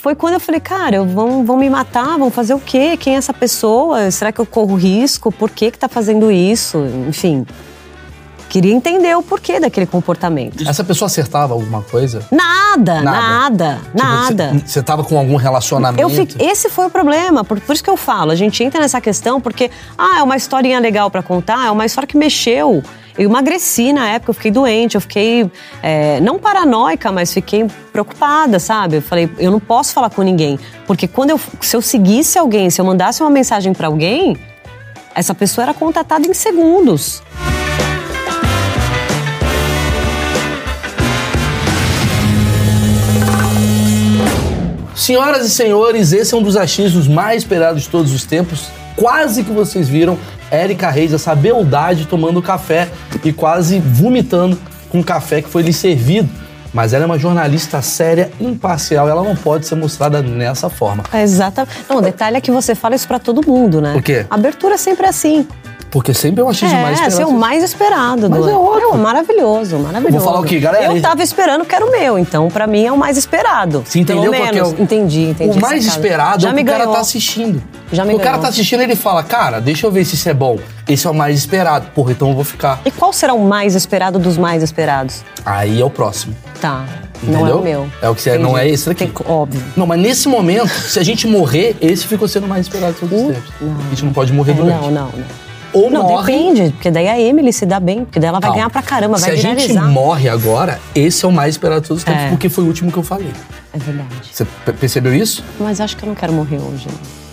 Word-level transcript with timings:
foi 0.00 0.14
quando 0.14 0.34
eu 0.34 0.40
falei, 0.40 0.60
cara, 0.60 1.04
vão, 1.04 1.44
vão 1.44 1.58
me 1.58 1.68
matar, 1.68 2.18
vão 2.18 2.30
fazer 2.30 2.54
o 2.54 2.58
quê? 2.58 2.96
Quem 2.96 3.14
é 3.14 3.18
essa 3.18 3.34
pessoa? 3.34 4.10
Será 4.10 4.32
que 4.32 4.40
eu 4.40 4.46
corro 4.46 4.74
risco? 4.74 5.30
Por 5.30 5.50
que 5.50 5.70
que 5.70 5.78
tá 5.78 5.88
fazendo 5.88 6.32
isso? 6.32 6.78
Enfim, 7.06 7.46
queria 8.50 8.74
entender 8.74 9.16
o 9.16 9.22
porquê 9.22 9.60
daquele 9.60 9.86
comportamento. 9.86 10.68
Essa 10.68 10.82
pessoa 10.82 11.06
acertava 11.06 11.54
alguma 11.54 11.82
coisa? 11.82 12.26
Nada, 12.32 13.00
Nada. 13.00 13.78
nada, 13.94 14.48
Tipo. 14.48 14.66
Você, 14.66 14.72
você 14.72 14.82
tava 14.82 15.04
com 15.04 15.16
algum 15.16 15.36
relacionamento? 15.36 16.02
Eu 16.02 16.10
esse 16.38 16.68
foi 16.68 16.86
o 16.86 16.90
problema, 16.90 17.44
por, 17.44 17.60
por 17.60 17.72
isso 17.72 17.82
que 17.82 17.88
eu 17.88 17.96
falo. 17.96 18.32
A 18.32 18.34
gente 18.34 18.62
entra 18.64 18.80
nessa 18.80 19.00
questão 19.00 19.40
porque, 19.40 19.70
ah, 19.96 20.18
é 20.18 20.22
uma 20.22 20.36
historinha 20.36 20.80
legal 20.80 21.10
pra 21.10 21.22
contar, 21.22 21.64
é 21.64 21.70
uma 21.70 21.86
história 21.86 22.08
que 22.08 22.16
mexeu. 22.16 22.82
Eu 23.16 23.28
emagreci 23.28 23.92
na 23.92 24.08
época, 24.08 24.30
eu 24.30 24.34
fiquei 24.34 24.50
doente, 24.50 24.96
eu 24.96 25.00
fiquei, 25.00 25.50
é, 25.82 26.20
não 26.20 26.38
paranoica, 26.38 27.12
mas 27.12 27.32
fiquei 27.32 27.66
preocupada, 27.92 28.58
sabe? 28.58 28.96
Eu 28.96 29.02
falei, 29.02 29.30
eu 29.38 29.50
não 29.50 29.60
posso 29.60 29.92
falar 29.92 30.10
com 30.10 30.22
ninguém, 30.22 30.58
porque 30.86 31.06
quando 31.06 31.30
eu, 31.30 31.40
se 31.60 31.76
eu 31.76 31.82
seguisse 31.82 32.38
alguém, 32.38 32.68
se 32.70 32.80
eu 32.80 32.84
mandasse 32.84 33.22
uma 33.22 33.30
mensagem 33.30 33.72
pra 33.72 33.86
alguém, 33.86 34.36
essa 35.14 35.34
pessoa 35.34 35.64
era 35.64 35.74
contatada 35.74 36.26
em 36.26 36.34
segundos. 36.34 37.22
Senhoras 45.00 45.46
e 45.46 45.48
senhores, 45.48 46.12
esse 46.12 46.34
é 46.34 46.36
um 46.36 46.42
dos 46.42 46.58
achismos 46.58 47.08
mais 47.08 47.42
esperados 47.42 47.84
de 47.84 47.88
todos 47.88 48.12
os 48.12 48.26
tempos. 48.26 48.68
Quase 48.94 49.42
que 49.42 49.50
vocês 49.50 49.88
viram 49.88 50.18
Érica 50.50 50.90
Reis, 50.90 51.14
essa 51.14 51.34
beldade, 51.34 52.04
tomando 52.04 52.42
café 52.42 52.86
e 53.24 53.32
quase 53.32 53.78
vomitando 53.78 54.58
com 54.90 55.00
o 55.00 55.04
café 55.04 55.40
que 55.40 55.48
foi 55.48 55.62
lhe 55.62 55.72
servido. 55.72 56.28
Mas 56.70 56.92
ela 56.92 57.04
é 57.04 57.06
uma 57.06 57.18
jornalista 57.18 57.80
séria, 57.80 58.30
imparcial, 58.38 59.08
ela 59.08 59.24
não 59.24 59.34
pode 59.34 59.66
ser 59.66 59.74
mostrada 59.74 60.20
nessa 60.20 60.68
forma. 60.68 61.02
É 61.10 61.22
exatamente. 61.22 61.74
Não, 61.88 61.96
o 61.96 62.02
detalhe 62.02 62.36
é 62.36 62.40
que 62.42 62.50
você 62.50 62.74
fala 62.74 62.94
isso 62.94 63.08
pra 63.08 63.18
todo 63.18 63.40
mundo, 63.44 63.80
né? 63.80 63.94
O 63.96 64.02
quê? 64.02 64.26
A 64.28 64.34
abertura 64.34 64.76
sempre 64.76 65.06
é 65.06 65.08
assim. 65.08 65.48
Porque 65.90 66.14
sempre 66.14 66.40
é 66.40 66.44
um 66.44 66.48
achismo 66.48 66.76
É, 66.76 66.82
mais 66.82 66.98
esse 67.00 67.08
esperado. 67.08 67.30
é 67.30 67.34
o 67.34 67.38
mais 67.38 67.64
esperado. 67.64 68.30
Mas 68.30 68.40
do... 68.42 68.48
é 68.50 68.54
ótimo. 68.54 68.98
maravilhoso, 68.98 69.78
maravilhoso. 69.78 70.18
Vou 70.18 70.32
falar 70.32 70.40
o 70.40 70.44
quê, 70.44 70.58
galera? 70.60 70.84
Eu 70.94 71.02
tava 71.02 71.22
esperando 71.22 71.64
que 71.64 71.74
era 71.74 71.84
o 71.84 71.90
meu, 71.90 72.18
então 72.18 72.48
pra 72.48 72.66
mim 72.66 72.84
é 72.84 72.92
o 72.92 72.96
mais 72.96 73.16
esperado. 73.16 73.82
Você 73.84 73.98
entendeu 73.98 74.30
Pelo 74.30 74.44
é 74.44 74.52
menos. 74.52 74.72
o... 74.72 74.82
Entendi, 74.82 75.22
entendi. 75.30 75.58
O 75.58 75.60
mais 75.60 75.84
esperado 75.84 76.42
Já 76.42 76.50
é 76.50 76.52
o 76.52 76.54
o 76.60 76.64
cara 76.64 76.78
ganhou. 76.78 76.94
tá 76.94 77.00
assistindo. 77.00 77.62
Já 77.92 78.04
me 78.04 78.14
o 78.14 78.18
cara 78.18 78.30
ganhou. 78.30 78.42
tá 78.42 78.48
assistindo 78.48 78.80
ele 78.82 78.94
fala, 78.94 79.22
cara, 79.24 79.60
deixa 79.60 79.84
eu 79.86 79.90
ver 79.90 80.04
se 80.04 80.14
isso 80.14 80.28
é 80.28 80.34
bom. 80.34 80.58
Esse 80.88 81.06
é 81.06 81.10
o 81.10 81.14
mais 81.14 81.36
esperado. 81.38 81.86
Porra, 81.94 82.12
então 82.12 82.28
eu 82.28 82.34
vou 82.34 82.44
ficar. 82.44 82.80
E 82.84 82.90
qual 82.92 83.12
será 83.12 83.34
o 83.34 83.44
mais 83.44 83.74
esperado 83.74 84.18
dos 84.18 84.36
mais 84.38 84.62
esperados? 84.62 85.22
Aí 85.44 85.80
é 85.80 85.84
o 85.84 85.90
próximo. 85.90 86.36
Tá. 86.60 86.84
Entendeu? 87.22 87.40
Não 87.40 87.48
é 87.48 87.54
o 87.54 87.62
meu. 87.62 87.88
É 88.00 88.08
o 88.08 88.14
que 88.14 88.22
você 88.22 88.38
não 88.38 88.56
é 88.56 88.68
esse 88.68 88.86
daqui. 88.88 89.06
Tem- 89.06 89.26
óbvio. 89.26 89.60
Não, 89.76 89.86
mas 89.86 90.00
nesse 90.00 90.28
momento, 90.28 90.68
se 90.68 90.98
a 90.98 91.02
gente 91.02 91.26
morrer, 91.26 91.76
esse 91.80 92.06
ficou 92.06 92.26
sendo 92.28 92.46
o 92.46 92.48
mais 92.48 92.66
esperado 92.66 92.92
de 92.94 93.00
todos 93.00 93.18
os 93.18 93.24
Uh, 93.28 93.32
tempos. 93.32 93.50
não. 93.60 93.76
A 93.76 93.90
gente 93.90 94.04
não 94.04 94.12
pode 94.12 94.32
morrer 94.32 94.52
É, 94.52 94.54
durante. 94.54 94.80
não, 94.82 94.90
não, 94.90 95.06
não. 95.06 95.49
Ou 95.72 95.88
Não, 95.90 96.02
morre. 96.02 96.32
depende, 96.32 96.72
porque 96.72 96.90
daí 96.90 97.06
a 97.08 97.20
Emily 97.20 97.52
se 97.52 97.64
dá 97.64 97.78
bem, 97.78 98.04
porque 98.04 98.18
daí 98.18 98.28
ela 98.28 98.40
vai 98.40 98.48
Calma. 98.48 98.56
ganhar 98.56 98.70
pra 98.70 98.82
caramba, 98.82 99.16
Se 99.18 99.26
vai 99.26 99.32
a 99.34 99.36
gente 99.36 99.72
morre 99.74 100.28
agora, 100.28 100.80
esse 100.94 101.24
é 101.24 101.28
o 101.28 101.32
mais 101.32 101.54
esperado 101.54 101.82
de 101.82 101.88
todos 101.88 102.02
os 102.02 102.04
tempos, 102.04 102.22
É. 102.22 102.28
porque 102.30 102.48
foi 102.48 102.64
o 102.64 102.66
último 102.66 102.90
que 102.90 102.98
eu 102.98 103.02
falei. 103.04 103.30
É 103.72 103.78
verdade. 103.78 104.08
Você 104.32 104.44
pe- 104.44 104.72
percebeu 104.72 105.14
isso? 105.14 105.44
Mas 105.60 105.80
acho 105.80 105.96
que 105.96 106.02
eu 106.04 106.08
não 106.08 106.14
quero 106.16 106.32
morrer 106.32 106.56
hoje. 106.58 106.88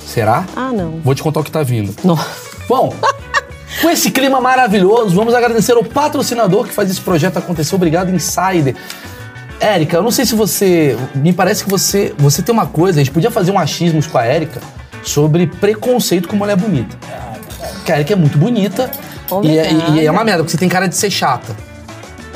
Será? 0.06 0.46
Ah, 0.56 0.72
não. 0.72 1.00
Vou 1.04 1.16
te 1.16 1.24
contar 1.24 1.40
o 1.40 1.44
que 1.44 1.50
tá 1.52 1.64
vindo. 1.64 1.94
Nossa. 2.04 2.28
Bom, 2.70 2.94
com 3.82 3.90
esse 3.90 4.12
clima 4.12 4.40
maravilhoso, 4.40 5.16
vamos 5.16 5.34
agradecer 5.34 5.72
ao 5.74 5.84
patrocinador 5.84 6.66
que 6.68 6.74
faz 6.74 6.92
esse 6.92 7.02
projeto 7.02 7.38
acontecer. 7.38 7.74
Obrigado, 7.76 8.14
Insider. 8.14 8.76
Érica, 9.60 9.98
eu 9.98 10.04
não 10.04 10.12
sei 10.12 10.24
se 10.26 10.36
você. 10.36 10.96
Me 11.16 11.34
parece 11.34 11.64
que 11.64 11.70
você, 11.70 12.14
você 12.18 12.44
tem 12.44 12.54
uma 12.54 12.68
coisa, 12.68 13.00
a 13.00 13.04
gente 13.04 13.12
podia 13.12 13.32
fazer 13.32 13.52
um 13.52 13.58
achismos 13.58 14.06
com 14.06 14.18
a 14.20 14.24
Érica 14.24 14.62
sobre 15.04 15.48
preconceito 15.48 16.28
com 16.28 16.36
mulher 16.36 16.56
bonita. 16.56 16.96
A 17.92 17.96
Érica 17.98 18.14
é 18.14 18.16
muito 18.16 18.38
bonita 18.38 18.90
e 19.44 19.58
é, 19.58 19.72
e- 19.72 19.96
e 20.02 20.06
é 20.06 20.12
uma 20.12 20.24
merda, 20.24 20.44
porque 20.44 20.52
você 20.52 20.58
tem 20.58 20.70
cara 20.70 20.88
de 20.88 20.96
ser 20.96 21.10
chata. 21.10 21.56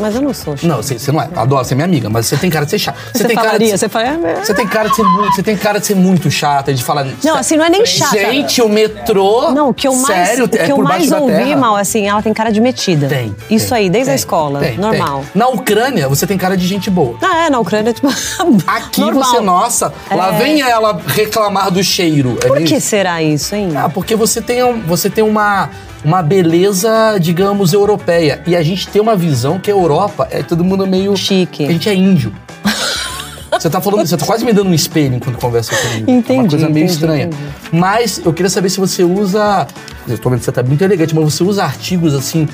Mas 0.01 0.15
eu 0.15 0.21
não 0.21 0.33
sou. 0.33 0.55
Não, 0.63 0.77
você, 0.77 0.97
você 0.97 1.11
não 1.11 1.21
é. 1.21 1.29
Adoro, 1.35 1.63
você 1.63 1.73
é 1.73 1.75
minha 1.75 1.85
amiga, 1.85 2.09
mas 2.09 2.25
você 2.25 2.37
tem 2.37 2.49
cara 2.49 2.65
de 2.65 2.71
ser 2.71 2.79
chata. 2.79 2.97
Você, 3.13 3.23
tem 3.23 3.35
cara 3.35 3.47
falaria, 3.49 3.71
de, 3.71 3.77
você 3.77 3.89
falaria... 3.89 4.35
você 4.43 4.53
tem 4.53 4.67
cara 4.67 4.89
de 4.89 4.95
ser 4.95 5.03
muito, 5.03 5.35
você 5.35 5.43
tem 5.43 5.57
cara 5.57 5.79
de 5.79 5.85
ser 5.85 5.95
muito 5.95 6.31
chata, 6.31 6.73
de 6.73 6.83
falar. 6.83 7.05
Não, 7.23 7.35
assim, 7.37 7.55
não 7.55 7.65
é 7.65 7.69
nem 7.69 7.85
chata. 7.85 8.17
Gente, 8.17 8.61
o 8.61 8.69
metrô. 8.69 9.51
Não, 9.51 9.69
o 9.69 9.73
que 9.73 9.87
eu 9.87 9.93
mais, 9.95 10.05
sério, 10.29 10.45
o 10.45 10.49
que 10.49 10.57
é 10.57 10.71
eu 10.71 10.77
mais 10.77 11.11
ouvi, 11.11 11.55
mal, 11.55 11.75
assim, 11.75 12.07
ela 12.07 12.21
tem 12.21 12.33
cara 12.33 12.51
de 12.51 12.59
metida. 12.59 13.07
Tem. 13.07 13.35
Isso 13.49 13.69
tem, 13.69 13.77
aí, 13.77 13.89
desde 13.89 14.05
tem, 14.07 14.13
a 14.13 14.15
escola. 14.15 14.59
tem, 14.59 14.77
normal. 14.77 15.19
tem. 15.19 15.29
Na 15.35 15.47
Ucrânia, 15.49 16.07
você 16.07 16.25
tem 16.25 16.37
cara 16.37 16.57
de 16.57 16.65
gente 16.67 16.89
boa. 16.89 17.17
Ah, 17.21 17.45
é, 17.45 17.49
na 17.49 17.59
Ucrânia, 17.59 17.93
tipo. 17.93 18.07
Aqui 18.67 19.01
normal. 19.01 19.23
você, 19.23 19.39
nossa, 19.39 19.93
lá 20.11 20.33
É. 20.35 20.37
vem 20.37 20.61
ela 20.61 20.99
reclamar 21.07 21.71
do 21.71 21.83
cheiro. 21.83 22.37
É 22.43 22.47
Por 22.47 22.55
meio- 22.57 22.67
que 22.67 22.79
será 22.79 23.21
isso, 23.21 23.53
hein? 23.55 23.69
Ah, 23.75 23.89
porque 23.89 24.15
você 24.15 24.41
tem, 24.41 24.61
você 24.81 25.09
tem 25.09 25.23
uma, 25.23 25.69
uma 26.03 26.21
beleza, 26.21 27.17
digamos, 27.19 27.73
europeia. 27.73 28.41
E 28.47 28.55
a 28.55 28.63
gente 28.63 28.87
tem 28.87 29.01
uma 29.01 29.15
visão 29.15 29.59
que 29.59 29.69
a 29.69 29.73
Europa 29.73 30.27
é 30.31 30.41
todo 30.41 30.63
mundo 30.63 30.85
meio. 30.87 31.15
Chique. 31.15 31.65
A 31.65 31.71
gente 31.71 31.87
é 31.89 31.93
índio. 31.93 32.33
Você 33.51 33.69
tá 33.69 33.79
falando, 33.79 34.07
você 34.07 34.17
tá 34.17 34.25
quase 34.25 34.43
me 34.43 34.53
dando 34.53 34.69
um 34.71 34.73
espelho 34.73 35.15
enquanto 35.15 35.37
conversa 35.37 35.75
comigo. 35.75 36.09
É 36.09 36.13
uma 36.13 36.19
Entendi, 36.19 36.49
coisa 36.49 36.69
meio 36.69 36.85
entendi, 36.85 36.91
estranha. 36.93 37.25
entendi. 37.25 37.43
Mas 37.71 38.19
eu 38.25 38.33
queria 38.33 38.49
saber 38.49 38.69
se 38.69 38.79
você 38.79 39.03
usa. 39.03 39.67
Eu 40.07 40.17
tô 40.17 40.29
vendo 40.31 40.39
que 40.39 40.45
você 40.45 40.51
tá 40.51 40.63
muito 40.63 40.81
elegante, 40.83 41.13
mas 41.13 41.25
você 41.25 41.43
usa 41.43 41.63
artigos 41.63 42.15
assim 42.15 42.47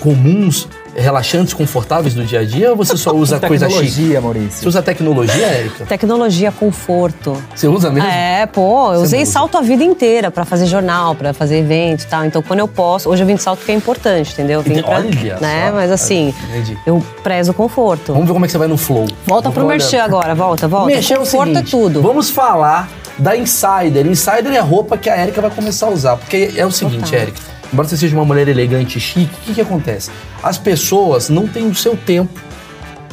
comuns, 0.00 0.68
relaxantes, 0.94 1.54
confortáveis 1.54 2.14
do 2.14 2.24
dia 2.24 2.40
a 2.40 2.44
dia 2.44 2.70
ou 2.70 2.76
você 2.76 2.96
só 2.96 3.12
usa 3.14 3.40
coisa 3.40 3.68
chique? 3.68 3.80
Tecnologia, 3.82 4.14
Você 4.14 4.20
Maurício. 4.20 4.68
usa 4.68 4.82
tecnologia, 4.82 5.46
Érica? 5.46 5.84
Tecnologia, 5.86 6.52
conforto. 6.52 7.42
Você 7.54 7.66
usa 7.68 7.90
mesmo? 7.90 8.08
É, 8.08 8.46
pô, 8.46 8.92
eu 8.92 9.00
Você 9.00 9.04
usei 9.06 9.26
salto 9.26 9.56
a 9.56 9.62
vida 9.62 9.82
inteira 9.82 10.30
pra 10.30 10.44
fazer 10.44 10.66
jornal, 10.66 11.14
pra 11.14 11.32
fazer 11.32 11.58
evento 11.58 12.02
e 12.02 12.06
tal. 12.06 12.24
Então, 12.24 12.42
quando 12.42 12.60
eu 12.60 12.68
posso, 12.68 13.08
hoje 13.08 13.22
eu 13.22 13.26
vim 13.26 13.34
de 13.36 13.42
salto 13.42 13.58
porque 13.60 13.72
é 13.72 13.74
importante, 13.74 14.32
entendeu? 14.32 14.60
Eu 14.60 14.62
vim 14.62 14.72
Entendi. 14.72 14.86
pra, 14.86 14.96
Olha 14.98 15.38
né? 15.40 15.68
só. 15.68 15.74
Mas 15.74 15.90
assim, 15.90 16.34
Entendi. 16.50 16.76
eu 16.86 17.02
prezo 17.22 17.52
o 17.52 17.54
conforto. 17.54 18.12
Vamos 18.12 18.26
ver 18.26 18.32
como 18.32 18.44
é 18.44 18.48
que 18.48 18.52
você 18.52 18.58
vai 18.58 18.68
no 18.68 18.76
flow. 18.76 19.06
Volta 19.26 19.48
Vou 19.48 19.52
pro 19.52 19.66
merchan 19.66 20.02
agora, 20.02 20.34
volta, 20.34 20.68
volta. 20.68 20.86
Mexer 20.94 21.14
é 21.14 21.16
o 21.16 21.20
conforto 21.20 21.48
seguinte, 21.54 21.68
é 21.68 21.70
tudo. 21.70 22.02
Vamos 22.02 22.30
falar 22.30 22.88
da 23.18 23.36
Insider. 23.36 24.06
Insider 24.06 24.52
é 24.52 24.58
a 24.58 24.62
roupa 24.62 24.96
que 24.96 25.08
a 25.08 25.22
Erika 25.22 25.40
vai 25.40 25.50
começar 25.50 25.86
a 25.86 25.90
usar. 25.90 26.16
Porque 26.16 26.52
é 26.56 26.64
o 26.66 26.70
seguinte, 26.70 27.10
Total. 27.10 27.51
Embora 27.72 27.88
você 27.88 27.96
seja 27.96 28.14
uma 28.14 28.24
mulher 28.24 28.48
elegante 28.48 28.98
e 28.98 29.00
chique, 29.00 29.34
o 29.34 29.44
que, 29.44 29.54
que 29.54 29.60
acontece? 29.60 30.10
As 30.42 30.58
pessoas 30.58 31.28
não 31.28 31.46
têm 31.48 31.68
o 31.68 31.74
seu 31.74 31.96
tempo 31.96 32.40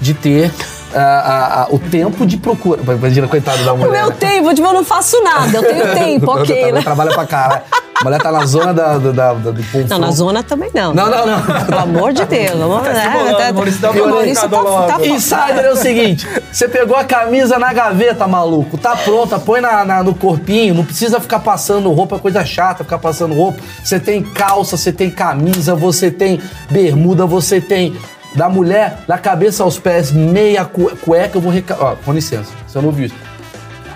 de 0.01 0.13
ter 0.13 0.51
ah, 0.93 0.99
ah, 0.99 1.61
ah, 1.63 1.67
o 1.69 1.79
tempo 1.79 2.25
de 2.25 2.37
procura. 2.37 2.81
Imagina, 2.93 3.27
coitado 3.27 3.63
da 3.63 3.73
mulher. 3.73 3.87
O 3.87 3.91
meu 3.91 4.09
né? 4.09 4.15
tempo, 4.19 4.53
tipo, 4.53 4.67
eu 4.67 4.73
não 4.73 4.83
faço 4.83 5.21
nada, 5.23 5.57
eu 5.57 5.63
tenho 5.63 5.93
tempo, 5.95 6.31
ok, 6.31 6.61
Ela 6.61 6.71
né? 6.73 6.81
trabalha 6.81 7.11
pra 7.11 7.25
caralho. 7.25 7.61
A 7.99 8.03
mulher 8.05 8.21
tá 8.21 8.31
na 8.31 8.45
zona 8.45 8.73
da, 8.73 8.97
da, 8.97 9.11
da- 9.11 9.33
do 9.51 9.63
povo. 9.63 9.85
Não, 9.89 9.99
na 9.99 10.11
zona 10.11 10.41
também 10.41 10.69
não. 10.73 10.93
Não, 10.93 11.09
não, 11.09 11.25
não. 11.25 11.41
Pelo 11.65 11.79
amor 11.79 12.13
de 12.13 12.23
Deus. 12.25 12.57
Vamos, 12.57 12.83
Tá 12.87 12.93
né? 12.93 13.09
bolando, 13.09 13.37
Tá- 13.37 13.51
Maurício, 13.53 13.81
dá 13.81 13.89
o 13.91 13.93
uma 13.93 14.07
Maurício 14.07 14.49
tá, 14.49 14.61
logo. 14.61 14.87
tá 14.87 15.05
Insider 15.05 15.65
é 15.65 15.71
o 15.71 15.75
seguinte: 15.75 16.27
você 16.51 16.67
pegou 16.69 16.95
a 16.95 17.03
camisa 17.03 17.59
na 17.59 17.73
gaveta, 17.73 18.25
maluco, 18.27 18.77
tá 18.77 18.95
pronta, 18.95 19.37
põe 19.37 19.59
na, 19.59 19.83
na- 19.83 20.01
no 20.03 20.15
corpinho, 20.15 20.73
não 20.73 20.85
precisa 20.85 21.19
ficar 21.19 21.39
passando 21.39 21.91
roupa, 21.91 22.15
é 22.15 22.19
coisa 22.19 22.45
chata, 22.45 22.83
ficar 22.85 22.99
passando 22.99 23.33
roupa. 23.35 23.59
Você 23.83 23.99
tem 23.99 24.23
calça, 24.23 24.77
você 24.77 24.93
tem 24.93 25.09
camisa, 25.09 25.75
você 25.75 26.09
tem 26.09 26.39
bermuda, 26.71 27.25
você 27.25 27.59
tem 27.59 27.95
da 28.35 28.47
mulher, 28.47 28.99
da 29.07 29.17
cabeça 29.17 29.63
aos 29.63 29.77
pés, 29.77 30.11
meia 30.11 30.63
cu- 30.63 30.95
cueca. 31.01 31.37
Eu 31.37 31.41
vou 31.41 31.51
reca... 31.51 31.75
Ó, 31.79 31.95
com 32.05 32.13
licença, 32.13 32.51
você 32.67 32.79
não 32.79 32.91
viu 32.91 33.07
isso. 33.07 33.15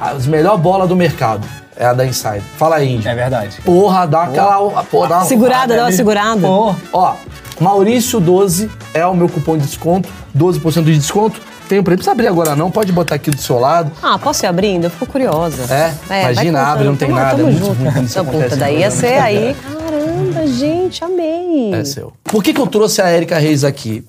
As 0.02 0.26
melhor 0.28 0.58
bola 0.58 0.86
do 0.88 0.96
mercado 0.96 1.48
é 1.78 1.86
a 1.86 1.94
da 1.94 2.06
Insider. 2.06 2.42
Fala 2.58 2.78
aí, 2.78 2.96
Índio. 2.96 3.10
É 3.10 3.16
verdade. 3.16 3.58
Porra, 3.64 4.06
dá 4.06 4.24
aquela. 4.24 4.84
Porra, 4.84 5.08
dá 5.10 5.18
uma 5.20 5.26
Segurada, 5.26 5.76
dá 5.76 5.84
uma 5.84 5.92
segurada. 5.92 6.42
Pô, 6.42 6.76
Ó, 6.92 7.16
Maurício12 7.62 8.70
é 8.94 9.06
o 9.06 9.14
meu 9.16 9.28
cupom 9.30 9.58
de 9.58 9.66
desconto, 9.66 10.10
12% 10.38 10.84
de 10.84 10.98
desconto. 10.98 11.40
Tem 11.68 11.80
o 11.80 11.84
preço, 11.84 11.96
não 11.96 12.04
precisa 12.04 12.12
abrir 12.12 12.28
agora 12.28 12.56
não, 12.56 12.70
pode 12.70 12.92
botar 12.92 13.16
aqui 13.16 13.32
do 13.32 13.40
seu 13.42 13.58
lado. 13.58 13.90
Ah, 14.02 14.20
posso 14.20 14.46
ir 14.46 14.48
abrindo? 14.48 14.84
Eu 14.86 14.90
fico 14.90 15.06
curiosa. 15.06 15.64
É? 15.74 15.94
vai 16.08 16.22
Imagina, 16.34 16.62
abre, 16.62 16.84
não 16.86 16.96
tem 16.96 17.08
Tamo- 17.08 17.20
nada, 17.20 17.38
Tamo 17.38 17.48
é 17.48 17.52
muito 17.52 17.66
junto. 17.66 17.82
ruim 17.82 18.08
quando 18.08 18.32
puta, 18.44 18.56
daí 18.58 18.76
no 18.76 18.80
ia 18.82 18.92
ser 18.92 19.14
aí. 19.22 19.56
Caramba, 19.56 20.48
gente, 20.48 21.04
amei. 21.04 21.74
É 21.74 21.86
seu. 21.86 22.12
Por 22.24 22.44
que, 22.44 22.54
que 22.54 22.60
eu 22.60 22.68
trouxe 22.68 23.02
a 23.02 23.08
Érica 23.08 23.38
Reis 23.40 23.64
aqui? 23.64 24.06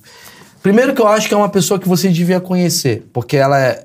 Primeiro 0.62 0.94
que 0.94 1.00
eu 1.00 1.06
acho 1.06 1.28
que 1.28 1.34
é 1.34 1.36
uma 1.36 1.48
pessoa 1.48 1.78
que 1.78 1.88
você 1.88 2.08
devia 2.08 2.40
conhecer, 2.40 3.06
porque 3.12 3.36
ela 3.36 3.58
é, 3.60 3.84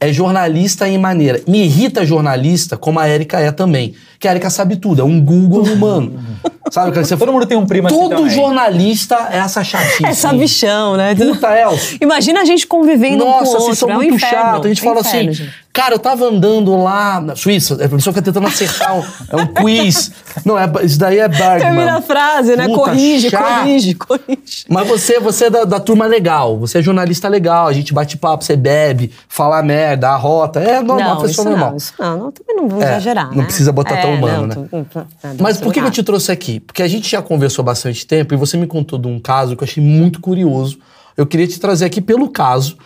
é 0.00 0.12
jornalista 0.12 0.88
em 0.88 0.96
maneira. 0.98 1.40
Me 1.46 1.64
irrita 1.64 2.04
jornalista 2.06 2.76
como 2.76 3.00
a 3.00 3.06
Érica 3.06 3.40
é 3.40 3.50
também. 3.50 3.94
Que 4.20 4.28
a 4.28 4.30
Érica 4.32 4.48
sabe 4.50 4.76
tudo, 4.76 5.00
é 5.02 5.04
um 5.04 5.20
Google 5.20 5.62
humano. 5.64 6.18
Sabe 6.70 6.92
que 6.92 6.98
você 7.04 7.16
todo 7.16 7.32
mundo 7.32 7.46
tem 7.46 7.56
um 7.56 7.66
primo 7.66 7.86
assim 7.88 7.96
Todo 7.96 8.10
também. 8.16 8.30
jornalista 8.30 9.28
é 9.32 9.38
essa 9.38 9.64
chatice. 9.64 10.04
Essa 10.04 10.32
bichão, 10.32 10.96
né? 10.96 11.14
Puta, 11.14 11.48
Elcio. 11.58 11.98
Imagina 12.00 12.42
a 12.42 12.44
gente 12.44 12.66
convivendo 12.66 13.24
um 13.24 13.26
com 13.26 13.32
o 13.32 13.40
Nossa, 13.40 13.50
outro. 13.52 13.64
vocês 13.64 13.78
são 13.78 13.90
é 13.90 13.92
um 13.92 13.96
muito 13.96 14.14
inferno. 14.14 14.36
chatos. 14.38 14.66
A 14.66 14.68
gente 14.68 14.78
É 14.78 14.82
um 14.82 14.94
fala 14.94 15.00
inferno, 15.00 15.30
assim: 15.30 15.32
gente. 15.44 15.54
Cara, 15.72 15.94
eu 15.94 15.98
tava 15.98 16.24
andando 16.24 16.76
lá 16.82 17.20
na 17.20 17.36
Suíça, 17.36 17.74
a 17.74 17.88
pessoa 17.88 18.12
fica 18.12 18.20
tentando 18.22 18.48
acertar 18.48 18.96
um, 18.98 19.02
é 19.28 19.36
um 19.36 19.46
quiz. 19.46 20.10
Não, 20.44 20.58
é, 20.58 20.68
isso 20.82 20.98
daí 20.98 21.18
é 21.20 21.28
Bergman. 21.28 21.58
Termina 21.60 21.98
a 21.98 22.02
frase, 22.02 22.56
né? 22.56 22.66
Puta, 22.66 22.90
corrige, 22.90 23.30
chato. 23.30 23.44
corrige, 23.62 23.94
corrige. 23.94 24.64
Mas 24.68 24.88
você, 24.88 25.20
você 25.20 25.44
é 25.44 25.50
da, 25.50 25.64
da 25.64 25.78
turma 25.78 26.04
legal, 26.06 26.58
você 26.58 26.78
é 26.78 26.82
jornalista 26.82 27.28
legal, 27.28 27.68
a 27.68 27.72
gente 27.72 27.94
bate 27.94 28.16
papo, 28.16 28.42
você 28.42 28.56
bebe, 28.56 29.12
fala 29.28 29.62
merda, 29.62 30.08
arrota, 30.08 30.58
é 30.58 30.82
normal, 30.82 31.14
não, 31.14 31.22
pessoa 31.22 31.48
normal. 31.48 31.70
não, 31.70 31.76
isso 31.76 31.92
não, 31.96 32.18
não, 32.18 32.32
também 32.32 32.56
não 32.56 32.68
vou 32.68 32.82
É, 32.82 32.86
exagerar, 32.86 33.28
não 33.30 33.36
né? 33.36 33.44
precisa 33.44 33.70
botar 33.70 33.98
tão 33.98 34.10
É, 34.10 34.14
humano, 34.16 34.46
não, 34.48 34.62
né? 34.62 34.68
tu- 34.70 34.84
tu- 34.90 35.06
tá, 35.22 35.34
Mas 35.38 35.58
por 35.58 35.72
que, 35.72 35.78
eu 35.78 35.90
te 35.92 36.02
trouxe 36.02 36.32
aqui? 36.32 36.58
Porque 36.58 36.82
a 36.82 36.88
gente 36.88 37.08
já 37.08 37.22
conversou 37.22 37.64
bastante 37.64 38.04
tempo 38.04 38.34
e 38.34 38.36
você 38.36 38.56
me 38.56 38.66
contou 38.66 38.98
de 38.98 39.06
um 39.06 39.20
caso 39.20 39.54
que 39.56 39.62
eu 39.62 39.68
achei 39.68 39.82
muito 39.84 40.20
curioso. 40.20 40.78
Eu 41.16 41.24
queria 41.24 41.46
te 41.46 41.60
trazer 41.60 41.84
aqui 41.84 42.00
pelo 42.00 42.28
caso. 42.30 42.76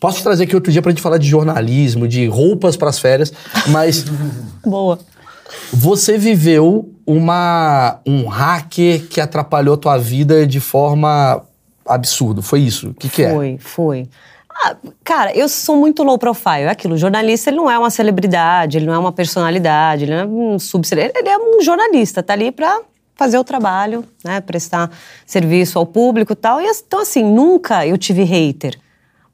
Posso 0.00 0.18
te 0.18 0.22
trazer 0.22 0.44
aqui 0.44 0.54
outro 0.54 0.70
dia 0.70 0.80
pra 0.80 0.90
gente 0.90 1.02
falar 1.02 1.18
de 1.18 1.28
jornalismo, 1.28 2.06
de 2.06 2.26
roupas 2.26 2.76
pras 2.76 2.98
férias, 2.98 3.32
mas 3.68 4.04
Boa. 4.64 4.98
você 5.72 6.16
viveu 6.16 6.92
uma 7.04 7.98
um 8.06 8.26
hacker 8.28 9.08
que 9.08 9.20
atrapalhou 9.20 9.76
tua 9.76 9.98
vida 9.98 10.46
de 10.46 10.60
forma 10.60 11.42
absurda. 11.86 12.42
Foi 12.42 12.60
isso? 12.60 12.90
O 12.90 12.94
que, 12.94 13.08
que 13.08 13.22
é? 13.24 13.34
Foi, 13.34 13.58
foi. 13.58 14.08
Ah, 14.64 14.76
cara, 15.02 15.36
eu 15.36 15.48
sou 15.48 15.76
muito 15.76 16.02
low 16.02 16.18
profile. 16.18 16.62
É 16.62 16.70
aquilo, 16.70 16.94
o 16.94 16.98
jornalista 16.98 17.50
ele 17.50 17.56
não 17.56 17.70
é 17.70 17.78
uma 17.78 17.90
celebridade, 17.90 18.78
ele 18.78 18.86
não 18.86 18.94
é 18.94 18.98
uma 18.98 19.12
personalidade, 19.12 20.04
ele 20.04 20.12
não 20.12 20.20
é 20.20 20.26
um 20.26 20.58
subcelebridade, 20.58 21.26
ele 21.26 21.28
é 21.28 21.38
um 21.38 21.60
jornalista, 21.60 22.22
tá 22.22 22.32
ali 22.32 22.52
pra 22.52 22.80
fazer 23.16 23.38
o 23.38 23.42
trabalho, 23.42 24.04
né, 24.24 24.40
prestar 24.40 24.90
serviço 25.26 25.76
ao 25.76 25.84
público 25.84 26.32
e 26.32 26.36
tal. 26.36 26.60
E 26.60 26.66
então 26.66 27.00
assim, 27.00 27.24
nunca 27.24 27.84
eu 27.86 27.98
tive 27.98 28.22
hater. 28.22 28.78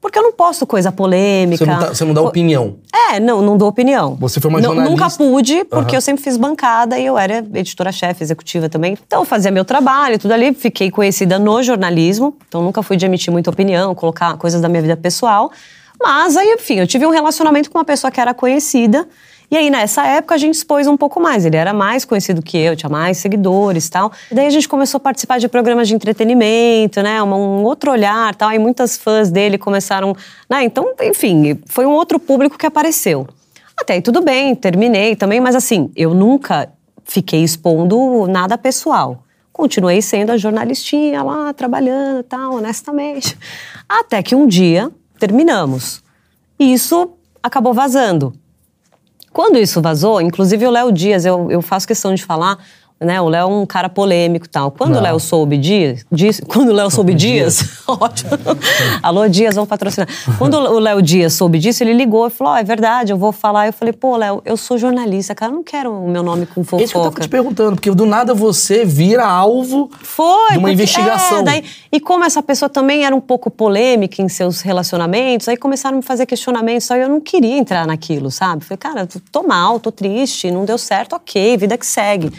Porque 0.05 0.19
eu 0.19 0.23
não 0.23 0.33
posto 0.33 0.67
coisa 0.67 0.91
polêmica. 0.91 1.65
Você 1.65 1.71
não, 1.71 1.79
tá- 1.79 1.87
você 1.95 2.05
não 2.05 2.13
dá 2.13 2.21
opinião. 2.21 2.75
É, 3.11 3.19
não, 3.19 3.41
não 3.41 3.57
dou 3.57 3.67
opinião. 3.67 4.15
Você 4.19 4.39
foi 4.39 4.49
uma 4.49 4.59
Não- 4.61 4.75
jornalista. 4.75 4.91
Nunca 5.03 5.17
pude, 5.17 5.63
porque 5.65 5.89
Aham. 5.89 5.97
eu 5.97 6.01
sempre 6.01 6.23
fiz 6.23 6.37
bancada 6.37 6.99
e 6.99 7.07
eu 7.07 7.17
era 7.17 7.39
editora-chefe, 7.39 8.23
executiva 8.23 8.69
também. 8.69 8.95
Então 9.07 9.21
eu 9.21 9.25
fazia 9.25 9.49
meu 9.49 9.65
trabalho, 9.65 10.19
tudo 10.19 10.31
ali. 10.31 10.53
Fiquei 10.53 10.91
conhecida 10.91 11.39
no 11.39 11.63
jornalismo, 11.63 12.37
então 12.47 12.61
nunca 12.61 12.83
fui 12.83 12.97
de 12.97 13.03
emitir 13.07 13.33
muita 13.33 13.49
opinião, 13.49 13.95
colocar 13.95 14.37
coisas 14.37 14.61
da 14.61 14.69
minha 14.69 14.83
vida 14.83 14.95
pessoal. 14.95 15.51
Mas 15.99 16.37
aí, 16.37 16.49
enfim, 16.53 16.75
eu 16.75 16.85
tive 16.85 17.03
um 17.07 17.09
relacionamento 17.09 17.71
com 17.71 17.79
uma 17.79 17.83
pessoa 17.85 18.11
que 18.11 18.21
era 18.21 18.31
conhecida. 18.31 19.07
E 19.49 19.57
aí, 19.57 19.69
nessa 19.69 20.05
época, 20.05 20.35
a 20.35 20.37
gente 20.37 20.55
expôs 20.55 20.87
um 20.87 20.97
pouco 20.97 21.19
mais. 21.19 21.45
Ele 21.45 21.55
era 21.55 21.73
mais 21.73 22.03
conhecido 22.05 22.41
que 22.41 22.57
eu, 22.57 22.75
tinha 22.75 22.89
mais 22.89 23.17
seguidores 23.17 23.89
tal. 23.89 24.11
E 24.31 24.35
daí 24.35 24.47
a 24.47 24.49
gente 24.49 24.67
começou 24.67 24.97
a 24.97 25.01
participar 25.01 25.39
de 25.39 25.47
programas 25.47 25.87
de 25.87 25.95
entretenimento, 25.95 27.01
né? 27.01 27.21
Um, 27.21 27.63
outro 27.63 27.91
olhar 27.91 28.33
tal. 28.35 28.51
E 28.51 28.59
muitas 28.59 28.97
fãs 28.97 29.29
dele 29.29 29.57
começaram. 29.57 30.15
Né? 30.49 30.63
Então, 30.63 30.93
enfim, 31.01 31.59
foi 31.65 31.85
um 31.85 31.91
outro 31.91 32.19
público 32.19 32.57
que 32.57 32.65
apareceu. 32.65 33.27
Até 33.77 33.93
aí 33.93 34.01
tudo 34.01 34.21
bem, 34.21 34.55
terminei 34.55 35.15
também, 35.15 35.41
mas 35.41 35.53
assim, 35.53 35.91
eu 35.95 36.13
nunca 36.13 36.69
fiquei 37.03 37.43
expondo 37.43 38.25
nada 38.27 38.57
pessoal. 38.57 39.23
Continuei 39.51 40.01
sendo 40.01 40.31
a 40.31 40.37
jornalistinha 40.37 41.23
lá, 41.23 41.53
trabalhando 41.53 42.23
tal, 42.23 42.55
honestamente. 42.55 43.37
Até 43.87 44.23
que 44.23 44.35
um 44.35 44.47
dia 44.47 44.91
terminamos. 45.19 46.03
E 46.59 46.73
isso 46.73 47.11
acabou 47.43 47.73
vazando. 47.73 48.33
Quando 49.35 49.57
isso 49.57 49.81
vazou, 49.81 50.21
inclusive 50.21 50.65
o 50.65 50.71
Léo 50.71 50.93
Dias, 50.93 51.25
eu, 51.25 51.51
eu 51.51 51.61
faço 51.61 51.85
questão 51.85 52.15
de 52.15 52.23
falar, 52.23 52.57
né? 52.99 53.19
O 53.21 53.27
Léo 53.27 53.41
é 53.41 53.45
um 53.45 53.65
cara 53.65 53.89
polêmico 53.89 54.45
e 54.45 54.49
tal. 54.49 54.71
Quando 54.71 54.95
o 54.97 55.01
Léo 55.01 55.19
soube 55.19 55.57
Dias, 55.57 56.05
Dias- 56.11 56.41
quando 56.47 56.69
o 56.69 56.73
Léo 56.73 56.89
soube 56.89 57.13
Dias, 57.13 57.81
ótimo. 57.87 58.31
Alô, 59.03 59.27
Dias, 59.27 59.55
vamos 59.55 59.67
patrocinar. 59.69 60.07
Quando 60.37 60.55
o 60.57 60.79
Léo 60.79 61.01
Dias 61.01 61.33
soube 61.33 61.59
disso, 61.59 61.83
ele 61.83 61.93
ligou 61.93 62.27
e 62.27 62.29
falou: 62.29 62.53
Ó, 62.53 62.57
é 62.57 62.63
verdade, 62.63 63.11
eu 63.11 63.17
vou 63.17 63.31
falar. 63.31 63.67
Eu 63.67 63.73
falei, 63.73 63.93
pô, 63.93 64.15
Léo, 64.15 64.41
eu 64.45 64.55
sou 64.57 64.77
jornalista, 64.77 65.35
cara, 65.35 65.51
eu 65.51 65.55
não 65.55 65.63
quero 65.63 65.91
o 65.91 66.09
meu 66.09 66.23
nome 66.23 66.45
com 66.45 66.61
É 66.61 66.63
isso 66.63 66.75
que 66.77 66.83
eu 66.83 66.87
tava 66.87 67.03
fofoca. 67.05 67.21
te 67.21 67.29
perguntando, 67.29 67.75
porque 67.75 67.91
do 67.91 68.05
nada 68.05 68.33
você 68.33 68.85
vira 68.85 69.25
alvo 69.25 69.89
Foi. 70.01 70.25
de 70.51 70.57
uma 70.57 70.61
porque- 70.61 70.71
investigação. 70.73 71.39
é, 71.39 71.43
daí- 71.43 71.63
e 71.91 71.99
como 71.99 72.23
essa 72.23 72.41
pessoa 72.41 72.69
também 72.69 73.05
era 73.05 73.15
um 73.15 73.21
pouco 73.21 73.49
polêmica 73.51 74.21
em 74.21 74.29
seus 74.29 74.61
relacionamentos, 74.61 75.47
aí 75.47 75.57
começaram 75.57 75.95
a 75.95 75.99
me 75.99 76.03
fazer 76.03 76.25
questionamentos, 76.25 76.87
só 76.87 76.95
eu 76.95 77.09
não 77.09 77.19
queria 77.21 77.57
entrar 77.57 77.85
naquilo, 77.85 78.31
sabe? 78.31 78.63
Falei, 78.63 78.77
cara, 78.77 79.07
tô 79.31 79.43
mal, 79.43 79.79
tô 79.79 79.91
triste, 79.91 80.49
não 80.49 80.65
deu 80.65 80.77
certo, 80.77 81.13
ok, 81.15 81.57
vida 81.57 81.77
que 81.77 81.85
segue. 81.85 82.31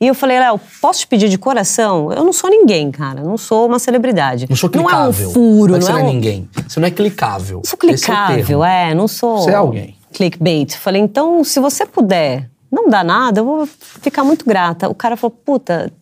E 0.00 0.06
eu 0.06 0.14
falei, 0.14 0.38
Léo, 0.38 0.58
posso 0.80 1.00
te 1.00 1.06
pedir 1.06 1.28
de 1.28 1.36
coração? 1.36 2.10
Eu 2.10 2.24
não 2.24 2.32
sou 2.32 2.48
ninguém, 2.48 2.90
cara, 2.90 3.22
não 3.22 3.36
sou 3.36 3.66
uma 3.66 3.78
celebridade. 3.78 4.46
Não 4.48 4.56
sou 4.56 4.70
Não 4.74 4.82
é 4.82 4.86
clicável. 4.86 5.28
um 5.28 5.32
furo, 5.32 5.72
não 5.72 5.86
é 5.86 5.90
não 5.90 5.98
é 5.98 6.00
é 6.00 6.04
um... 6.04 6.06
ninguém. 6.06 6.48
Você 6.66 6.80
não 6.80 6.88
é 6.88 6.90
clicável. 6.90 7.60
Sou 7.64 7.76
é 7.76 7.80
clicável, 7.86 8.46
termo. 8.46 8.64
é, 8.64 8.94
não 8.94 9.06
sou. 9.06 9.38
Você 9.42 9.50
é 9.50 9.54
alguém. 9.54 9.94
Clickbait. 10.12 10.74
Falei, 10.78 11.02
então, 11.02 11.44
se 11.44 11.60
você 11.60 11.84
puder 11.84 12.48
não 12.72 12.88
dar 12.88 13.04
nada, 13.04 13.40
eu 13.40 13.44
vou 13.44 13.66
ficar 13.66 14.24
muito 14.24 14.46
grata. 14.46 14.88
O 14.88 14.94
cara 14.94 15.16
falou, 15.18 15.36
puta, 15.44 15.92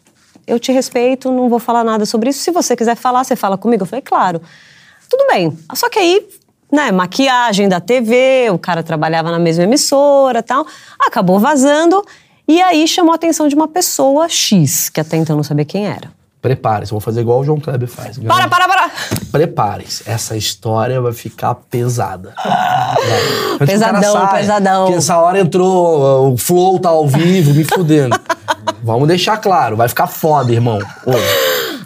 eu 0.47 0.61
te 0.61 0.71
respeito, 0.71 1.33
não 1.33 1.49
vou 1.49 1.59
falar 1.59 1.83
nada 1.83 2.07
sobre 2.07 2.31
isso. 2.31 2.39
Se 2.41 2.53
você 2.53 2.77
quiser 2.77 2.95
falar, 2.95 3.25
você 3.25 3.35
fala 3.35 3.59
comigo. 3.59 3.83
Eu 3.83 3.87
falei, 3.87 4.03
claro. 4.03 4.41
Tudo 5.11 5.27
bem. 5.27 5.59
Só 5.75 5.89
que 5.91 5.99
aí, 5.99 6.25
né, 6.71 6.93
maquiagem 6.93 7.69
da 7.69 7.81
TV, 7.81 8.49
o 8.53 8.59
cara 8.59 8.83
trabalhava 8.85 9.31
na 9.33 9.41
mesma 9.41 9.65
emissora 9.65 10.41
tal. 10.41 10.65
Acabou 11.01 11.41
vazando. 11.41 12.05
E 12.49 12.63
aí 12.63 12.89
chamou 12.89 13.13
a 13.13 13.17
atenção 13.17 13.47
de 13.47 13.55
uma 13.55 13.69
pessoa 13.69 14.27
X, 14.27 14.89
que 14.89 14.99
até 14.99 15.19
então 15.19 15.37
não 15.37 15.43
sabia 15.43 15.67
quem 15.67 15.87
era. 15.87 16.11
Prepare-se, 16.41 16.93
vou 16.93 17.01
fazer 17.01 17.21
igual 17.21 17.41
o 17.41 17.45
João 17.45 17.61
Kleber 17.61 17.89
faz. 17.89 18.17
Para, 18.17 18.49
para, 18.49 18.67
para! 18.67 18.91
Prepare-se, 19.31 20.09
essa 20.09 20.37
história 20.37 21.01
vai 21.01 21.13
ficar 21.13 21.55
pesada. 21.55 22.33
Vai. 23.59 23.67
Pesadão, 23.67 24.13
saia, 24.13 24.29
pesadão. 24.29 24.85
Porque 24.85 24.99
essa 24.99 25.19
hora 25.19 25.41
entrou, 25.41 26.29
uh, 26.29 26.33
o 26.33 26.39
Flow 26.39 26.79
tá 26.79 26.91
ao 26.91 27.09
vivo, 27.09 27.53
me 27.53 27.65
fudendo. 27.65 28.19
Vamos 28.83 29.09
deixar 29.09 29.37
claro, 29.39 29.77
vai 29.77 29.89
ficar 29.89 30.07
foda, 30.07 30.53
irmão. 30.53 30.79
Ô, 31.05 31.13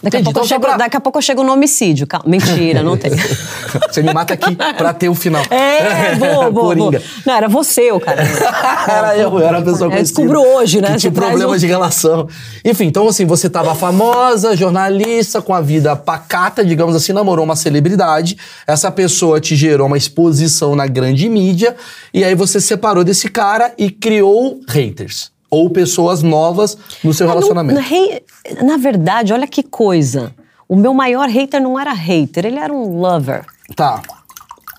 Daqui, 0.03 0.17
entendi, 0.17 0.31
a 0.31 0.33
pouco 0.33 0.39
eu 0.41 0.45
então 0.45 0.45
chego, 0.49 0.61
pra- 0.63 0.77
daqui 0.77 0.97
a 0.97 1.01
pouco 1.01 1.19
eu 1.19 1.23
chego 1.23 1.43
no 1.45 1.53
homicídio. 1.53 2.07
Calma. 2.07 2.25
Mentira, 2.29 2.83
não 2.83 2.97
tem. 2.97 3.13
Você 3.91 4.03
me 4.03 4.13
mata 4.13 4.35
aqui 4.35 4.55
pra 4.57 4.93
ter 4.93 5.09
o 5.09 5.15
final. 5.15 5.43
É, 5.51 6.15
boa, 6.17 6.51
boa, 6.51 6.75
boa. 6.75 7.03
Não, 7.25 7.35
era 7.35 7.49
você 7.49 7.91
o 7.93 7.99
cara. 8.01 8.23
era 8.89 9.17
eu, 9.17 9.31
eu 9.39 9.47
era 9.47 9.59
a 9.59 9.63
pessoa 9.63 9.87
Eu 9.87 9.91
conhecida. 9.91 10.03
descubro 10.21 10.41
hoje, 10.41 10.81
né? 10.81 10.93
Que 10.93 10.97
tinha 10.99 11.13
problemas 11.13 11.57
um- 11.57 11.61
de 11.61 11.67
relação. 11.67 12.29
Enfim, 12.65 12.85
então 12.87 13.07
assim, 13.09 13.25
você 13.25 13.49
tava 13.49 13.75
famosa, 13.75 14.57
jornalista, 14.57 15.41
com 15.41 15.55
a 15.55 15.61
vida 15.61 15.95
pacata, 15.97 16.65
digamos 16.65 16.95
assim, 16.95 17.13
namorou 17.13 17.45
uma 17.45 17.57
celebridade. 17.57 18.37
Essa 18.67 18.91
pessoa 18.91 19.41
te 19.41 19.57
gerou 19.57 19.87
uma 19.87 19.97
exposição 19.97 20.77
na 20.77 20.87
grande 20.87 21.29
mídia. 21.29 21.75
E 22.13 22.25
aí 22.25 22.35
você 22.35 22.61
se 22.61 22.67
separou 22.67 23.05
desse 23.05 23.29
cara 23.31 23.73
e 23.79 23.91
criou 23.91 24.61
haters. 24.69 25.32
Ou 25.53 25.69
pessoas 25.69 26.23
novas 26.23 26.79
no 27.05 27.13
seu 27.13 27.27
Ah, 27.27 27.29
não- 27.29 27.35
relacionamento. 27.37 27.79
na 27.79 27.87
rei- 27.87 28.23
na 28.63 28.77
verdade, 28.79 29.35
olha 29.35 29.47
que 29.47 29.63
coisa. 29.63 30.33
O 30.67 30.75
meu 30.75 30.95
maior 30.95 31.29
hater 31.29 31.61
não 31.63 31.79
era 31.79 31.93
hater, 31.93 32.47
ele 32.47 32.59
era 32.59 32.73
um 32.73 32.99
lover. 32.99 33.45
Tá. 33.77 34.01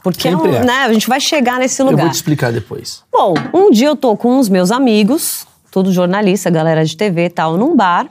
Porque 0.03 0.27
é 0.27 0.35
um- 0.35 0.45
é. 0.47 0.65
né, 0.65 0.73
a 0.85 0.91
gente 0.91 1.07
vai 1.07 1.19
chegar 1.21 1.59
nesse 1.59 1.79
Eu 1.79 1.85
lugar. 1.85 2.01
vou 2.05 2.09
te 2.11 2.15
explicar 2.15 2.51
depois. 2.51 3.03
Bom, 3.11 3.35
um 3.53 3.69
dia 3.69 3.87
eu 3.87 3.95
tô 3.95 4.17
com 4.17 4.37
uns 4.39 4.49
meus 4.49 4.71
amigos, 4.71 5.45
todos 5.69 5.93
jornalistas, 5.93 6.51
galera 6.51 6.83
de 6.83 6.97
TV 6.97 7.25
e 7.25 7.29
tal, 7.29 7.55
num 7.55 7.75
bar. 7.75 8.07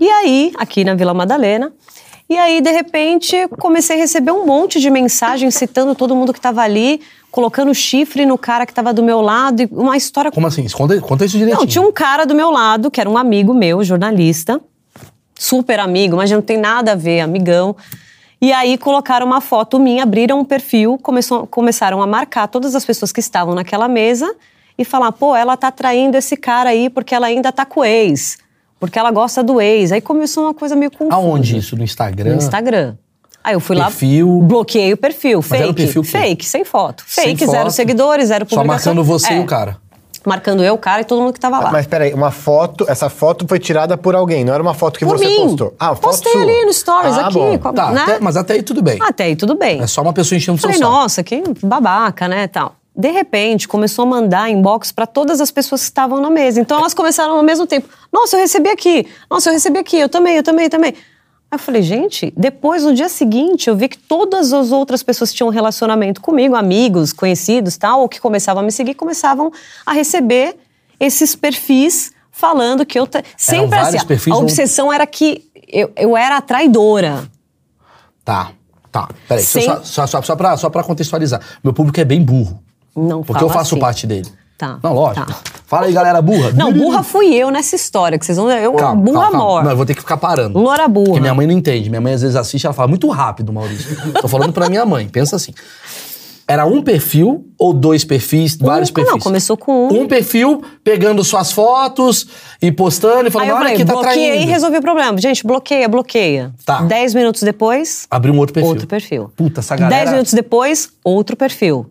E 0.00 0.08
aí, 0.10 0.52
aqui 0.58 0.82
na 0.84 0.94
Vila 0.94 1.14
Madalena. 1.14 1.72
E 2.28 2.36
aí, 2.36 2.60
de 2.60 2.70
repente, 2.72 3.36
comecei 3.58 3.96
a 3.96 3.98
receber 4.00 4.32
um 4.32 4.44
monte 4.46 4.80
de 4.80 4.90
mensagens 4.90 5.54
citando 5.54 5.94
todo 5.94 6.14
mundo 6.16 6.32
que 6.32 6.40
tava 6.40 6.62
ali, 6.62 7.00
colocando 7.30 7.72
chifre 7.74 8.26
no 8.26 8.36
cara 8.36 8.66
que 8.66 8.74
tava 8.74 8.92
do 8.92 9.02
meu 9.02 9.20
lado, 9.20 9.62
e 9.62 9.68
uma 9.72 9.96
história 9.96 10.30
Como 10.30 10.46
assim? 10.46 10.66
Conta, 10.68 11.00
conta 11.00 11.24
isso 11.24 11.36
direitinho. 11.38 11.60
não, 11.60 11.66
tinha 11.66 11.82
um 11.82 11.92
cara 11.92 12.24
do 12.26 12.34
meu 12.34 12.50
lado, 12.50 12.90
que 12.90 13.00
era 13.00 13.08
um 13.08 13.16
amigo 13.16 13.54
meu, 13.54 13.82
jornalista, 13.84 14.60
super 15.38 15.78
amigo, 15.80 16.16
mas 16.16 16.30
não 16.30 16.42
tem 16.42 16.58
nada 16.58 16.92
a 16.92 16.94
ver, 16.94 17.20
amigão. 17.20 17.74
E 18.42 18.52
aí 18.52 18.76
colocaram 18.78 19.26
uma 19.26 19.40
foto 19.40 19.78
minha, 19.78 20.02
abriram 20.02 20.40
um 20.40 20.44
perfil, 20.44 20.98
começou- 21.02 21.46
começaram 21.46 22.00
a 22.02 22.06
marcar 22.06 22.48
todas 22.48 22.74
as 22.74 22.84
pessoas 22.84 23.12
que 23.12 23.20
estavam 23.20 23.54
naquela 23.54 23.86
mesa 23.86 24.34
e 24.78 24.84
falar, 24.84 25.12
pô, 25.12 25.36
ela 25.36 25.56
tá 25.56 25.70
traindo 25.70 26.16
esse 26.16 26.36
cara 26.36 26.70
aí 26.70 26.88
porque 26.88 27.14
ela 27.14 27.26
ainda 27.26 27.52
tá 27.52 27.66
com 27.66 27.80
o 27.80 27.84
ex, 27.84 28.38
porque 28.78 28.98
ela 28.98 29.10
gosta 29.10 29.42
do 29.42 29.60
ex. 29.60 29.92
Aí 29.92 30.00
começou 30.00 30.44
uma 30.44 30.54
coisa 30.54 30.74
meio 30.74 30.90
confusa. 30.90 31.14
Aonde 31.14 31.58
isso? 31.58 31.76
No 31.76 31.84
Instagram? 31.84 32.30
No 32.32 32.36
Instagram. 32.38 32.96
Aí 33.42 33.54
eu 33.54 33.60
fui 33.60 33.76
Perfil. 33.76 34.38
lá, 34.40 34.46
bloqueei 34.46 34.92
o 34.92 34.96
perfil, 34.96 35.38
Mas 35.38 35.46
fake, 35.48 35.62
era 35.62 35.72
perfil 35.74 36.04
fake, 36.04 36.44
sem 36.44 36.64
foto. 36.64 37.04
Sem 37.06 37.24
Fake, 37.28 37.46
zero 37.46 37.64
foto, 37.64 37.70
seguidores, 37.72 38.28
zero 38.28 38.44
Só 38.48 38.56
publicação. 38.56 38.94
marcando 38.94 39.04
você 39.04 39.32
É, 39.32 39.36
e 39.38 39.40
o 39.40 39.46
cara. 39.46 39.78
Marcando 40.26 40.62
eu, 40.62 40.74
o 40.74 40.78
cara 40.78 41.00
e 41.00 41.04
todo 41.06 41.22
mundo 41.22 41.32
que 41.32 41.40
tava 41.40 41.58
lá. 41.60 41.72
Mas 41.72 41.86
peraí, 41.86 42.12
uma 42.12 42.30
foto, 42.30 42.84
essa 42.86 43.08
foto 43.08 43.46
foi 43.48 43.58
tirada 43.58 43.96
por 43.96 44.14
alguém, 44.14 44.44
não 44.44 44.52
era 44.52 44.62
uma 44.62 44.74
foto 44.74 44.98
que 44.98 45.06
Por 45.06 45.16
você 45.16 45.24
mim. 45.26 45.36
postou. 45.36 45.74
Ah, 45.80 45.94
foto 45.94 46.00
Postei 46.02 46.32
sua. 46.32 46.42
ali 46.42 46.66
no 46.66 46.72
Stories, 46.74 47.16
Ah, 47.16 47.26
aqui. 47.28 47.34
bom. 47.38 47.58
com 47.58 47.68
a- 47.68 47.72
Tá, 47.72 47.90
né? 47.90 48.02
até- 48.02 48.18
mas 48.20 48.36
até 48.36 48.52
aí 48.52 48.62
tudo 48.62 48.82
bem. 48.82 48.98
Até 49.00 49.24
aí 49.24 49.36
tudo 49.36 49.54
bem. 49.54 49.80
É 49.80 49.86
só 49.86 50.02
uma 50.02 50.12
pessoa 50.12 50.36
enchendo 50.36 50.58
o 50.58 50.60
seu 50.60 50.70
saco. 50.70 50.82
nossa, 50.82 51.22
que 51.22 51.42
babaca, 51.62 52.28
né, 52.28 52.46
tal. 52.48 52.74
De 52.94 53.10
repente, 53.10 53.66
começou 53.66 54.02
a 54.02 54.06
mandar 54.06 54.50
inbox 54.50 54.92
pra 54.92 55.06
todas 55.06 55.40
as 55.40 55.50
pessoas 55.50 55.80
que 55.80 55.86
estavam 55.86 56.20
na 56.20 56.28
mesa. 56.28 56.60
Então, 56.60 56.78
elas 56.78 56.92
começaram 56.92 57.36
ao 57.38 57.42
mesmo 57.42 57.66
tempo. 57.66 57.88
Nossa, 58.12 58.36
eu 58.36 58.40
recebi 58.40 58.68
aqui. 58.68 59.06
Nossa, 59.30 59.48
eu 59.48 59.54
recebi 59.54 59.78
aqui. 59.78 59.96
Eu 59.98 60.08
também, 60.10 60.36
eu 60.36 60.42
também, 60.42 60.64
eu 60.66 60.70
também. 60.70 60.94
Aí 61.52 61.56
eu 61.56 61.58
falei, 61.58 61.82
gente, 61.82 62.32
depois, 62.36 62.84
no 62.84 62.94
dia 62.94 63.08
seguinte, 63.08 63.68
eu 63.68 63.76
vi 63.76 63.88
que 63.88 63.98
todas 63.98 64.52
as 64.52 64.70
outras 64.70 65.02
pessoas 65.02 65.30
que 65.30 65.36
tinham 65.36 65.48
um 65.48 65.52
relacionamento 65.52 66.20
comigo, 66.20 66.54
amigos, 66.54 67.12
conhecidos 67.12 67.76
tal, 67.76 68.02
ou 68.02 68.08
que 68.08 68.20
começavam 68.20 68.62
a 68.62 68.64
me 68.64 68.70
seguir, 68.70 68.94
começavam 68.94 69.50
a 69.84 69.92
receber 69.92 70.56
esses 71.00 71.34
perfis 71.34 72.12
falando 72.30 72.86
que 72.86 72.98
eu. 72.98 73.06
te- 73.06 73.24
Sempre 73.36 73.78
assim. 73.80 74.30
a 74.30 74.36
obsessão 74.36 74.92
era 74.92 75.04
que 75.06 75.44
eu, 75.66 75.90
eu 75.96 76.16
era 76.16 76.36
a 76.36 76.40
traidora. 76.40 77.28
Tá, 78.24 78.52
tá. 78.92 79.08
Peraí, 79.26 79.42
Sem- 79.42 79.64
só, 79.64 79.82
só, 79.82 80.06
só, 80.06 80.22
só, 80.22 80.36
pra, 80.36 80.56
só 80.56 80.70
pra 80.70 80.84
contextualizar. 80.84 81.40
Meu 81.64 81.72
público 81.72 81.98
é 82.00 82.04
bem 82.04 82.22
burro. 82.22 82.62
Não 82.94 83.22
Porque 83.24 83.42
eu 83.42 83.48
faço 83.48 83.74
assim. 83.74 83.80
parte 83.80 84.06
dele. 84.06 84.28
Tá, 84.60 84.78
Não, 84.82 84.92
lógico. 84.92 85.26
tá. 85.26 85.36
Fala 85.66 85.86
aí, 85.86 85.92
galera 85.92 86.20
burra. 86.20 86.50
Não, 86.52 86.70
burra 86.72 87.02
fui 87.02 87.32
eu 87.34 87.50
nessa 87.50 87.74
história, 87.76 88.18
que 88.18 88.26
vocês 88.26 88.36
vão. 88.36 88.50
Eu, 88.50 88.74
Calma, 88.74 89.00
burra 89.02 89.30
calma. 89.30 89.62
Não, 89.62 89.70
eu 89.70 89.76
vou 89.76 89.86
ter 89.86 89.94
que 89.94 90.00
ficar 90.00 90.16
parando. 90.18 90.58
Loura 90.58 90.86
burra. 90.86 91.06
Porque 91.06 91.20
minha 91.20 91.32
mãe 91.34 91.46
não 91.46 91.54
entende. 91.54 91.88
Minha 91.88 92.00
mãe 92.00 92.12
às 92.12 92.20
vezes 92.20 92.36
assiste 92.36 92.64
e 92.64 92.66
ela 92.66 92.74
fala 92.74 92.88
muito 92.88 93.08
rápido, 93.08 93.52
Maurício. 93.52 93.96
Tô 94.20 94.28
falando 94.28 94.52
pra 94.52 94.68
minha 94.68 94.84
mãe. 94.84 95.08
Pensa 95.08 95.36
assim. 95.36 95.52
Era 96.46 96.66
um 96.66 96.82
perfil 96.82 97.46
ou 97.56 97.72
dois 97.72 98.04
perfis, 98.04 98.56
vários 98.56 98.90
Um- 98.90 98.94
perfis? 98.94 99.12
Não, 99.12 99.20
começou 99.20 99.56
com 99.56 99.86
um. 99.88 100.00
Um 100.02 100.08
perfil 100.08 100.60
pegando 100.82 101.22
suas 101.22 101.52
fotos 101.52 102.26
e 102.60 102.72
postando 102.72 103.28
e 103.28 103.30
falando, 103.30 103.52
olha 103.54 103.76
que 103.76 103.84
tá 103.84 103.92
bloqueei 103.92 104.26
e 104.26 104.30
traindo. 104.32 104.50
resolvi 104.50 104.76
o 104.78 104.82
problema. 104.82 105.16
Gente, 105.20 105.46
bloqueia, 105.46 105.88
bloqueia. 105.88 106.52
Tá. 106.66 106.82
Dez 106.82 107.14
minutos 107.14 107.42
depois, 107.44 108.06
Abriu 108.10 108.34
um 108.34 108.38
outro 108.38 108.52
perfil. 108.52 108.68
outro 108.70 108.86
perfil. 108.88 109.30
Puta, 109.36 109.60
essa 109.60 109.76
galera... 109.76 109.94
Dez 109.96 110.10
minutos 110.10 110.32
depois, 110.34 110.90
outro 111.04 111.36
perfil. 111.36 111.86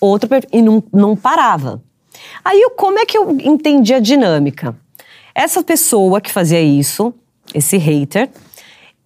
Outro 0.00 0.28
perfil. 0.28 0.48
E 0.52 0.62
não, 0.62 0.80
não 0.92 1.16
parava. 1.16 1.82
Aí, 2.48 2.60
eu- 2.62 2.70
como 2.70 2.98
é 2.98 3.04
que 3.04 3.18
eu 3.18 3.30
entendi 3.44 3.92
a 3.92 3.98
dinâmica? 3.98 4.74
Essa 5.34 5.62
pessoa 5.62 6.18
que 6.18 6.32
fazia 6.32 6.60
isso, 6.62 7.12
esse 7.54 7.76
hater, 7.76 8.30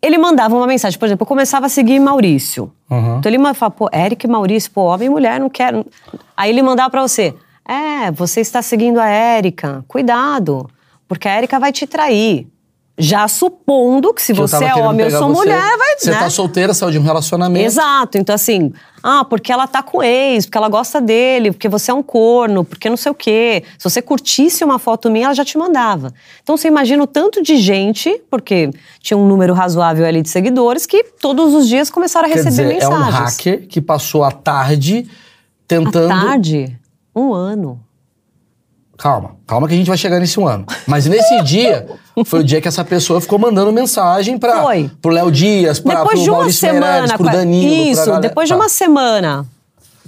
ele 0.00 0.16
mandava 0.16 0.54
uma 0.54 0.66
mensagem. 0.66 0.96
Por 0.96 1.06
exemplo, 1.06 1.24
eu 1.24 1.26
começava 1.26 1.66
a 1.66 1.68
seguir 1.68 1.98
Maurício. 1.98 2.72
Uhum. 2.88 3.18
Então 3.18 3.30
ele 3.32 3.38
falava, 3.38 3.70
pô, 3.70 3.88
Eric 3.92 4.24
e 4.26 4.28
Maurício, 4.30 4.70
pô, 4.70 4.82
homem 4.84 5.06
e 5.06 5.10
mulher, 5.10 5.40
não 5.40 5.50
quero. 5.50 5.84
Aí 6.36 6.50
ele 6.50 6.62
mandava 6.62 6.88
pra 6.88 7.02
você, 7.02 7.34
é, 7.68 8.12
você 8.12 8.40
está 8.40 8.62
seguindo 8.62 8.98
a 9.00 9.08
Érica, 9.08 9.84
cuidado, 9.88 10.70
porque 11.08 11.26
a 11.26 11.32
Érica 11.32 11.58
vai 11.58 11.72
te 11.72 11.84
trair. 11.86 12.46
Já 12.98 13.26
supondo 13.26 14.12
que 14.12 14.20
se 14.20 14.34
que 14.34 14.40
eu 14.40 14.46
você 14.46 14.64
é 14.66 14.74
homem 14.74 15.06
pegar 15.06 15.18
sou 15.18 15.28
você. 15.28 15.38
mulher, 15.40 15.78
vai, 15.78 15.96
Você 15.98 16.10
né? 16.10 16.18
tá 16.18 16.28
solteira, 16.28 16.74
saiu 16.74 16.90
de 16.90 16.98
um 16.98 17.02
relacionamento. 17.02 17.64
Exato. 17.64 18.18
Então, 18.18 18.34
assim, 18.34 18.70
ah, 19.02 19.24
porque 19.24 19.50
ela 19.50 19.66
tá 19.66 19.82
com 19.82 19.98
o 19.98 20.02
ex, 20.02 20.44
porque 20.44 20.58
ela 20.58 20.68
gosta 20.68 21.00
dele, 21.00 21.52
porque 21.52 21.70
você 21.70 21.90
é 21.90 21.94
um 21.94 22.02
corno, 22.02 22.64
porque 22.64 22.90
não 22.90 22.96
sei 22.98 23.10
o 23.10 23.14
quê. 23.14 23.64
Se 23.78 23.88
você 23.88 24.02
curtisse 24.02 24.62
uma 24.62 24.78
foto 24.78 25.10
minha, 25.10 25.24
ela 25.24 25.34
já 25.34 25.44
te 25.44 25.56
mandava. 25.56 26.12
Então, 26.42 26.54
você 26.54 26.68
imagina 26.68 27.02
o 27.02 27.06
tanto 27.06 27.42
de 27.42 27.56
gente, 27.56 28.22
porque 28.30 28.70
tinha 29.00 29.16
um 29.16 29.26
número 29.26 29.54
razoável 29.54 30.04
ali 30.04 30.20
de 30.20 30.28
seguidores, 30.28 30.84
que 30.84 31.02
todos 31.02 31.54
os 31.54 31.66
dias 31.66 31.88
começaram 31.88 32.26
a 32.26 32.30
Quer 32.30 32.44
receber 32.44 32.74
dizer, 32.74 32.84
é 32.84 32.88
um 32.88 32.98
mensagens. 32.98 33.36
hacker 33.36 33.66
que 33.68 33.80
passou 33.80 34.22
a 34.22 34.30
tarde 34.30 35.08
tentando... 35.66 36.08
tarde, 36.08 36.78
um 37.16 37.32
ano. 37.32 37.80
Calma, 39.02 39.32
calma 39.48 39.66
que 39.66 39.74
a 39.74 39.76
gente 39.76 39.88
vai 39.88 39.96
chegar 39.98 40.20
nesse 40.20 40.38
um 40.38 40.46
ano. 40.46 40.64
Mas 40.86 41.06
nesse 41.06 41.40
dia, 41.42 41.88
foi 42.24 42.38
o 42.40 42.44
dia 42.44 42.60
que 42.60 42.68
essa 42.68 42.84
pessoa 42.84 43.20
ficou 43.20 43.36
mandando 43.36 43.72
mensagem 43.72 44.38
pra, 44.38 44.62
Foi. 44.62 44.88
pro 45.02 45.10
Léo 45.10 45.28
Dias, 45.28 45.80
pra, 45.80 45.96
depois 45.96 46.14
pro 46.14 46.22
de 46.22 46.30
uma 46.30 46.36
Maurício 46.38 46.60
semana. 46.60 46.86
Meirelles, 46.86 47.12
pro 47.14 47.24
Danilo, 47.24 47.74
Isso, 47.90 48.00
galera. 48.06 48.20
depois 48.20 48.48
de 48.48 48.54
Tá. 48.54 48.60
uma 48.60 48.68
semana 48.68 49.44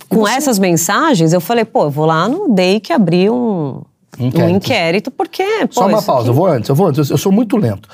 com 0.08 0.28
essas 0.28 0.60
mensagens, 0.60 1.32
eu 1.32 1.40
falei, 1.40 1.64
pô, 1.64 1.84
eu 1.84 1.90
vou 1.90 2.06
lá 2.06 2.28
no 2.28 2.48
DEI 2.54 2.78
que 2.78 2.92
abrir 2.92 3.30
um, 3.30 3.82
um 4.16 4.26
Inquérito. 4.28 4.56
inquérito, 4.56 5.10
porque. 5.10 5.42
Pô, 5.66 5.72
Só 5.72 5.86
uma 5.88 6.00
pausa, 6.00 6.20
aqui- 6.20 6.28
eu 6.30 6.34
vou 6.34 6.46
antes, 6.46 6.68
eu 6.68 6.74
vou 6.76 6.86
antes, 6.86 7.10
eu, 7.10 7.18
sou 7.18 7.32
muito 7.32 7.56
lento. 7.56 7.88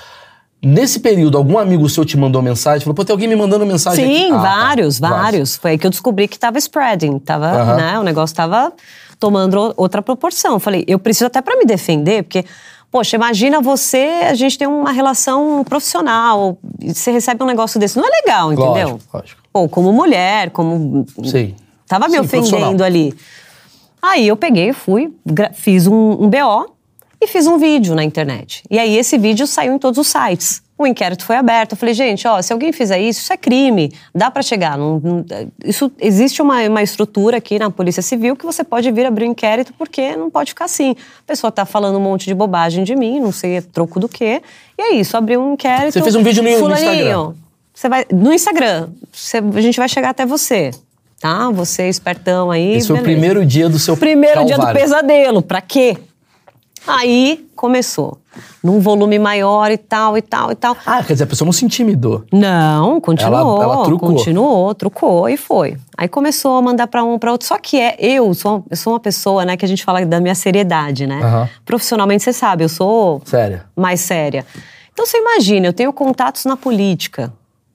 Nesse 0.63 1.01
período, 1.01 1.39
algum 1.39 1.57
amigo 1.59 1.89
seu 1.89 2.05
te 2.05 2.19
mandou 2.19 2.43
mensagem? 2.43 2.81
Falou, 2.81 2.95
pô, 2.95 3.03
tem 3.07 3.15
alguém 3.15 3.27
me 3.27 3.35
mandando 3.37 3.65
mensagem 3.65 4.05
aqui? 4.05 4.15
Sim, 4.27 4.33
Ah, 4.33 4.37
tá. 4.37 4.43
vários, 4.43 4.99
vários. 4.99 5.57
Foi 5.57 5.71
aí 5.71 5.79
que 5.79 5.87
eu 5.87 5.91
descobri 5.91 6.29
que 6.29 6.39
tava 6.39 6.59
spreading, 6.59 7.19
tava, 7.21 7.77
né, 7.77 7.99
o 7.99 8.03
negócio 8.03 8.37
tava 8.37 8.71
tomando 9.21 9.75
outra 9.77 10.01
proporção. 10.01 10.55
Eu 10.55 10.61
falei, 10.61 10.85
eu 10.89 10.99
preciso 10.99 11.27
até 11.27 11.43
pra 11.43 11.57
me 11.57 11.67
defender, 11.67 12.25
porque, 12.25 12.45
poxa, 12.91 13.15
imagina 13.15 13.61
você, 13.61 14.23
a 14.29 14.35
gente 14.35 14.59
tem 14.59 14.67
uma 14.67 14.91
relação 14.91 15.63
profissional, 15.63 16.59
você 16.83 17.13
recebe 17.13 17.45
um 17.45 17.47
negócio 17.47 17.79
desse, 17.79 17.99
não 17.99 18.07
é 18.07 18.11
legal, 18.23 18.53
entendeu? 18.53 18.89
Lógico, 18.93 19.17
lógico. 19.17 19.43
Pô, 19.53 19.69
como 19.69 19.93
mulher, 19.93 20.51
como... 20.51 21.05
Sim. 21.25 21.55
Tava 21.87 22.09
me 22.09 22.15
Sim, 22.15 22.21
ofendendo 22.21 22.83
ali. 22.83 23.15
Aí 24.01 24.27
eu 24.27 24.37
peguei, 24.37 24.73
fui, 24.73 25.13
fiz 25.53 25.87
um, 25.87 26.13
um 26.13 26.31
BO 26.31 26.75
e 27.21 27.27
fiz 27.27 27.47
um 27.47 27.59
vídeo 27.59 27.95
na 27.95 28.03
internet. 28.03 28.63
E 28.71 28.79
aí 28.79 28.97
esse 28.97 29.19
vídeo 29.19 29.47
saiu 29.47 29.75
em 29.75 29.79
todos 29.79 29.99
os 29.99 30.07
sites. 30.07 30.63
O 30.83 30.87
inquérito 30.87 31.27
foi 31.27 31.37
aberto. 31.37 31.73
Eu 31.73 31.77
falei, 31.77 31.95
gente, 31.95 32.27
ó, 32.27 32.41
se 32.41 32.55
alguém 32.55 32.73
fizer 32.73 32.99
isso, 32.99 33.21
isso 33.21 33.31
é 33.31 33.37
crime. 33.37 33.93
Dá 34.15 34.31
pra 34.31 34.41
chegar. 34.43 34.79
Não, 34.79 34.99
não- 34.99 35.25
isso 35.63 35.93
existe 36.01 36.41
uma, 36.41 36.59
uma 36.67 36.83
estrutura 36.83 37.37
aqui 37.37 37.59
na 37.59 37.69
Polícia 37.71 38.01
Civil 38.03 38.35
que 38.35 38.47
você 38.47 38.65
pode 38.65 38.91
vir 38.91 39.05
abrir 39.05 39.27
um 39.27 39.33
inquérito 39.33 39.75
porque 39.77 40.17
não 40.17 40.31
pode 40.31 40.53
ficar 40.53 40.65
assim. 40.65 40.93
A 40.93 41.27
pessoa 41.27 41.53
tá 41.53 41.67
falando 41.67 41.99
um 41.99 42.01
monte 42.01 42.25
de 42.25 42.35
bobagem 42.35 42.83
de 42.83 42.97
mim, 42.97 43.21
não 43.21 43.31
sei 43.31 43.57
é 43.59 43.61
troco 43.61 44.01
do 44.01 44.09
quê. 44.09 44.41
E 44.79 44.81
é 44.83 44.95
isso, 44.95 45.19
abriu 45.19 45.43
um 45.43 45.53
inquérito. 45.53 45.93
Você 45.93 46.01
fez 46.03 46.15
um 46.17 46.23
vídeo 46.23 46.43
no- 46.43 46.49
no 46.69 46.75
Instagram. 46.75 47.33
Você 47.75 47.89
vai 47.91 48.07
no 48.11 48.33
Instagram. 48.33 48.89
Você- 49.13 49.37
a 49.55 49.61
gente 49.61 49.79
vai 49.79 49.89
chegar 49.89 50.09
até 50.09 50.25
você, 50.25 50.71
tá? 51.21 51.51
Você 51.51 51.91
espertão 51.91 52.51
aí. 52.51 52.77
Esse 52.77 52.87
foi 52.87 52.97
o 52.97 53.03
beleza. 53.03 53.13
primeiro 53.21 53.45
dia 53.45 53.69
do 53.69 53.79
seu 53.79 53.99
Primeiro 53.99 54.47
dia 54.47 54.57
do 54.57 54.61
calvário. 54.63 54.81
pesadelo. 54.81 55.43
Pra 55.43 55.61
quê? 55.61 55.99
Aí 56.87 57.47
começou. 57.55 58.19
Num 58.63 58.79
volume 58.79 59.19
maior 59.19 59.71
e 59.71 59.77
tal, 59.77 60.17
e 60.17 60.23
tal, 60.23 60.53
e 60.53 60.55
tal. 60.55 60.77
Ah, 60.87 61.03
quer 61.03 61.15
dizer, 61.15 61.25
a 61.25 61.27
pessoa 61.27 61.47
não 61.47 61.53
se 61.53 61.65
intimidou. 61.65 62.25
Não, 62.33 63.01
continuou. 63.01 63.63
Ela- 63.63 63.75
ela 63.75 63.85
trucou. 63.85 64.15
Continuou, 64.15 64.75
trucou 64.75 65.29
e 65.29 65.37
foi. 65.37 65.77
Aí 65.99 66.09
começou 66.09 66.57
a 66.57 66.63
mandar 66.63 66.87
pra 66.87 67.03
um, 67.03 67.19
pra 67.19 67.33
outro. 67.33 67.47
Só 67.49 67.59
que 67.59 67.79
é, 67.81 67.97
eu 67.99 68.33
sou, 68.35 68.65
eu 68.71 68.77
sou 68.77 68.93
uma 68.93 69.01
pessoa, 69.01 69.45
né, 69.45 69.57
que 69.57 69.65
a 69.65 69.69
gente 69.69 69.85
fala 69.85 70.05
da 70.07 70.21
minha 70.21 70.35
seriedade, 70.35 71.07
né? 71.07 71.21
Aham. 71.23 71.49
Profissionalmente, 71.65 72.23
você 72.23 72.33
sabe, 72.33 72.63
eu 72.65 72.69
sou 72.69 73.21
Sério. 73.25 73.63
mais 73.77 74.01
séria. 74.01 74.47
Então 74.93 75.05
você 75.07 75.19
imagina, 75.19 75.67
eu 75.67 75.73
tenho 75.73 75.93
contatos 75.93 76.45
na 76.45 76.57
política, 76.57 77.33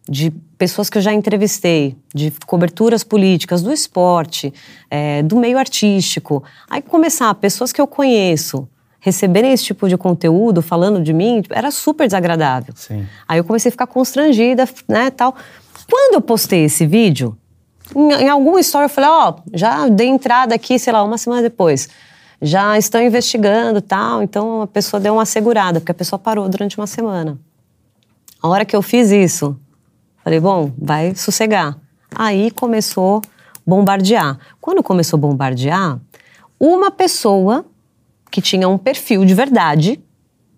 de 0.07 0.31
pessoas 0.57 0.89
que 0.89 0.97
eu 0.97 1.01
já 1.01 1.12
entrevistei, 1.12 1.97
de 2.13 2.31
coberturas 2.45 3.03
políticas, 3.03 3.62
do 3.63 3.74
esporte, 3.74 4.53
é, 4.89 5.21
do 5.24 5.35
meio 5.35 5.57
artístico. 5.57 6.43
Aí 6.69 6.81
começar, 6.81 7.33
pessoas 7.35 7.74
que 7.74 7.81
eu 7.81 7.88
conheço, 7.88 8.67
receberem 9.05 9.51
esse 9.51 9.65
tipo 9.65 9.88
de 9.88 9.95
conteúdo 9.95 10.63
falando 10.63 11.00
de 11.00 11.13
mim, 11.13 11.43
era 11.51 11.69
super 11.69 12.07
desagradável. 12.07 12.74
Sim. 12.75 13.05
Aí 13.27 13.38
eu 13.38 13.43
comecei 13.43 13.69
a 13.69 13.71
ficar 13.71 13.85
constrangida, 13.85 14.67
né, 14.88 15.12
tal. 15.12 15.35
Quando 15.88 16.15
eu 16.15 16.21
postei 16.21 16.63
esse 16.63 16.88
vídeo, 16.88 17.38
em, 17.95 18.12
em 18.13 18.29
alguma 18.29 18.59
história 18.59 18.85
eu 18.85 18.89
falei, 18.89 19.12
ó, 19.12 19.35
já 19.53 19.88
dei 19.88 20.07
entrada 20.07 20.55
aqui, 20.55 20.79
sei 20.79 20.91
lá, 20.91 21.03
uma 21.03 21.19
semana 21.19 21.43
depois. 21.43 21.88
Já 22.41 22.79
estão 22.79 23.00
investigando 23.00 23.79
tal, 23.79 24.24
então 24.24 24.63
a 24.63 24.67
pessoa 24.67 25.00
deu 25.00 25.13
uma 25.13 25.25
segurada, 25.25 25.79
porque 25.79 25.91
a 25.91 25.95
pessoa 25.95 26.17
parou 26.17 26.50
durante 26.50 26.75
uma 26.75 26.88
semana. 26.88 27.38
A 28.41 28.47
hora 28.47 28.65
que 28.65 28.75
eu 28.75 28.81
fiz 28.81 29.12
isso, 29.12 29.55
falei, 30.24 30.39
bom, 30.39 30.71
vai 30.75 31.13
sossegar. 31.13 31.77
Aí 32.15 32.50
começou 32.50 33.21
bombardear. 33.63 34.39
Quando 34.59 34.81
começou 34.81 35.17
a 35.17 35.21
bombardear, 35.21 36.00
uma 36.59 36.89
pessoa 36.89 37.65
que 38.35 38.41
tinha 38.41 38.67
um 38.67 38.77
perfil 38.77 39.23
de 39.23 39.33
verdade, 39.33 39.97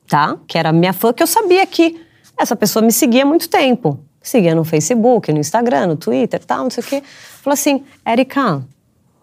tá? 0.08 0.36
Que 0.48 0.58
era 0.58 0.74
minha 0.74 0.94
fã, 0.94 1.14
que 1.14 1.22
eu 1.22 1.28
sabia 1.28 1.64
que 1.68 2.04
essa 2.36 2.56
pessoa 2.56 2.84
me 2.84 2.92
seguia 2.92 3.22
há 3.22 3.26
muito 3.26 3.48
tempo. 3.48 4.00
Seguia 4.20 4.56
no 4.56 4.64
Facebook, 4.64 5.32
no 5.32 5.38
Instagram, 5.38 5.86
no 5.86 5.96
Twitter, 5.96 6.44
tal, 6.44 6.64
não 6.64 6.72
sei 6.72 6.84
o 6.84 6.88
quê. 6.88 7.04
Falou 7.06 7.54
assim, 7.54 7.84
Erika, 8.04 8.66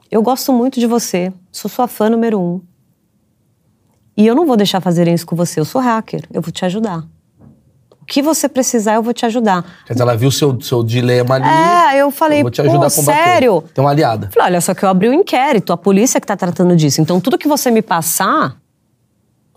eu 0.09 0.23
gosto 0.23 0.53
muito 0.53 0.79
de 0.79 0.87
você, 0.87 1.33
sou 1.51 1.69
sua 1.69 1.89
fã 1.89 2.09
número 2.09 2.41
um. 2.41 2.61
E 4.17 4.25
eu 4.25 4.37
não 4.37 4.47
vou 4.47 4.57
deixar 4.57 4.81
fazerem 4.81 5.15
isso 5.15 5.27
com 5.27 5.35
você, 5.35 5.59
eu 5.59 5.65
sou 5.65 5.81
hacker, 5.81 6.25
eu 6.33 6.41
vou 6.41 6.53
te 6.53 6.65
ajudar. 6.65 7.05
O 8.05 8.07
que 8.07 8.21
você 8.21 8.51
precisar, 8.51 8.97
eu 8.97 9.03
vou 9.03 9.15
te 9.15 9.25
ajudar. 9.25 9.65
Quer 9.87 9.95
dizer, 9.95 10.03
ela 10.03 10.15
viu 10.15 10.31
seu, 10.31 10.61
seu 10.61 10.85
dilema 10.85 11.37
ali. 11.37 11.47
É, 11.49 12.03
eu 12.03 12.11
falei, 12.11 12.43
vou 12.43 12.51
te 12.51 12.61
ajudar 12.61 12.89
a 12.89 12.91
combater. 12.91 13.25
sério? 13.25 13.65
Tem 13.73 13.83
uma 13.83 13.91
aliada. 13.91 14.29
Falei, 14.31 14.49
olha, 14.51 14.61
só 14.61 14.75
que 14.75 14.85
eu 14.85 14.91
abri 14.91 15.09
um 15.09 15.15
inquérito, 15.15 15.73
a 15.73 15.77
polícia 15.77 16.21
que 16.21 16.27
tá 16.27 16.37
tratando 16.37 16.77
disso. 16.77 17.01
Então, 17.01 17.19
tudo 17.19 17.39
que 17.39 17.49
você 17.49 17.71
me 17.71 17.81
passar, 17.81 18.57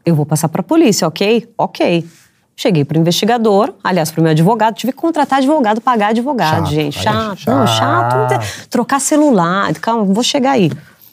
eu 0.06 0.16
vou 0.16 0.26
passar 0.26 0.48
pra 0.48 0.64
polícia, 0.64 1.06
ok? 1.06 1.46
Ok. 1.58 2.08
Cheguei 2.56 2.86
pro 2.86 2.98
investigador, 2.98 3.74
aliás, 3.84 4.12
pro 4.12 4.24
meu 4.24 4.32
advogado, 4.32 4.76
tive 4.76 4.94
que 4.94 4.98
contratar 4.98 5.40
advogado, 5.40 5.82
pagar 5.82 6.08
advogado, 6.08 6.68
Chato, 6.68 6.70
gente. 6.70 6.98
é 6.98 7.02
Chato, 7.02 7.46
não, 7.48 7.68
chato. 7.68 8.34
chato. 8.34 8.68
Trocar 8.70 9.02
celular, 9.02 9.74
calma, 9.76 10.06
vou 10.06 10.24
chegar 10.24 10.52
aí. 10.52 10.72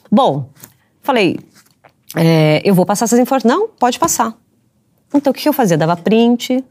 Bom, 0.09 0.49
falei, 1.03 1.37
é, 2.15 2.61
eu 2.63 2.73
vou 2.73 2.85
passar 2.85 3.03
essas 3.05 3.19
informações. 3.19 3.51
Não, 3.53 3.67
pode 3.67 3.99
passar. 3.99 4.33
Então, 5.13 5.31
o 5.31 5.33
que 5.33 5.47
eu 5.47 5.53
fazia? 5.53 5.77
Dava 5.77 5.97
print 5.97 6.63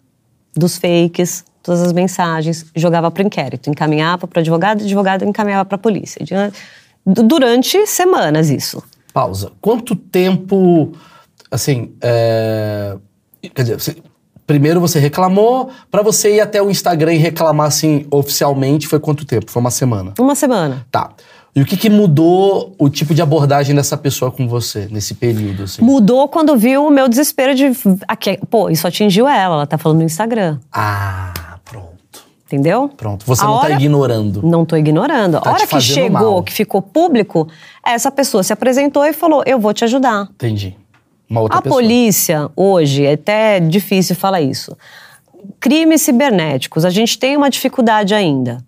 dos 0.57 0.77
fakes, 0.79 1.45
todas 1.63 1.83
as 1.83 1.93
mensagens, 1.93 2.67
jogava 2.77 3.11
pro 3.11 3.23
inquérito, 3.23 3.71
encaminhava 3.71 4.29
advogado, 4.35 4.81
o 4.81 4.85
advogado 4.85 5.25
encaminhava 5.25 5.65
pra 5.65 5.79
polícia. 5.79 6.25
Du- 7.07 7.23
Durante 7.23 7.87
semanas, 7.87 8.51
isso. 8.51 8.83
Pausa. 9.13 9.53
Quanto 9.61 9.95
tempo, 9.95 10.93
assim, 11.51 11.93
é... 12.03 12.97
quer 13.55 13.63
dizer, 13.63 13.81
você 13.81 13.97
primeiro 14.47 14.79
você 14.79 14.99
reclamou, 14.99 15.71
pra 15.91 16.03
você 16.03 16.37
ir 16.37 16.41
até 16.41 16.61
o 16.63 16.71
Instagram 16.71 17.15
e 17.15 17.17
reclamar 17.17 17.67
assim 17.67 18.07
oficialmente, 18.11 18.87
foi 18.87 19.01
quanto 19.01 19.25
tempo? 19.25 19.51
Foi 19.51 19.61
uma 19.61 19.71
semana. 19.71 20.13
Uma 20.19 20.35
semana. 20.35 20.87
Tá. 20.91 21.13
E 21.57 21.61
o 21.63 21.65
que, 21.65 21.77
que 21.77 21.89
mudou 21.89 22.75
o 22.79 22.89
tipo 22.91 23.15
de 23.15 23.23
abordagem 23.23 23.77
dessa 23.77 23.97
pessoa 23.97 24.31
com 24.31 24.49
você 24.49 24.89
nesse 24.91 25.15
período? 25.15 25.63
Assim? 25.65 25.83
Mudou 25.83 26.27
quando 26.29 26.57
viu 26.57 26.85
o 26.87 26.91
meu 26.91 27.09
desespero 27.09 27.55
de. 27.55 27.71
Aqui, 28.09 28.39
pô, 28.51 28.69
isso 28.71 28.87
atingiu 28.89 29.29
ela, 29.29 29.55
ela 29.57 29.67
tá 29.67 29.79
falando 29.79 29.99
no 29.99 30.05
Instagram. 30.05 30.59
Ah, 30.73 31.59
pronto. 31.65 32.25
Entendeu? 32.47 32.89
Pronto. 32.97 33.25
Você 33.25 33.43
A 33.45 33.47
não 33.47 33.55
tá 33.59 33.65
hora- 33.67 33.75
ignorando. 33.75 34.43
Não 34.43 34.65
tô 34.65 34.77
ignorando. 34.77 35.41
Tá 35.41 35.49
a 35.49 35.53
hora 35.53 35.67
que 35.67 35.81
chegou, 35.81 36.11
mal. 36.33 36.43
que 36.43 36.53
ficou 36.53 36.83
público, 36.83 37.47
essa 37.87 38.11
pessoa 38.11 38.43
se 38.43 38.53
apresentou 38.53 39.05
e 39.05 39.13
falou: 39.13 39.43
Eu 39.47 39.61
vou 39.61 39.73
te 39.73 39.85
ajudar. 39.85 40.29
Entendi. 40.33 40.77
Uma 41.31 41.41
outra 41.43 41.59
a 41.59 41.63
pessoa. 41.63 41.81
polícia, 41.81 42.51
hoje, 42.57 43.07
é 43.07 43.13
até 43.13 43.61
difícil 43.61 44.17
falar 44.17 44.41
isso. 44.43 44.77
Crimes 45.61 46.03
cibernéticos, 46.03 46.85
a 46.85 46.91
gente 46.91 47.17
tem 47.19 47.37
uma 47.37 47.49
dificuldade 47.49 48.13
ainda. 48.13 48.59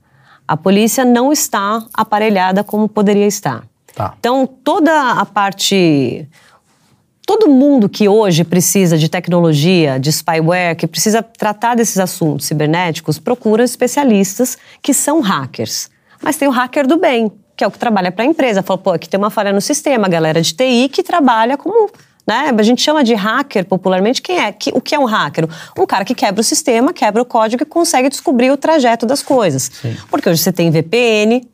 A 0.46 0.56
polícia 0.56 1.04
não 1.04 1.32
está 1.32 1.84
aparelhada 1.92 2.62
como 2.62 2.88
poderia 2.88 3.26
estar. 3.26 3.64
Tá. 3.94 4.14
Então, 4.18 4.46
toda 4.46 5.12
a 5.12 5.24
parte. 5.24 6.28
Todo 7.26 7.48
mundo 7.48 7.88
que 7.88 8.08
hoje 8.08 8.44
precisa 8.44 8.96
de 8.96 9.08
tecnologia, 9.08 9.98
de 9.98 10.12
spyware, 10.12 10.76
que 10.76 10.86
precisa 10.86 11.22
tratar 11.22 11.74
desses 11.74 11.98
assuntos 11.98 12.46
cibernéticos, 12.46 13.18
procura 13.18 13.64
especialistas 13.64 14.56
que 14.80 14.94
são 14.94 15.20
hackers. 15.20 15.90
Mas 16.22 16.36
tem 16.36 16.46
o 16.46 16.52
hacker 16.52 16.86
do 16.86 16.96
bem, 16.98 17.32
que 17.56 17.64
é 17.64 17.66
o 17.66 17.70
que 17.70 17.78
trabalha 17.78 18.12
para 18.12 18.24
a 18.24 18.28
empresa. 18.28 18.62
Fala, 18.62 18.78
pô, 18.78 18.92
aqui 18.92 19.08
tem 19.08 19.18
uma 19.18 19.30
falha 19.30 19.52
no 19.52 19.60
sistema, 19.60 20.06
a 20.06 20.10
galera 20.10 20.40
de 20.40 20.54
TI 20.54 20.88
que 20.88 21.02
trabalha 21.02 21.56
como. 21.56 21.90
Né? 22.26 22.52
A 22.58 22.62
gente 22.62 22.82
chama 22.82 23.04
de 23.04 23.14
hacker 23.14 23.64
popularmente. 23.64 24.20
Quem 24.20 24.38
é? 24.38 24.50
Que- 24.50 24.72
o 24.74 24.80
que 24.80 24.94
é 24.94 24.98
um 24.98 25.04
hacker? 25.04 25.48
Um 25.78 25.86
cara 25.86 26.04
que 26.04 26.14
quebra 26.14 26.40
o 26.40 26.44
sistema, 26.44 26.92
quebra 26.92 27.22
o 27.22 27.24
código 27.24 27.62
e 27.62 27.66
consegue 27.66 28.08
descobrir 28.08 28.50
o 28.50 28.56
trajeto 28.56 29.06
das 29.06 29.22
coisas. 29.22 29.70
Porque 30.10 30.28
hoje 30.28 30.42
você 30.42 30.52
tem 30.52 30.70
VPN 30.70 31.46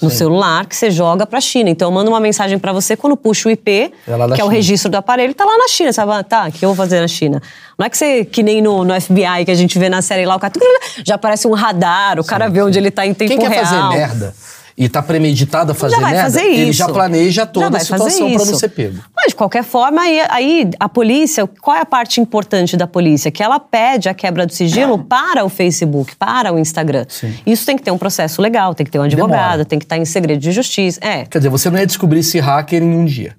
no 0.00 0.08
celular 0.08 0.64
que 0.66 0.74
você 0.74 0.90
joga 0.90 1.26
para 1.26 1.38
a 1.38 1.40
China. 1.40 1.68
Então 1.68 1.88
eu 1.88 1.92
mando 1.92 2.10
uma 2.10 2.20
mensagem 2.20 2.58
para 2.58 2.72
você 2.72 2.96
quando 2.96 3.16
puxa 3.16 3.48
o 3.48 3.52
IP, 3.52 3.92
É 4.06 4.34
que 4.34 4.40
é 4.40 4.44
o 4.44 4.48
registro 4.48 4.90
do 4.90 4.94
aparelho, 4.96 5.34
tá 5.34 5.44
lá 5.44 5.58
na 5.58 5.68
China. 5.68 5.92
Você 5.92 6.00
fala, 6.00 6.22
tá, 6.24 6.46
o 6.48 6.52
que 6.52 6.64
eu 6.64 6.68
vou 6.70 6.76
fazer 6.76 7.00
na 7.00 7.08
China? 7.08 7.42
Não 7.76 7.84
é 7.84 7.90
que 7.90 7.98
você, 7.98 8.24
que 8.24 8.42
nem 8.42 8.62
no, 8.62 8.84
no 8.84 8.98
FBI 8.98 9.44
que 9.44 9.50
a 9.50 9.54
gente 9.54 9.78
vê 9.78 9.88
na 9.88 10.00
série 10.00 10.24
lá, 10.24 10.36
o 10.36 10.38
cara 10.40 10.52
já 11.04 11.16
aparece 11.16 11.46
um 11.48 11.52
radar, 11.52 12.18
o 12.20 12.24
cara 12.24 12.48
vê 12.48 12.62
onde 12.62 12.78
ele 12.78 12.90
tá 12.90 13.04
em 13.04 13.12
tempo 13.12 13.30
Quem 13.32 13.38
quer 13.40 13.50
real. 13.50 13.64
fazer 13.66 13.88
merda 13.98 14.34
e 14.80 14.88
tá 14.88 15.02
premeditado 15.02 15.72
a 15.72 15.74
fazer 15.74 15.96
já 15.96 16.00
vai 16.00 16.12
merda, 16.12 16.24
fazer 16.24 16.46
ele 16.46 16.70
isso. 16.70 16.78
já 16.78 16.88
planeja 16.88 17.44
toda 17.44 17.72
Já 17.72 17.76
a 17.76 17.80
situação 17.80 18.32
pra 18.32 18.46
não 18.46 18.54
ser 18.54 18.68
pego. 18.70 18.98
Mas, 19.14 19.26
de 19.26 19.34
qualquer 19.34 19.62
forma, 19.62 20.00
aí, 20.00 20.20
aí 20.30 20.70
a 20.80 20.88
polícia, 20.88 21.46
qual 21.60 21.76
é 21.76 21.82
a 21.82 21.84
parte 21.84 22.18
importante 22.18 22.78
da 22.78 22.86
polícia? 22.86 23.30
Que 23.30 23.42
ela 23.42 23.60
pede 23.60 24.08
a 24.08 24.14
quebra 24.14 24.46
do 24.46 24.54
sigilo 24.54 24.96
para 25.04 25.44
o 25.44 25.50
Facebook, 25.50 26.16
para 26.16 26.50
o 26.54 26.58
Instagram. 26.58 27.04
Sim. 27.10 27.34
Isso 27.44 27.66
tem 27.66 27.76
que 27.76 27.82
ter 27.82 27.90
um 27.90 27.98
processo 27.98 28.40
legal, 28.40 28.74
tem 28.74 28.86
que 28.86 28.90
ter 28.90 28.98
um 28.98 29.02
advogado, 29.02 29.50
Demora. 29.50 29.64
tem 29.66 29.78
que 29.78 29.84
estar 29.84 29.98
em 29.98 30.06
segredo 30.06 30.40
de 30.40 30.50
justiça. 30.50 30.98
É. 31.02 31.26
Quer 31.26 31.40
dizer, 31.40 31.50
você 31.50 31.68
não 31.68 31.78
ia 31.78 31.86
descobrir 31.86 32.20
esse 32.20 32.40
hacker 32.40 32.82
em 32.82 32.94
um 32.94 33.04
dia. 33.04 33.36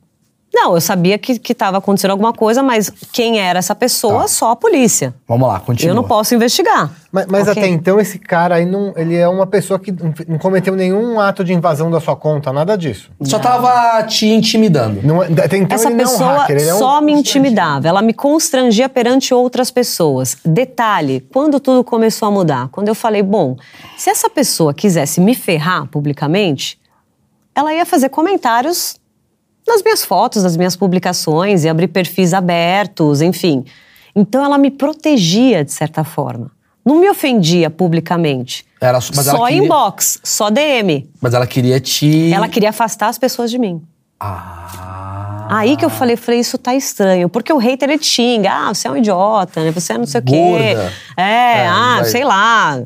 Não, 0.64 0.76
eu 0.76 0.82
sabia 0.82 1.18
que 1.18 1.40
estava 1.52 1.80
acontecendo 1.80 2.12
alguma 2.12 2.32
coisa, 2.34 2.62
mas 2.62 2.92
quem 3.12 3.40
era 3.40 3.58
essa 3.58 3.74
pessoa? 3.74 4.22
Tá. 4.22 4.28
Só 4.28 4.52
a 4.52 4.56
polícia. 4.56 5.12
Vamos 5.28 5.48
lá, 5.48 5.60
continua. 5.60 5.90
Eu 5.92 5.96
não 5.96 6.04
posso 6.04 6.36
investigar. 6.36 6.92
Mas, 7.12 7.26
mas 7.26 7.48
Ok? 7.48 7.64
até 7.64 7.68
então, 7.68 8.00
esse 8.00 8.20
cara 8.20 8.56
aí, 8.56 8.66
não, 8.66 8.94
ele 8.96 9.16
é 9.16 9.28
uma 9.28 9.48
pessoa 9.48 9.80
que 9.80 9.92
não 9.92 10.14
não 10.28 10.38
cometeu 10.38 10.76
nenhum 10.76 11.20
ato 11.20 11.44
de 11.44 11.52
invasão 11.52 11.90
da 11.90 12.00
sua 12.00 12.16
conta, 12.16 12.54
nada 12.54 12.78
disso. 12.78 13.10
Só 13.24 13.40
tava 13.40 14.04
te 14.04 14.28
intimidando. 14.28 15.02
Não, 15.04 15.24
é- 15.24 15.28
até 15.44 15.58
então 15.58 15.76
Essa 15.76 15.90
ele 15.90 15.96
não 15.96 16.04
é 16.04 16.06
um 16.06 16.10
pessoa 16.12 16.38
hacker, 16.38 16.58
ele 16.58 16.70
é 16.70 16.76
um... 16.76 16.78
só 16.78 17.02
me 17.02 17.12
intimidava, 17.12 17.88
ela 17.88 18.02
me 18.04 18.14
constrangia 18.14 18.88
perante 18.88 19.34
outras 19.34 19.72
pessoas. 19.72 20.38
Detalhe, 20.46 21.22
quando 21.34 21.60
tudo 21.60 21.84
começou 21.84 22.28
a 22.28 22.32
mudar, 22.32 22.70
quando 22.72 22.88
eu 22.88 22.96
falei, 22.96 23.24
bom, 23.24 23.58
se 23.98 24.12
essa 24.12 24.30
pessoa 24.30 24.76
quisesse 24.76 25.20
me 25.20 25.34
ferrar 25.34 25.88
publicamente, 25.88 26.80
ela 27.56 27.74
ia 27.74 27.86
fazer 27.86 28.10
comentários 28.10 29.01
nas 29.68 29.82
minhas 29.84 30.04
fotos, 30.04 30.44
nas 30.44 30.58
minhas 30.58 30.76
publicações, 30.76 31.64
ia 31.64 31.72
abrir 31.72 31.88
perfis 31.88 32.34
abertos, 32.34 33.22
enfim. 33.22 33.64
Então 34.16 34.44
ela 34.44 34.58
me 34.58 34.70
protegia 34.72 35.64
de 35.64 35.72
certa 35.72 36.04
forma. 36.04 36.52
Não 36.86 37.00
me 37.00 37.10
ofendia 37.10 37.70
publicamente. 37.70 38.66
Era, 38.80 39.00
só 39.00 39.46
queria, 39.46 39.64
inbox, 39.64 40.20
só 40.24 40.50
DM. 40.50 41.08
Mas 41.22 41.34
ela 41.34 41.46
queria 41.46 41.80
te. 41.80 42.34
Ela 42.34 42.48
queria 42.50 42.70
afastar 42.70 43.08
as 43.08 43.18
pessoas 43.20 43.52
de 43.52 43.60
mim. 43.60 43.82
Ah. 44.20 45.48
Aí 45.52 45.76
que 45.78 45.84
eu 45.86 45.90
falei, 45.90 46.16
falei, 46.16 46.40
isso 46.40 46.58
tá 46.58 46.74
estranho. 46.74 47.28
Porque 47.30 47.52
o 47.52 47.58
hater, 47.58 47.90
ele 47.90 48.02
xinga. 48.02 48.50
Ah, 48.52 48.74
você 48.74 48.88
é 48.88 48.92
um 48.92 48.98
idiota, 48.98 49.64
né? 49.64 49.72
Você 49.72 49.94
é 49.94 49.98
não 49.98 50.06
sei 50.08 50.22
o 50.22 50.24
quê. 50.24 50.32
Gorda. 50.36 50.94
É, 51.18 51.22
É, 51.24 51.68
ah, 51.68 51.96
vai- 51.98 52.06
sei 52.06 52.24
lá. 52.24 52.82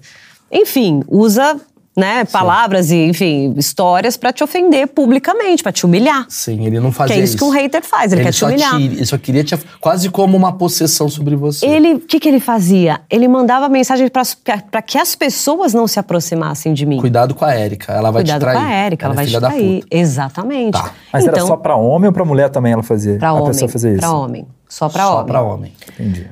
Enfim, 0.52 1.02
usa 1.08 1.60
né, 1.96 2.26
palavras 2.26 2.92
e, 2.92 2.96
enfim, 3.06 3.54
histórias 3.58 4.18
pra 4.18 4.34
te 4.34 4.44
ofender 4.44 4.88
publicamente, 4.88 5.64
pra 5.64 5.72
te 5.72 5.86
humilhar. 5.86 6.26
Sim, 6.30 6.66
ele 6.66 6.80
não 6.80 6.90
Que 6.92 6.96
fazia 6.98 7.16
é 7.16 7.20
isso 7.20 7.38
que 7.38 7.44
um 7.44 7.50
hater 7.50 7.82
faz, 7.84 8.12
ele, 8.12 8.22
quer 8.24 8.32
te 8.32 8.38
só 8.40 8.48
humilhar. 8.48 8.76
ele 8.76 9.06
só 9.06 9.18
queria 9.18 9.44
te. 9.44 9.58
Quase 9.80 10.10
como 10.10 10.36
uma 10.36 10.54
possessão 10.58 11.08
sobre 11.10 11.36
você. 11.36 11.66
Ele, 11.66 11.94
o 11.96 12.00
que, 12.00 12.20
que 12.20 12.28
ele 12.28 12.40
fazia? 12.40 13.02
Ele 13.10 13.28
mandava 13.28 13.70
mensagem 13.70 14.08
para 14.10 14.82
que 14.82 14.98
as 14.98 15.16
pessoas 15.16 15.74
não 15.74 15.88
se 15.88 16.00
aproximassem 16.00 16.74
de 16.74 16.86
mim. 16.86 16.98
Cuidado 17.00 17.34
com 17.34 17.46
a 17.46 17.54
Érica, 17.54 17.94
ela 17.94 18.12
vai 18.12 18.24
Cuidado 18.24 18.40
te 18.40 18.44
trair. 18.44 18.58
com 18.58 18.64
a 18.66 18.72
Érica, 18.72 19.06
ela, 19.06 19.14
é 19.14 19.16
vai 19.16 19.26
te 19.26 19.40
trair. 19.40 19.84
Exatamente. 19.90 20.74
Tá. 20.74 20.92
Mas 21.14 21.24
então, 21.24 21.36
era 21.38 21.46
só 21.48 21.56
pra 21.58 21.76
homem 21.76 22.08
ou 22.08 22.14
pra 22.14 22.26
mulher 22.26 22.50
também 22.50 22.74
ela 22.74 22.84
fazia? 22.84 23.18
pra 23.18 23.30
a 23.30 23.34
homem. 23.34 23.48
pessoa 23.48 23.70
fazia 23.72 23.92
isso? 23.92 24.00
Pra 24.00 24.12
homem. 24.12 24.48
Só 24.68 24.90
pra 24.90 25.04
Só 25.04 25.14
homem. 25.16 25.26
pra 25.28 25.42
homem. 25.42 25.74
Entendi. 25.94 26.28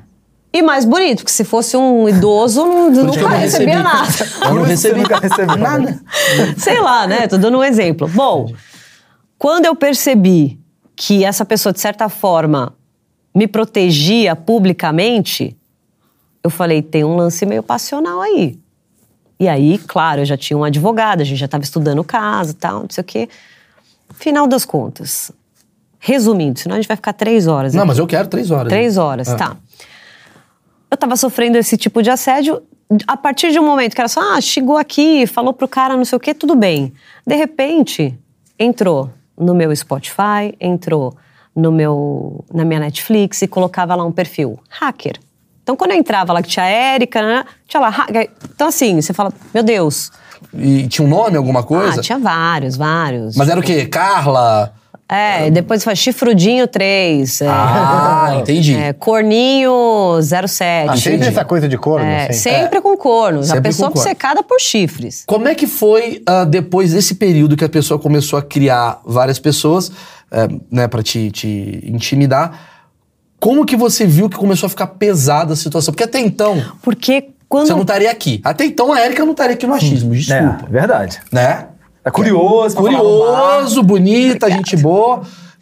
E 0.55 0.61
mais 0.61 0.85
bonito, 0.85 1.19
porque 1.19 1.31
se 1.31 1.43
fosse 1.43 1.75
um 1.75 2.07
idoso, 2.07 2.63
não, 2.63 2.91
nunca 2.91 3.27
recebia 3.29 3.79
recebi. 3.79 3.83
nada. 3.83 4.47
Eu 4.49 4.53
não 4.55 4.61
recebi 4.63 4.99
nunca 5.01 5.17
recebeu 5.17 5.57
nada. 5.57 5.99
Sei 6.57 6.79
lá, 6.79 7.07
né? 7.07 7.27
Tô 7.27 7.37
dando 7.39 7.57
um 7.57 7.63
exemplo. 7.63 8.07
Bom, 8.07 8.53
quando 9.37 9.65
eu 9.65 9.75
percebi 9.75 10.59
que 10.95 11.25
essa 11.25 11.43
pessoa, 11.43 11.73
de 11.73 11.79
certa 11.79 12.07
forma, 12.07 12.75
me 13.33 13.47
protegia 13.47 14.35
publicamente, 14.35 15.57
eu 16.43 16.51
falei, 16.51 16.83
tem 16.83 17.03
um 17.03 17.15
lance 17.15 17.45
meio 17.47 17.63
passional 17.63 18.21
aí. 18.21 18.59
E 19.39 19.47
aí, 19.47 19.79
claro, 19.79 20.21
eu 20.21 20.25
já 20.25 20.37
tinha 20.37 20.55
um 20.55 20.63
advogado, 20.63 21.21
a 21.21 21.23
gente 21.23 21.39
já 21.39 21.45
estava 21.45 21.63
estudando 21.63 21.97
o 21.97 22.03
caso 22.03 22.51
e 22.51 22.53
tal, 22.53 22.81
não 22.81 22.89
sei 22.91 23.01
o 23.01 23.05
quê. 23.05 23.27
Final 24.13 24.45
das 24.45 24.63
contas, 24.65 25.31
resumindo, 25.97 26.59
senão 26.59 26.75
a 26.75 26.79
gente 26.79 26.87
vai 26.87 26.95
ficar 26.95 27.13
três 27.13 27.47
horas. 27.47 27.73
Não, 27.73 27.81
aqui. 27.81 27.87
mas 27.87 27.97
eu 27.97 28.05
quero 28.05 28.27
três 28.27 28.51
horas. 28.51 28.67
Três 28.69 28.97
horas, 28.97 29.29
Ah. 29.29 29.35
tá. 29.35 29.57
Eu 31.03 31.09
tava 31.09 31.17
sofrendo 31.17 31.57
esse 31.57 31.75
tipo 31.75 32.01
de 32.01 32.09
assédio. 32.09 32.63
A 33.05 33.17
partir 33.17 33.51
de 33.51 33.59
um 33.59 33.65
momento 33.65 33.93
que 33.93 33.99
era 33.99 34.07
só, 34.07 34.21
ah, 34.35 34.39
chegou 34.39 34.77
aqui, 34.77 35.27
falou 35.27 35.51
pro 35.51 35.67
cara 35.67 35.97
não 35.97 36.05
sei 36.05 36.15
o 36.15 36.19
quê, 36.19 36.33
tudo 36.33 36.55
bem. 36.55 36.93
De 37.27 37.35
repente, 37.35 38.17
entrou 38.57 39.09
no 39.37 39.53
meu 39.53 39.75
Spotify, 39.75 40.55
entrou 40.61 41.13
no 41.53 41.73
meu, 41.73 42.45
na 42.53 42.63
minha 42.63 42.79
Netflix 42.79 43.41
e 43.41 43.47
colocava 43.49 43.93
lá 43.95 44.05
um 44.05 44.13
perfil 44.13 44.57
hacker. 44.69 45.19
Então, 45.61 45.75
quando 45.75 45.91
eu 45.91 45.97
entrava 45.97 46.31
lá 46.31 46.41
que 46.41 46.47
tinha 46.47 46.65
a 46.65 46.69
Érica, 46.69 47.21
né, 47.21 47.45
tinha 47.67 47.81
lá 47.81 47.89
hacker. 47.89 48.29
Então, 48.55 48.67
assim, 48.67 49.01
você 49.01 49.11
fala, 49.11 49.33
meu 49.53 49.63
Deus. 49.63 50.09
E 50.53 50.87
tinha 50.87 51.05
um 51.05 51.09
nome, 51.09 51.35
alguma 51.35 51.63
coisa? 51.63 51.99
Ah, 51.99 52.03
tinha 52.03 52.17
vários, 52.17 52.77
vários. 52.77 53.35
Mas 53.35 53.49
era 53.49 53.59
o 53.59 53.63
quê? 53.63 53.85
Carla? 53.87 54.73
É, 55.13 55.51
depois 55.51 55.83
faz 55.83 55.99
Chifrudinho 55.99 56.67
3. 56.67 57.41
é, 57.41 57.47
Ah, 57.47 58.37
entendi. 58.41 58.75
é, 58.75 58.93
Corninho 58.93 60.19
07. 60.21 60.89
Ah, 60.89 60.97
sempre 60.97 61.27
essa 61.27 61.45
coisa 61.45 61.67
de 61.67 61.77
corno, 61.77 62.05
É, 62.05 62.29
assim. 62.29 62.39
sempre 62.39 62.81
com 62.81 62.97
cornos. 62.97 63.47
Sempre 63.47 63.59
a 63.59 63.61
pessoa 63.61 63.89
obcecada 63.89 64.41
por 64.43 64.59
chifres. 64.59 65.23
Como 65.27 65.47
é 65.47 65.53
que 65.55 65.67
foi 65.67 66.21
ah, 66.25 66.45
depois 66.45 66.93
desse 66.93 67.15
período 67.15 67.55
que 67.55 67.63
a 67.63 67.69
pessoa 67.69 67.99
começou 67.99 68.39
a 68.39 68.41
criar 68.41 68.99
várias 69.05 69.37
pessoas, 69.39 69.91
eh, 70.31 70.47
né, 70.71 70.87
pra 70.87 71.03
te, 71.03 71.29
te 71.31 71.83
intimidar? 71.85 72.59
Como 73.39 73.65
que 73.65 73.75
você 73.75 74.05
viu 74.05 74.29
que 74.29 74.37
começou 74.37 74.67
a 74.67 74.69
ficar 74.69 74.87
pesada 74.87 75.53
a 75.53 75.55
situação? 75.55 75.93
Porque 75.93 76.05
até 76.05 76.19
então, 76.19 76.63
Porque 76.81 77.29
quando. 77.49 77.67
você 77.67 77.73
não 77.73 77.81
estaria 77.81 78.09
aqui. 78.09 78.39
Até 78.43 78.65
então 78.65 78.91
a 78.93 78.99
Érica 79.01 79.23
não 79.25 79.31
estaria 79.33 79.53
aqui 79.53 79.67
no 79.67 79.73
achismo, 79.73 80.13
desculpa. 80.15 80.65
É, 80.67 80.71
verdade. 80.71 81.19
Né? 81.31 81.65
Tá 82.03 82.11
curioso. 82.11 82.75
Curioso, 82.75 83.81
bonita, 83.81 84.51
gente 84.51 84.75
boa. 84.75 85.21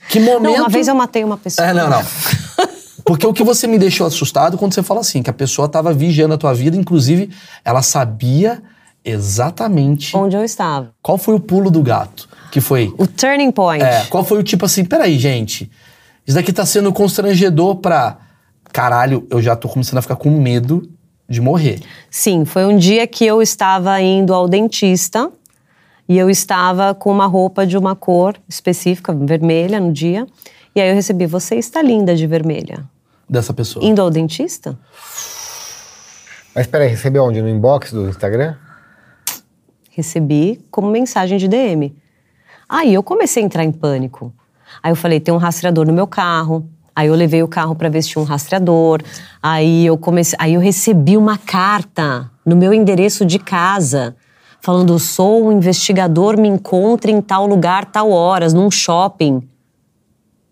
Que 0.09 0.19
momento... 0.19 0.41
Não, 0.41 0.63
uma 0.63 0.69
vez 0.69 0.87
eu 0.87 0.95
matei 0.95 1.23
uma 1.23 1.37
pessoa. 1.37 1.67
É, 1.67 1.73
não, 1.73 1.89
não. 1.89 2.01
Porque 3.05 3.25
o 3.25 3.33
que 3.33 3.43
você 3.43 3.67
me 3.67 3.77
deixou 3.77 4.07
assustado 4.07 4.57
quando 4.57 4.73
você 4.73 4.83
fala 4.83 5.01
assim, 5.01 5.21
que 5.21 5.29
a 5.29 5.33
pessoa 5.33 5.67
tava 5.67 5.93
vigiando 5.93 6.33
a 6.33 6.37
tua 6.37 6.53
vida, 6.53 6.75
inclusive 6.77 7.29
ela 7.63 7.81
sabia 7.81 8.61
exatamente 9.03 10.15
Onde 10.15 10.35
eu 10.35 10.43
estava. 10.43 10.93
qual 11.01 11.17
foi 11.17 11.33
o 11.33 11.39
pulo 11.39 11.71
do 11.71 11.81
gato. 11.81 12.29
Que 12.51 12.59
foi. 12.61 12.93
O 12.97 13.07
turning 13.07 13.51
point. 13.51 13.83
É, 13.83 14.05
qual 14.05 14.23
foi 14.23 14.39
o 14.39 14.43
tipo 14.43 14.65
assim, 14.65 14.83
peraí, 14.83 15.17
gente. 15.17 15.71
Isso 16.27 16.35
daqui 16.35 16.51
tá 16.51 16.65
sendo 16.65 16.91
constrangedor 16.91 17.75
pra. 17.75 18.17
Caralho, 18.71 19.27
eu 19.29 19.41
já 19.41 19.55
tô 19.55 19.67
começando 19.67 19.97
a 19.97 20.01
ficar 20.01 20.15
com 20.15 20.29
medo 20.29 20.89
de 21.27 21.41
morrer. 21.41 21.79
Sim, 22.09 22.45
foi 22.45 22.65
um 22.65 22.77
dia 22.77 23.07
que 23.07 23.25
eu 23.25 23.41
estava 23.41 23.99
indo 24.01 24.33
ao 24.33 24.47
dentista 24.47 25.31
e 26.11 26.17
eu 26.17 26.29
estava 26.29 26.93
com 26.93 27.09
uma 27.09 27.25
roupa 27.25 27.65
de 27.65 27.77
uma 27.77 27.95
cor 27.95 28.35
específica, 28.45 29.13
vermelha, 29.13 29.79
no 29.79 29.93
dia. 29.93 30.27
E 30.75 30.81
aí 30.81 30.89
eu 30.89 30.93
recebi: 30.93 31.25
Você 31.25 31.55
está 31.55 31.81
linda 31.81 32.13
de 32.13 32.27
vermelha. 32.27 32.83
Dessa 33.29 33.53
pessoa. 33.53 33.85
Indo 33.85 34.01
ao 34.01 34.09
dentista? 34.09 34.77
Mas 36.53 36.67
peraí, 36.67 36.89
recebeu 36.89 37.23
onde? 37.23 37.41
No 37.41 37.47
inbox 37.47 37.93
do 37.93 38.09
Instagram? 38.09 38.55
Recebi 39.89 40.59
como 40.69 40.91
mensagem 40.91 41.37
de 41.37 41.47
DM. 41.47 41.95
Aí 42.67 42.93
eu 42.93 43.01
comecei 43.01 43.41
a 43.41 43.45
entrar 43.45 43.63
em 43.63 43.71
pânico. 43.71 44.33
Aí 44.83 44.91
eu 44.91 44.97
falei, 44.97 45.21
tem 45.21 45.33
um 45.33 45.37
rastreador 45.37 45.87
no 45.87 45.93
meu 45.93 46.07
carro. 46.07 46.69
Aí 46.93 47.07
eu 47.07 47.15
levei 47.15 47.41
o 47.41 47.47
carro 47.47 47.73
para 47.73 47.87
ver 47.87 48.01
se 48.01 48.09
tinha 48.09 48.21
um 48.21 48.25
rastreador. 48.25 49.01
Aí 49.41 49.85
eu 49.85 49.97
comecei, 49.97 50.37
aí 50.41 50.55
eu 50.55 50.59
recebi 50.59 51.15
uma 51.15 51.37
carta 51.37 52.29
no 52.45 52.57
meu 52.57 52.73
endereço 52.73 53.25
de 53.25 53.39
casa 53.39 54.13
falando: 54.61 54.97
"Sou 54.99 55.47
um 55.47 55.51
investigador, 55.51 56.39
me 56.39 56.47
encontre 56.47 57.11
em 57.11 57.21
tal 57.21 57.45
lugar, 57.45 57.85
tal 57.85 58.11
horas, 58.11 58.53
num 58.53 58.71
shopping". 58.71 59.47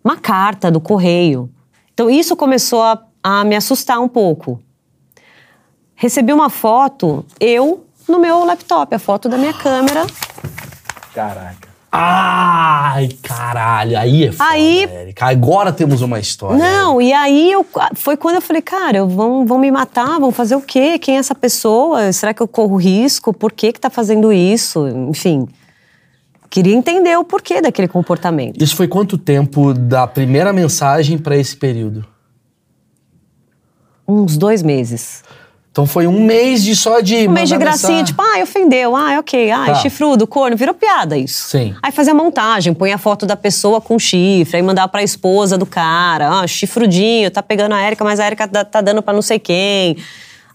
Uma 0.03 0.17
carta 0.17 0.69
do 0.69 0.81
correio. 0.81 1.49
Então 1.93 2.09
isso 2.09 2.35
começou 2.35 2.81
a, 2.81 3.01
a 3.23 3.43
me 3.43 3.55
assustar 3.55 3.99
um 3.99 4.07
pouco. 4.07 4.61
Recebi 5.95 6.31
uma 6.33 6.49
foto, 6.49 7.25
eu 7.39 7.85
no 8.07 8.19
meu 8.19 8.43
laptop, 8.43 8.93
a 8.95 8.99
foto 8.99 9.29
da 9.29 9.37
minha 9.37 9.53
câmera. 9.53 10.07
Caraca. 11.13 11.68
Ai, 11.91 13.09
caralho, 13.23 13.97
aí 13.97 14.25
é 14.25 14.31
foda, 14.31 14.49
Aí- 14.51 14.83
Érica. 14.83 15.25
Agora 15.25 15.71
temos 15.71 16.01
uma 16.01 16.19
história. 16.19 16.57
Não, 16.57 17.01
e 17.01 17.11
aí 17.11 17.51
eu, 17.51 17.65
foi 17.95 18.15
quando 18.15 18.35
eu 18.35 18.41
falei, 18.41 18.61
cara, 18.61 19.05
vão, 19.05 19.45
vão 19.45 19.57
me 19.57 19.71
matar, 19.71 20.19
vão 20.19 20.31
fazer 20.31 20.55
o 20.55 20.61
quê? 20.61 20.99
Quem 20.99 21.15
é 21.15 21.19
essa 21.19 21.33
pessoa? 21.33 22.11
Será 22.13 22.33
que 22.33 22.41
eu 22.41 22.47
corro 22.47 22.75
risco? 22.75 23.33
Por 23.33 23.51
que 23.51 23.73
que 23.73 23.79
tá 23.79 23.89
fazendo 23.89 24.31
isso? 24.31 24.87
Enfim, 25.09 25.47
queria 26.49 26.75
entender 26.75 27.17
o 27.17 27.23
porquê 27.23 27.59
daquele 27.59 27.87
comportamento. 27.87 28.61
Isso 28.61 28.75
foi 28.75 28.87
quanto 28.87 29.17
tempo 29.17 29.73
da 29.73 30.05
primeira 30.05 30.53
mensagem 30.53 31.17
pra 31.17 31.35
esse 31.35 31.57
período? 31.57 32.05
Uns 34.07 34.37
dois 34.37 34.61
meses. 34.61 35.23
Então 35.71 35.85
foi 35.85 36.07
um 36.07 36.25
mês 36.25 36.63
de 36.63 36.75
só 36.75 36.99
de. 36.99 37.27
Um 37.27 37.31
mês 37.31 37.47
de 37.47 37.55
gracinha, 37.57 37.99
mensagem. 37.99 38.05
tipo, 38.05 38.21
ah, 38.21 38.41
ofendeu, 38.41 38.95
ah, 38.95 39.19
ok, 39.19 39.51
ah, 39.51 39.65
Tá. 39.67 39.75
chifrudo, 39.75 40.25
corno, 40.25 40.57
virou 40.57 40.73
piada 40.73 41.15
isso. 41.17 41.47
Sim. 41.49 41.75
Aí 41.81 41.91
fazia 41.91 42.13
montagem, 42.13 42.73
põe 42.73 42.91
a 42.91 42.97
foto 42.97 43.25
da 43.25 43.35
pessoa 43.35 43.79
com 43.79 43.97
chifre, 43.99 44.57
aí 44.57 44.63
mandava 44.63 44.87
pra 44.87 45.03
esposa 45.03 45.57
do 45.57 45.65
cara, 45.67 46.39
ah, 46.41 46.47
chifrudinho, 46.47 47.29
tá 47.29 47.43
pegando 47.43 47.75
a 47.75 47.81
Érica, 47.81 48.03
mas 48.03 48.19
a 48.19 48.25
Érica 48.25 48.47
tá 48.47 48.65
tá 48.65 48.81
dando 48.81 49.01
pra 49.03 49.13
não 49.13 49.21
sei 49.21 49.37
quem. 49.37 49.95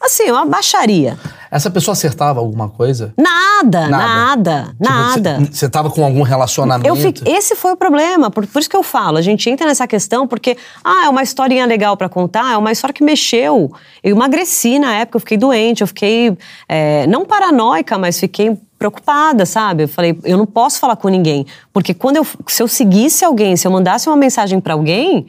Assim, 0.00 0.30
uma 0.30 0.44
baixaria. 0.44 1.16
Essa 1.50 1.70
pessoa 1.70 1.92
acertava 1.92 2.40
alguma 2.40 2.68
coisa? 2.68 3.14
Nada, 3.16 3.86
Nada. 3.88 4.74
nada. 4.78 5.34
Tipo, 5.38 5.46
Você 5.52 5.58
você 5.58 5.68
tava 5.68 5.88
com 5.90 6.04
algum 6.04 6.22
relacionamento? 6.22 6.88
Eu 6.88 6.96
fiquei- 6.96 7.32
esse 7.32 7.54
foi 7.54 7.72
o 7.72 7.76
problema, 7.76 8.28
por, 8.30 8.46
por 8.46 8.58
isso 8.58 8.68
que 8.68 8.76
eu 8.76 8.82
falo. 8.82 9.16
A 9.18 9.22
gente 9.22 9.48
entra 9.48 9.66
nessa 9.66 9.86
questão 9.86 10.26
porque, 10.26 10.56
ah, 10.82 11.04
é 11.06 11.08
uma 11.08 11.22
historinha 11.22 11.64
legal 11.64 11.96
pra 11.96 12.08
contar, 12.08 12.52
é 12.52 12.56
uma 12.56 12.72
história 12.72 12.92
que 12.92 13.04
mexeu. 13.04 13.72
Eu 14.02 14.16
emagreci 14.16 14.78
na 14.78 14.94
época, 14.94 15.16
eu 15.16 15.20
fiquei 15.20 15.38
doente, 15.38 15.80
eu 15.80 15.86
fiquei, 15.86 16.36
é, 16.68 17.06
não 17.06 17.24
paranoica, 17.24 17.96
mas 17.96 18.18
fiquei 18.18 18.58
preocupada, 18.78 19.46
sabe? 19.46 19.84
Eu 19.84 19.88
falei, 19.88 20.18
eu 20.24 20.36
não 20.36 20.44
posso 20.46 20.78
falar 20.80 20.96
com 20.96 21.08
ninguém. 21.08 21.46
Porque 21.72 21.94
quando 21.94 22.16
eu, 22.16 22.26
se 22.48 22.62
eu 22.62 22.68
seguisse 22.68 23.24
alguém, 23.24 23.56
se 23.56 23.66
eu 23.66 23.70
mandasse 23.70 24.08
uma 24.08 24.16
mensagem 24.16 24.60
pra 24.60 24.74
alguém, 24.74 25.26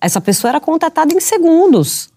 essa 0.00 0.20
pessoa 0.20 0.50
era 0.50 0.60
contatada 0.60 1.14
em 1.14 1.20
segundos. 1.20 2.12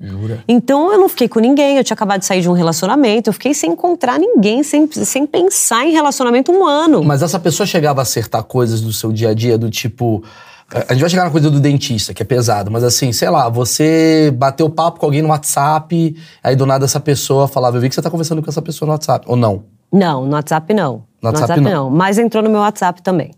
Jura? 0.00 0.42
Então 0.48 0.90
eu 0.92 0.98
não 0.98 1.08
fiquei 1.08 1.28
com 1.28 1.38
ninguém, 1.40 1.76
eu 1.76 1.84
tinha 1.84 1.94
acabado 1.94 2.20
de 2.20 2.26
sair 2.26 2.40
de 2.40 2.48
um 2.48 2.52
relacionamento, 2.52 3.28
eu 3.28 3.34
fiquei 3.34 3.52
sem 3.52 3.72
encontrar 3.72 4.18
ninguém, 4.18 4.62
sem, 4.62 4.90
sem 4.90 5.26
pensar 5.26 5.84
em 5.84 5.92
relacionamento 5.92 6.50
um 6.50 6.66
ano. 6.66 7.04
Mas 7.04 7.22
essa 7.22 7.38
pessoa 7.38 7.66
chegava 7.66 8.00
a 8.00 8.02
acertar 8.02 8.42
coisas 8.44 8.80
do 8.80 8.92
seu 8.92 9.12
dia 9.12 9.30
a 9.30 9.34
dia, 9.34 9.58
do 9.58 9.68
tipo. 9.68 10.24
A 10.72 10.92
gente 10.92 11.00
vai 11.00 11.10
chegar 11.10 11.24
na 11.24 11.30
coisa 11.30 11.50
do 11.50 11.58
dentista, 11.58 12.14
que 12.14 12.22
é 12.22 12.24
pesado, 12.24 12.70
mas 12.70 12.84
assim, 12.84 13.12
sei 13.12 13.28
lá, 13.28 13.48
você 13.48 14.32
bateu 14.36 14.70
papo 14.70 15.00
com 15.00 15.06
alguém 15.06 15.20
no 15.20 15.28
WhatsApp, 15.28 16.16
aí 16.42 16.54
do 16.54 16.64
nada 16.64 16.84
essa 16.84 17.00
pessoa 17.00 17.48
falava, 17.48 17.76
eu 17.76 17.80
vi 17.80 17.88
que 17.88 17.94
você 17.94 18.00
tá 18.00 18.08
conversando 18.08 18.40
com 18.40 18.48
essa 18.48 18.62
pessoa 18.62 18.86
no 18.86 18.92
WhatsApp. 18.92 19.26
Ou 19.28 19.36
não? 19.36 19.64
Não, 19.92 20.24
no 20.24 20.32
WhatsApp 20.32 20.72
não. 20.72 21.02
No 21.20 21.28
WhatsApp 21.28 21.60
não. 21.60 21.90
Mas 21.90 22.18
entrou 22.18 22.42
no 22.42 22.48
meu 22.48 22.60
WhatsApp 22.60 23.02
também. 23.02 23.32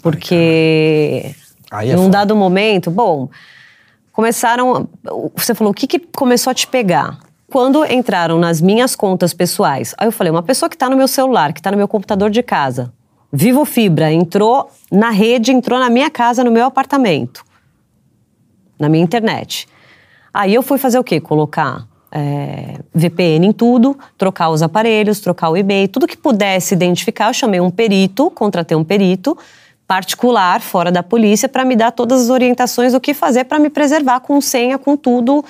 Porque 0.00 1.34
Aí 1.70 1.90
é 1.90 1.96
num 1.96 2.08
dado 2.08 2.34
momento, 2.36 2.90
bom, 2.90 3.28
começaram. 4.12 4.88
Você 5.34 5.54
falou, 5.54 5.72
o 5.72 5.74
que, 5.74 5.86
que 5.86 5.98
começou 5.98 6.50
a 6.50 6.54
te 6.54 6.66
pegar? 6.66 7.18
Quando 7.50 7.84
entraram 7.84 8.38
nas 8.38 8.60
minhas 8.60 8.96
contas 8.96 9.34
pessoais, 9.34 9.94
aí 9.98 10.06
eu 10.06 10.12
falei, 10.12 10.30
uma 10.30 10.42
pessoa 10.42 10.68
que 10.70 10.76
está 10.76 10.88
no 10.88 10.96
meu 10.96 11.08
celular, 11.08 11.52
que 11.52 11.60
está 11.60 11.70
no 11.70 11.76
meu 11.76 11.88
computador 11.88 12.30
de 12.30 12.42
casa, 12.42 12.92
Vivo 13.32 13.64
Fibra, 13.64 14.12
entrou 14.12 14.70
na 14.90 15.08
rede, 15.08 15.52
entrou 15.52 15.78
na 15.78 15.88
minha 15.88 16.10
casa, 16.10 16.44
no 16.44 16.50
meu 16.50 16.66
apartamento, 16.66 17.42
na 18.78 18.90
minha 18.90 19.02
internet. 19.02 19.66
Aí 20.34 20.54
eu 20.54 20.62
fui 20.62 20.76
fazer 20.76 20.98
o 20.98 21.04
quê? 21.04 21.18
Colocar 21.18 21.86
é, 22.10 22.78
VPN 22.94 23.46
em 23.46 23.52
tudo, 23.52 23.98
trocar 24.18 24.50
os 24.50 24.62
aparelhos, 24.62 25.18
trocar 25.20 25.48
o 25.48 25.56
e-mail, 25.56 25.88
tudo 25.88 26.06
que 26.06 26.16
pudesse 26.16 26.74
identificar. 26.74 27.28
Eu 27.28 27.34
chamei 27.34 27.58
um 27.58 27.70
perito, 27.70 28.30
contratei 28.30 28.76
um 28.76 28.84
perito 28.84 29.36
particular, 29.92 30.62
fora 30.62 30.90
da 30.90 31.02
polícia, 31.02 31.46
para 31.46 31.66
me 31.66 31.76
dar 31.76 31.92
todas 31.92 32.22
as 32.22 32.30
orientações 32.30 32.94
do 32.94 33.00
que 33.00 33.12
fazer 33.12 33.44
para 33.44 33.58
me 33.58 33.68
preservar 33.68 34.20
com 34.20 34.40
senha, 34.40 34.78
com 34.78 34.96
tudo. 34.96 35.44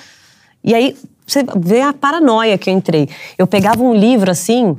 E 0.61 0.75
aí 0.75 0.97
você 1.25 1.45
vê 1.55 1.79
a 1.79 1.93
paranoia 1.93 2.57
que 2.57 2.69
eu 2.69 2.73
entrei. 2.73 3.07
Eu 3.37 3.47
pegava 3.47 3.81
um 3.81 3.93
livro 3.93 4.29
assim, 4.29 4.75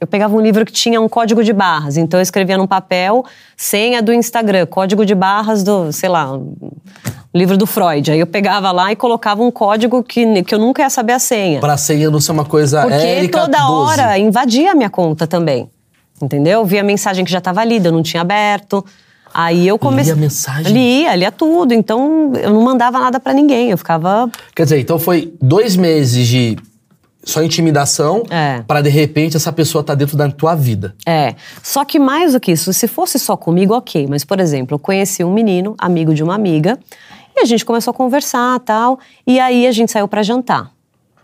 eu 0.00 0.06
pegava 0.08 0.34
um 0.34 0.40
livro 0.40 0.64
que 0.64 0.72
tinha 0.72 1.00
um 1.00 1.08
código 1.08 1.44
de 1.44 1.52
barras, 1.52 1.96
então 1.96 2.18
eu 2.18 2.22
escrevia 2.22 2.58
num 2.58 2.66
papel 2.66 3.24
senha 3.56 4.02
do 4.02 4.12
Instagram, 4.12 4.66
código 4.66 5.06
de 5.06 5.14
barras 5.14 5.62
do, 5.62 5.92
sei 5.92 6.08
lá, 6.08 6.36
livro 7.32 7.56
do 7.56 7.66
Freud. 7.66 8.10
Aí 8.10 8.18
eu 8.18 8.26
pegava 8.26 8.72
lá 8.72 8.90
e 8.90 8.96
colocava 8.96 9.44
um 9.44 9.50
código 9.52 10.02
que, 10.02 10.42
que 10.42 10.52
eu 10.56 10.58
nunca 10.58 10.82
ia 10.82 10.90
saber 10.90 11.12
a 11.12 11.20
senha. 11.20 11.60
Pra 11.60 11.76
senha 11.76 12.10
não 12.10 12.20
ser 12.20 12.32
uma 12.32 12.44
coisa 12.44 12.80
Porque 12.82 12.96
Érica 12.96 13.42
toda 13.42 13.58
12. 13.58 13.72
hora 13.72 14.18
invadia 14.18 14.72
a 14.72 14.74
minha 14.74 14.90
conta 14.90 15.24
também. 15.24 15.70
Entendeu? 16.20 16.64
Via 16.64 16.80
a 16.80 16.84
mensagem 16.84 17.24
que 17.24 17.30
já 17.30 17.38
estava 17.38 17.64
lida, 17.64 17.88
eu 17.88 17.92
não 17.92 18.02
tinha 18.02 18.22
aberto. 18.22 18.84
Aí 19.34 19.66
eu 19.66 19.76
comecei. 19.78 20.12
Lia 20.14 20.20
mensagem? 20.22 20.72
Lia, 20.72 21.16
lia 21.16 21.32
tudo. 21.32 21.74
Então 21.74 22.32
eu 22.40 22.50
não 22.54 22.62
mandava 22.62 23.00
nada 23.00 23.18
pra 23.18 23.32
ninguém. 23.34 23.70
Eu 23.70 23.76
ficava. 23.78 24.30
Quer 24.54 24.62
dizer, 24.62 24.78
então 24.78 24.96
foi 24.98 25.34
dois 25.42 25.74
meses 25.74 26.26
de 26.28 26.56
só 27.24 27.42
intimidação 27.42 28.22
É. 28.30 28.62
pra 28.66 28.80
de 28.80 28.90
repente 28.90 29.36
essa 29.36 29.50
pessoa 29.52 29.82
tá 29.82 29.94
dentro 29.94 30.16
da 30.16 30.30
tua 30.30 30.54
vida. 30.54 30.94
É. 31.06 31.34
Só 31.62 31.84
que 31.84 31.98
mais 31.98 32.34
do 32.34 32.38
que 32.40 32.52
isso, 32.52 32.72
se 32.72 32.86
fosse 32.86 33.18
só 33.18 33.36
comigo, 33.36 33.74
ok. 33.74 34.06
Mas, 34.08 34.24
por 34.24 34.38
exemplo, 34.38 34.74
eu 34.74 34.78
conheci 34.78 35.24
um 35.24 35.32
menino, 35.32 35.74
amigo 35.78 36.14
de 36.14 36.22
uma 36.22 36.34
amiga, 36.34 36.78
e 37.34 37.40
a 37.40 37.44
gente 37.44 37.64
começou 37.64 37.90
a 37.90 37.94
conversar 37.94 38.60
tal. 38.60 39.00
E 39.26 39.40
aí 39.40 39.66
a 39.66 39.72
gente 39.72 39.90
saiu 39.90 40.06
pra 40.06 40.22
jantar. 40.22 40.70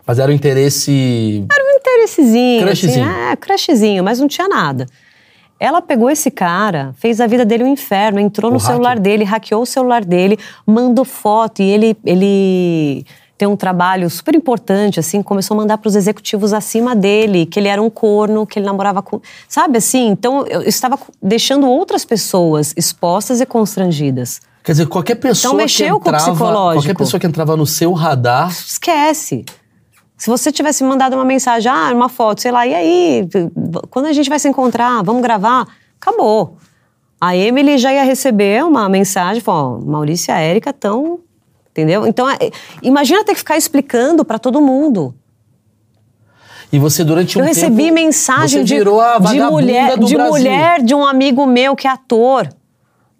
Mas 0.05 0.17
era 0.19 0.31
o 0.31 0.33
interesse. 0.33 1.45
Era 1.49 1.63
um 1.63 1.77
interessezinho. 1.77 2.63
Crushzinho. 2.65 3.05
Assim, 3.05 3.31
é, 3.31 3.35
crushzinho, 3.35 4.03
mas 4.03 4.19
não 4.19 4.27
tinha 4.27 4.47
nada. 4.49 4.87
Ela 5.63 5.79
pegou 5.79 6.09
esse 6.09 6.31
cara, 6.31 6.91
fez 6.97 7.21
a 7.21 7.27
vida 7.27 7.45
dele 7.45 7.63
um 7.63 7.67
inferno, 7.67 8.19
entrou 8.19 8.49
O 8.49 8.53
no 8.55 8.59
hacker. 8.59 8.73
celular 8.73 8.97
dele, 8.97 9.23
hackeou 9.23 9.61
o 9.61 9.65
celular 9.65 10.03
dele, 10.03 10.39
mandou 10.65 11.05
foto 11.05 11.61
e 11.61 11.69
ele, 11.69 11.95
ele 12.03 13.05
tem 13.37 13.47
um 13.47 13.55
trabalho 13.55 14.09
super 14.09 14.33
importante, 14.33 14.99
assim, 14.99 15.21
começou 15.21 15.53
a 15.53 15.59
mandar 15.59 15.77
para 15.77 15.87
os 15.87 15.95
executivos 15.95 16.51
acima 16.51 16.95
dele, 16.95 17.45
que 17.45 17.59
ele 17.59 17.67
era 17.67 17.79
um 17.79 17.91
corno, 17.91 18.47
que 18.47 18.57
ele 18.57 18.65
namorava 18.65 19.03
com. 19.03 19.21
Sabe 19.47 19.77
assim? 19.77 20.07
Então 20.07 20.47
eu 20.47 20.63
estava 20.63 20.97
deixando 21.21 21.67
outras 21.67 22.03
pessoas 22.05 22.73
expostas 22.75 23.39
e 23.39 23.45
constrangidas. 23.45 24.41
Quer 24.63 24.71
dizer, 24.71 24.87
qualquer 24.87 25.15
pessoa 25.15 25.51
Então, 25.53 25.57
mexeu 25.57 25.99
que 25.99 26.03
com 26.05 26.09
o 26.09 26.13
entrava, 26.15 26.31
psicológico. 26.31 26.81
qualquer 26.83 26.97
pessoa 26.97 27.19
que 27.19 27.27
entrava 27.27 27.55
no 27.55 27.67
seu 27.67 27.93
radar, 27.93 28.49
Esquece. 28.49 29.45
Se 30.21 30.29
você 30.29 30.51
tivesse 30.51 30.83
mandado 30.83 31.15
uma 31.15 31.25
mensagem, 31.25 31.71
ah, 31.71 31.91
uma 31.91 32.07
foto, 32.07 32.43
sei 32.43 32.51
lá, 32.51 32.67
e 32.67 32.75
aí? 32.75 33.27
Quando 33.89 34.05
a 34.05 34.13
gente 34.13 34.29
vai 34.29 34.37
se 34.37 34.47
encontrar? 34.47 35.01
Vamos 35.03 35.23
gravar? 35.23 35.65
Acabou. 35.99 36.57
A 37.19 37.35
Emily 37.35 37.79
já 37.79 37.91
ia 37.91 38.03
receber 38.03 38.63
uma 38.63 38.87
mensagem, 38.87 39.41
falou, 39.41 39.81
Maurício 39.83 40.29
e 40.29 40.31
a 40.31 40.37
Érica 40.37 40.69
estão. 40.69 41.21
Entendeu? 41.71 42.05
Então, 42.05 42.29
é, 42.29 42.37
imagina 42.83 43.25
ter 43.25 43.33
que 43.33 43.39
ficar 43.39 43.57
explicando 43.57 44.23
pra 44.23 44.37
todo 44.37 44.61
mundo. 44.61 45.15
e 46.71 46.77
você 46.77 47.03
durante 47.03 47.39
um 47.39 47.41
Eu 47.41 47.47
recebi 47.47 47.85
tempo, 47.85 47.95
mensagem 47.95 48.59
você 48.59 48.63
de, 48.63 48.75
virou 48.75 49.01
a 49.01 49.17
de 49.17 49.41
mulher, 49.41 49.97
de 49.97 50.13
Brasil. 50.13 50.19
mulher 50.19 50.83
de 50.83 50.93
um 50.93 51.03
amigo 51.03 51.47
meu 51.47 51.75
que 51.75 51.87
é 51.87 51.89
ator, 51.89 52.47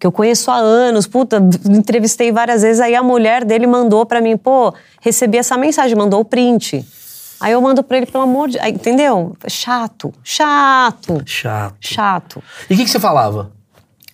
que 0.01 0.07
eu 0.07 0.11
conheço 0.11 0.49
há 0.49 0.55
anos. 0.55 1.05
Puta, 1.05 1.37
entrevistei 1.69 2.31
várias 2.31 2.63
vezes. 2.63 2.81
Aí 2.81 2.95
a 2.95 3.03
mulher 3.03 3.45
dele 3.45 3.67
mandou 3.67 4.03
pra 4.03 4.19
mim, 4.19 4.35
pô, 4.35 4.73
recebi 4.99 5.37
essa 5.37 5.55
mensagem, 5.55 5.95
mandou 5.95 6.19
o 6.21 6.25
print. 6.25 6.83
Aí 7.39 7.51
eu 7.53 7.61
mando 7.61 7.83
pra 7.83 7.97
ele, 7.97 8.07
pelo 8.07 8.23
amor 8.23 8.49
de. 8.49 8.59
aí, 8.59 8.71
entendeu? 8.71 9.35
Chato, 9.47 10.11
chato, 10.23 11.21
Chato. 11.23 11.75
chato. 11.79 12.43
E 12.67 12.73
o 12.73 12.77
que, 12.77 12.83
que 12.83 12.89
você 12.89 12.99
falava? 12.99 13.51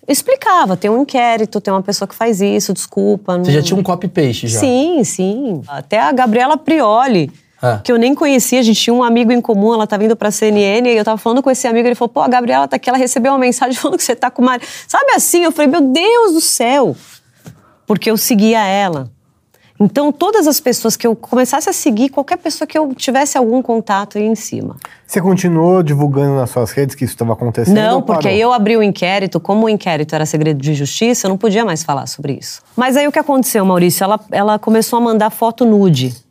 Explicava, 0.05 0.75
tem 0.77 0.89
um 0.89 1.01
inquérito, 1.01 1.59
tem 1.61 1.73
uma 1.73 1.81
pessoa 1.83 2.07
que 2.07 2.15
faz 2.15 2.39
isso, 2.41 2.73
desculpa. 2.73 3.33
Você 3.33 3.37
não- 3.37 3.51
já 3.51 3.61
tinha 3.61 3.79
um 3.79 3.83
copy-paste 3.83 4.47
já? 4.47 4.59
Sim, 4.59 5.03
sim. 5.05 5.61
Até 5.67 5.99
a 5.99 6.11
Gabriela 6.13 6.57
Prioli, 6.57 7.29
Ah. 7.61 7.81
que 7.83 7.91
eu 7.91 7.97
nem 7.97 8.13
conhecia, 8.13 8.59
a 8.59 8.63
gente 8.63 8.79
tinha 8.79 8.93
um 8.93 9.03
amigo 9.03 9.31
em 9.31 9.41
comum, 9.41 9.73
ela 9.73 9.87
tá 9.87 9.97
vindo 9.97 10.15
pra 10.15 10.29
CNN, 10.29 10.87
e 10.87 10.95
eu 10.95 11.03
tava 11.03 11.17
falando 11.17 11.41
com 11.41 11.49
esse 11.49 11.67
amigo, 11.67 11.87
ele 11.87 11.95
falou, 11.95 12.09
pô, 12.09 12.21
a 12.21 12.27
Gabriela 12.27 12.67
tá 12.67 12.75
aqui, 12.75 12.87
ela 12.87 12.97
recebeu 12.97 13.31
uma 13.31 13.39
mensagem 13.39 13.73
falando 13.79 13.97
que 13.97 14.03
você 14.03 14.15
tá 14.15 14.29
com 14.29 14.41
uma... 14.41 14.59
Sabe 14.87 15.11
assim? 15.13 15.43
Eu 15.43 15.51
falei, 15.51 15.71
meu 15.71 15.81
Deus 15.81 16.33
do 16.33 16.41
céu! 16.41 16.95
Porque 17.85 18.11
eu 18.11 18.17
seguia 18.17 18.63
ela. 18.65 19.09
Então, 19.79 20.11
todas 20.11 20.47
as 20.47 20.59
pessoas 20.59 20.95
que 20.95 21.05
eu 21.05 21.15
começasse 21.15 21.69
a 21.69 21.73
seguir, 21.73 22.09
qualquer 22.09 22.37
pessoa 22.37 22.67
que 22.67 22.77
eu 22.77 22.93
tivesse 22.95 23.37
algum 23.37 23.61
contato 23.61 24.17
ia 24.17 24.25
em 24.25 24.33
cima. 24.33 24.75
Você 25.05 25.21
continuou 25.21 25.83
divulgando 25.83 26.35
nas 26.35 26.49
suas 26.49 26.71
redes 26.71 26.95
que 26.95 27.05
isso 27.05 27.13
estava 27.13 27.33
acontecendo? 27.33 27.75
Não, 27.75 28.01
porque 28.01 28.27
aí 28.27 28.41
eu 28.41 28.51
abri 28.51 28.75
o 28.75 28.81
inquérito, 28.81 29.39
como 29.39 29.67
o 29.67 29.69
inquérito 29.69 30.15
era 30.15 30.25
segredo 30.25 30.59
de 30.59 30.73
justiça, 30.73 31.27
eu 31.27 31.29
não 31.29 31.37
podia 31.37 31.63
mais 31.63 31.83
falar 31.83 32.07
sobre 32.07 32.33
isso. 32.33 32.61
Mas 32.75 32.97
aí 32.97 33.07
o 33.07 33.11
que 33.11 33.19
aconteceu, 33.19 33.63
Maurício? 33.63 34.03
Ela, 34.03 34.19
ela 34.31 34.59
começou 34.59 34.97
a 34.97 35.01
mandar 35.01 35.29
foto 35.29 35.63
nude. 35.63 36.26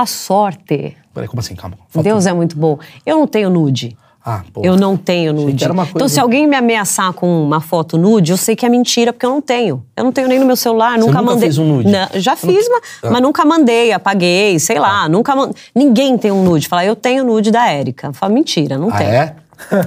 A 0.00 0.06
sorte, 0.06 0.96
Peraí, 1.12 1.26
como 1.28 1.40
assim? 1.40 1.56
Calma. 1.56 1.76
Deus 2.02 2.24
é 2.24 2.32
muito 2.32 2.56
bom. 2.56 2.78
Eu 3.04 3.18
não 3.18 3.26
tenho 3.26 3.50
nude. 3.50 3.96
Ah, 4.24 4.42
pô. 4.52 4.60
Eu 4.62 4.76
não 4.76 4.96
tenho 4.96 5.32
nude. 5.32 5.66
coisa- 5.66 5.90
Então, 5.92 6.08
se 6.08 6.20
alguém 6.20 6.46
me 6.46 6.54
ameaçar 6.54 7.12
com 7.14 7.42
uma 7.42 7.60
foto 7.60 7.98
nude, 7.98 8.30
eu 8.30 8.36
sei 8.36 8.54
que 8.54 8.64
é 8.64 8.68
mentira, 8.68 9.12
porque 9.12 9.26
eu 9.26 9.30
não 9.30 9.40
tenho. 9.40 9.82
Eu 9.96 10.04
não 10.04 10.12
tenho 10.12 10.28
nem 10.28 10.38
no 10.38 10.46
meu 10.46 10.54
celular, 10.54 10.92
Você 10.92 10.98
nunca 11.00 11.12
nunca 11.20 11.22
mandei. 11.22 11.40
fez 11.48 11.58
um 11.58 11.64
nude? 11.66 11.90
Não, 11.90 12.08
já 12.14 12.36
fiz, 12.36 12.68
mas, 12.68 12.82
Ah. 13.02 13.10
mas 13.10 13.22
nunca 13.22 13.44
mandei, 13.44 13.90
apaguei, 13.90 14.58
sei 14.60 14.78
lá, 14.78 15.08
nunca 15.08 15.34
man... 15.34 15.50
Ninguém 15.74 16.16
tem 16.16 16.30
um 16.30 16.44
nude. 16.44 16.68
Falar, 16.68 16.84
eu 16.84 16.94
tenho 16.94 17.24
nude 17.24 17.50
da 17.50 17.68
Érica. 17.68 18.12
Fala, 18.12 18.32
mentira, 18.32 18.78
não 18.78 18.90
Ah, 18.90 18.98
tem. 18.98 19.06
é? 19.08 19.34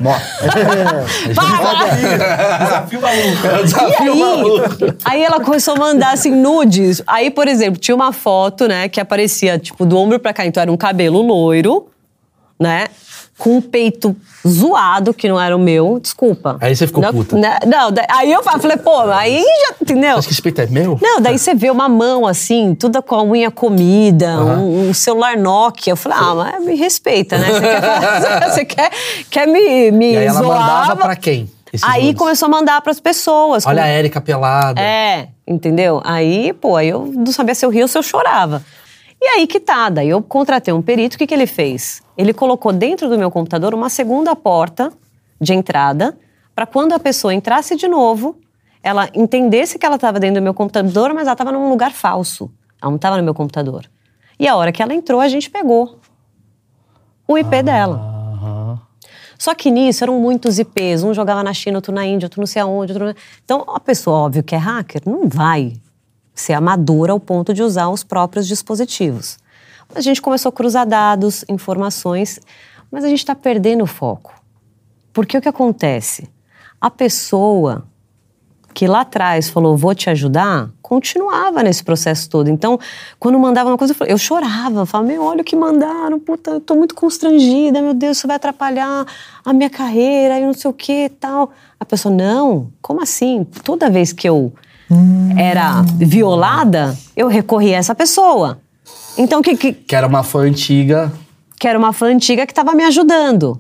Mostra. 0.02 0.48
Desafio 2.60 3.02
maluco. 3.02 3.48
É 3.48 3.64
desafio 3.64 4.16
maluco. 4.16 4.86
aí, 4.86 4.94
aí 5.06 5.24
ela 5.24 5.40
começou 5.40 5.76
a 5.76 5.78
mandar 5.78 6.14
assim 6.14 6.32
nudes. 6.32 7.02
Aí, 7.08 7.32
por 7.32 7.48
exemplo, 7.48 7.80
tinha 7.80 7.96
uma 7.96 8.12
foto, 8.12 8.68
né, 8.68 8.90
que 8.90 9.00
aparecia 9.00 9.58
tipo 9.58 9.86
do 9.86 9.98
ombro 9.98 10.20
pra 10.20 10.34
cá, 10.34 10.46
então 10.46 10.62
era 10.62 10.72
um 10.72 10.78
cabelo 10.78 11.22
loiro, 11.22 11.88
né? 12.60 12.88
Com 13.42 13.58
um 13.58 13.62
peito 13.62 14.16
zoado, 14.48 15.16
que 15.16 15.28
não 15.28 15.42
era 15.42 15.56
o 15.56 15.60
meu, 15.60 16.00
desculpa. 16.00 16.58
Aí 16.62 16.76
você 16.76 16.86
ficou 16.86 17.02
não, 17.02 17.12
puta. 17.12 17.36
né, 17.36 17.58
Não, 17.66 17.90
aí 18.10 18.32
eu 18.32 18.44
falei, 18.44 18.78
pô, 18.78 19.02
aí 19.10 19.42
já, 19.42 19.76
entendeu? 19.82 20.18
Acho 20.18 20.28
que 20.28 20.34
esse 20.34 20.42
peito 20.44 20.62
é 20.62 20.68
meu? 20.68 21.00
Não, 21.02 21.20
daí 21.20 21.40
você 21.40 21.56
vê 21.56 21.72
uma 21.72 21.90
mão 21.90 22.28
assim, 22.28 22.76
toda 22.76 23.02
com 23.02 23.16
a 23.16 23.24
unha 23.24 23.50
comida, 23.50 24.38
um, 24.44 24.90
um 24.90 24.94
celular 24.94 25.36
Nokia. 25.38 25.94
Eu 25.94 25.98
falei, 25.98 26.20
ah, 26.22 26.36
mas 26.36 26.64
me 26.64 26.76
respeita, 26.76 27.40
né? 27.40 27.48
Você 27.52 27.62
quer, 27.62 28.46
você 28.52 28.66
quer, 28.66 28.92
quer 29.32 29.48
me, 29.48 29.90
me 29.92 30.14
E 30.14 30.18
aí 30.18 30.26
ela 30.28 30.44
mandava 30.44 30.96
pra 30.96 31.16
quem? 31.16 31.50
Aí 31.82 32.14
começou 32.14 32.46
a 32.48 32.50
mandar 32.50 32.80
pras 32.82 33.00
pessoas. 33.00 33.66
Olha 33.66 33.82
a 33.82 33.86
como- 33.86 33.96
Érica 33.98 34.22
pelada. 34.22 34.80
é, 34.80 35.30
entendeu? 35.48 36.00
Aí, 36.04 36.54
pô, 36.54 36.76
aí 36.76 36.90
eu 36.90 37.12
não 37.16 37.32
sabia 37.32 37.56
se 37.56 37.66
eu 37.66 37.70
ria 37.72 37.84
ou 37.84 37.88
se 37.88 37.98
eu 37.98 38.04
chorava. 38.04 38.62
E 39.22 39.26
aí 39.28 39.46
que 39.46 39.60
tá, 39.60 39.88
daí 39.88 40.10
eu 40.10 40.20
contratei 40.24 40.74
um 40.74 40.82
perito, 40.82 41.16
o 41.16 41.20
que, 41.20 41.28
que 41.28 41.34
ele 41.34 41.46
fez? 41.46 42.02
Ele 42.18 42.34
colocou 42.34 42.74
dentro 42.74 43.08
do 43.08 43.20
meu 43.20 43.30
computador 43.30 43.72
uma 43.72 43.88
segunda 43.88 44.36
porta 44.36 44.92
de 45.40 45.54
entrada, 45.54 46.18
para 46.56 46.66
quando 46.66 46.94
a 46.94 47.00
pessoa 47.00 47.32
entrasse 47.32 47.76
de 47.76 47.88
novo, 47.88 48.36
ela 48.82 49.10
entendesse 49.14 49.78
que 49.78 49.86
ela 49.86 49.96
estava 49.96 50.20
dentro 50.20 50.42
do 50.42 50.44
meu 50.44 50.56
computador, 50.56 51.14
mas 51.14 51.24
ela 51.24 51.34
estava 51.34 51.52
num 51.52 51.70
lugar 51.70 51.92
falso. 51.92 52.52
Ela 52.82 52.90
não 52.90 52.96
estava 52.96 53.16
no 53.18 53.24
meu 53.24 53.34
computador. 53.34 53.86
E 54.40 54.48
a 54.48 54.56
hora 54.56 54.72
que 54.72 54.82
ela 54.82 54.94
entrou, 54.94 55.22
a 55.22 55.28
gente 55.28 55.52
pegou 55.52 56.00
o 57.28 57.38
IP 57.38 57.62
dela. 57.62 57.98
Aham. 57.98 58.82
Só 59.38 59.54
que 59.56 59.72
nisso 59.72 60.04
eram 60.04 60.20
muitos 60.20 60.60
IPs. 60.60 61.04
Um 61.04 61.14
jogava 61.14 61.44
na 61.44 61.54
China, 61.54 61.78
outro 61.78 61.94
na 61.94 62.06
Índia, 62.06 62.26
outro 62.26 62.42
não 62.42 62.48
sei 62.48 62.62
aonde. 62.62 62.94
Outro... 62.94 63.16
Então, 63.44 63.66
a 63.68 63.80
pessoa, 63.80 64.18
óbvio, 64.18 64.44
que 64.44 64.56
é 64.56 64.58
hacker, 64.58 65.02
não 65.06 65.28
vai 65.28 65.74
ser 66.34 66.54
amadora 66.54 67.12
ao 67.12 67.20
ponto 67.20 67.54
de 67.54 67.62
usar 67.62 67.90
os 67.90 68.04
próprios 68.04 68.48
dispositivos. 68.48 69.38
A 69.94 70.02
gente 70.02 70.22
começou 70.22 70.50
a 70.50 70.54
cruzar 70.54 70.86
dados, 70.86 71.44
informações, 71.50 72.40
mas 72.92 73.04
a 73.04 73.08
gente 73.08 73.20
está 73.20 73.36
perdendo 73.36 73.84
o 73.84 73.88
foco. 73.88 74.34
Porque 75.14 75.38
o 75.38 75.42
que 75.42 75.50
acontece? 75.50 76.30
A 76.80 76.90
pessoa 76.90 77.86
que 78.74 78.88
lá 78.88 79.02
atrás 79.02 79.50
falou, 79.50 79.76
vou 79.76 79.94
te 79.94 80.10
ajudar, 80.10 80.70
continuava 80.82 81.62
nesse 81.62 81.84
processo 81.84 82.30
todo. 82.30 82.50
Então, 82.50 82.80
quando 83.20 83.38
mandava 83.38 83.70
uma 83.70 83.78
coisa, 83.78 83.94
eu 84.08 84.18
chorava, 84.18 84.80
eu 84.80 84.86
falava, 84.86 85.10
meu, 85.10 85.24
olha 85.24 85.42
o 85.42 85.44
que 85.44 85.56
mandaram, 85.56 86.20
puta, 86.20 86.52
eu 86.52 86.62
tô 86.62 86.76
muito 86.76 86.96
constrangida, 86.96 87.82
meu 87.82 87.94
Deus, 87.94 88.18
isso 88.18 88.28
vai 88.28 88.38
atrapalhar 88.38 89.06
a 89.44 89.54
minha 89.54 89.70
carreira 89.70 90.40
e 90.40 90.46
não 90.46 90.54
sei 90.54 90.72
o 90.72 90.74
que 90.74 91.10
tal. 91.20 91.52
A 91.80 91.86
pessoa, 91.86 92.14
não, 92.14 92.72
como 92.82 93.02
assim? 93.02 93.46
Toda 93.64 93.90
vez 93.90 94.14
que 94.14 94.28
eu 94.28 94.54
era 95.38 95.82
violada, 95.84 96.98
eu 97.16 97.28
recorria 97.28 97.78
a 97.78 97.80
essa 97.80 97.96
pessoa. 97.96 98.60
Então, 99.18 99.42
que, 99.42 99.56
que, 99.56 99.74
Que 99.74 99.96
era 99.96 100.08
uma 100.08 100.24
fã 100.24 100.40
antiga. 100.42 101.12
que 101.60 101.68
era 101.68 101.78
uma 101.78 101.94
fã 101.94 102.08
antiga 102.08 102.46
que 102.46 102.52
estava 102.52 102.74
me 102.74 102.84
ajudando. 102.84 103.60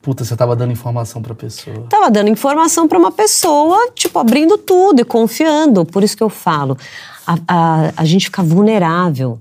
Puta, 0.00 0.24
você 0.24 0.36
tava 0.36 0.54
dando 0.54 0.72
informação 0.72 1.20
pra 1.20 1.34
pessoa. 1.34 1.86
Tava 1.88 2.10
dando 2.10 2.28
informação 2.30 2.86
para 2.86 2.98
uma 2.98 3.10
pessoa, 3.10 3.90
tipo, 3.94 4.18
abrindo 4.18 4.56
tudo 4.56 5.00
e 5.00 5.04
confiando. 5.04 5.84
Por 5.84 6.02
isso 6.02 6.16
que 6.16 6.22
eu 6.22 6.28
falo, 6.30 6.78
a, 7.26 7.36
a, 7.46 7.92
a 7.96 8.04
gente 8.04 8.26
fica 8.26 8.42
vulnerável. 8.42 9.40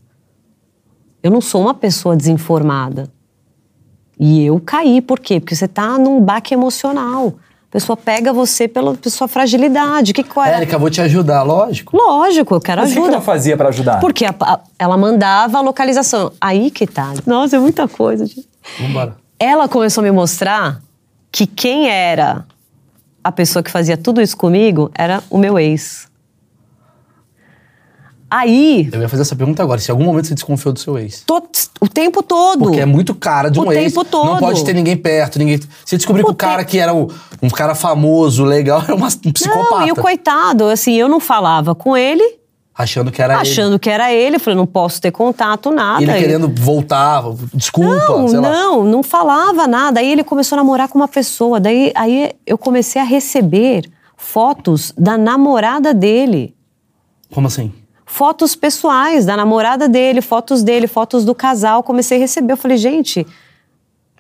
Eu 1.21 1.31
não 1.31 1.41
sou 1.41 1.61
uma 1.61 1.73
pessoa 1.73 2.15
desinformada. 2.15 3.09
E 4.19 4.45
eu 4.45 4.59
caí, 4.59 4.99
por 4.99 5.19
quê? 5.19 5.39
Porque 5.39 5.55
você 5.55 5.67
tá 5.67 5.97
num 5.97 6.19
baque 6.21 6.53
emocional. 6.53 7.35
A 7.69 7.71
pessoa 7.71 7.97
pega 7.97 8.31
você 8.31 8.67
pela, 8.67 8.97
sua 9.07 9.27
fragilidade. 9.27 10.13
Que 10.13 10.23
qual 10.23 10.45
é? 10.45 10.53
Érica, 10.55 10.77
vou 10.77 10.89
te 10.89 11.01
ajudar, 11.01 11.43
lógico. 11.43 11.95
Lógico, 11.97 12.55
eu 12.55 12.61
quero 12.61 12.81
Mas 12.81 12.91
o 12.91 12.93
que 12.93 12.99
ajuda. 12.99 13.15
ela 13.15 13.21
fazia 13.21 13.57
pra 13.57 13.69
ajudar? 13.69 13.99
Porque 13.99 14.25
a- 14.25 14.33
a- 14.39 14.59
ela 14.79 14.95
mandava 14.97 15.57
a 15.57 15.61
localização. 15.61 16.31
Aí 16.39 16.71
que 16.71 16.87
tá. 16.87 17.13
Nossa, 17.25 17.57
é 17.57 17.59
muita 17.59 17.87
coisa. 17.87 18.25
gente. 18.25 18.47
Vambora. 18.79 19.15
ela 19.39 19.67
começou 19.67 20.01
a 20.01 20.05
me 20.05 20.11
mostrar 20.11 20.81
que 21.31 21.45
quem 21.45 21.89
era 21.89 22.45
a 23.23 23.31
pessoa 23.31 23.61
que 23.61 23.69
fazia 23.69 23.95
tudo 23.97 24.21
isso 24.21 24.35
comigo 24.37 24.89
era 24.97 25.21
o 25.29 25.37
meu 25.37 25.59
ex. 25.59 26.07
Aí, 28.29 28.89
Eu 28.91 29.01
ia 29.01 29.07
fazer 29.07 29.21
essa 29.21 29.35
pergunta 29.35 29.63
agora. 29.63 29.79
Se 29.79 29.89
em 29.89 29.93
algum 29.93 30.03
momento 30.03 30.27
você 30.27 30.33
desconfiou 30.33 30.73
do 30.73 30.79
seu 30.79 30.97
ex. 30.99 31.23
to- 31.25 31.41
o 31.79 31.87
tempo 31.87 32.21
todo. 32.21 32.59
Porque 32.65 32.79
é 32.81 32.85
muito 32.85 33.15
cara 33.15 33.49
de 33.49 33.57
um 33.59 33.67
O 33.67 33.71
ex. 33.71 33.93
tempo 33.93 34.03
todo. 34.03 34.25
Não 34.31 34.37
pode 34.39 34.65
ter 34.65 34.73
ninguém 34.73 34.97
perto, 34.97 35.39
ninguém. 35.39 35.59
Você 35.85 35.95
descobriu 35.95 36.25
que 36.25 36.31
O 36.31 36.33
o 36.33 36.35
cara 36.35 36.63
te- 36.65 36.71
que 36.71 36.77
era 36.79 36.93
o- 36.93 37.09
um 37.41 37.49
cara 37.49 37.73
famoso, 37.73 38.43
legal, 38.43 38.81
era 38.85 38.93
uma- 38.95 39.07
um 39.25 39.31
psicopata. 39.31 39.75
Não, 39.81 39.87
e 39.87 39.91
o 39.91 39.95
coitado, 39.95 40.65
assim, 40.65 40.93
eu 40.95 41.07
não 41.07 41.19
falava 41.19 41.73
com 41.73 41.95
ele, 41.95 42.35
Achando 42.79 43.11
que 43.11 43.19
era 43.19 43.39
achando 43.39 43.79
que 43.79 43.89
era 43.89 44.13
ele. 44.13 44.35
Eu 44.35 44.39
falei, 44.39 44.55
não 44.55 44.67
posso 44.67 45.01
ter 45.01 45.09
contato, 45.09 45.71
nada. 45.71 45.99
ele. 46.03 46.11
Ele 46.11 46.19
querendo 46.19 46.47
voltar, 46.61 47.23
desculpa, 47.51 47.89
Não, 48.19 48.27
sei 48.27 48.39
lá. 48.39 48.51
não, 48.51 48.83
não 48.83 49.01
falava 49.01 49.65
nada. 49.65 49.99
Aí 49.99 50.11
ele 50.11 50.23
começou 50.23 50.55
a 50.55 50.61
namorar 50.61 50.87
com 50.87 50.99
uma 50.99 51.07
pessoa. 51.07 51.59
Daí 51.59 51.91
aí 51.95 52.33
eu 52.45 52.55
comecei 52.55 53.01
a 53.01 53.03
receber 53.03 53.89
fotos 54.15 54.93
da 54.95 55.17
namorada 55.17 55.91
dele. 55.91 56.53
Como 57.33 57.47
assim? 57.47 57.73
Fotos 58.07 58.55
pessoais 58.55 59.25
da 59.25 59.35
namorada 59.37 59.87
dele, 59.87 60.21
fotos 60.21 60.63
dele, 60.63 60.87
fotos 60.87 61.23
do 61.25 61.35
casal. 61.35 61.83
Comecei 61.83 62.17
a 62.17 62.21
receber. 62.21 62.53
Eu 62.53 62.57
falei, 62.57 62.77
gente, 62.77 63.27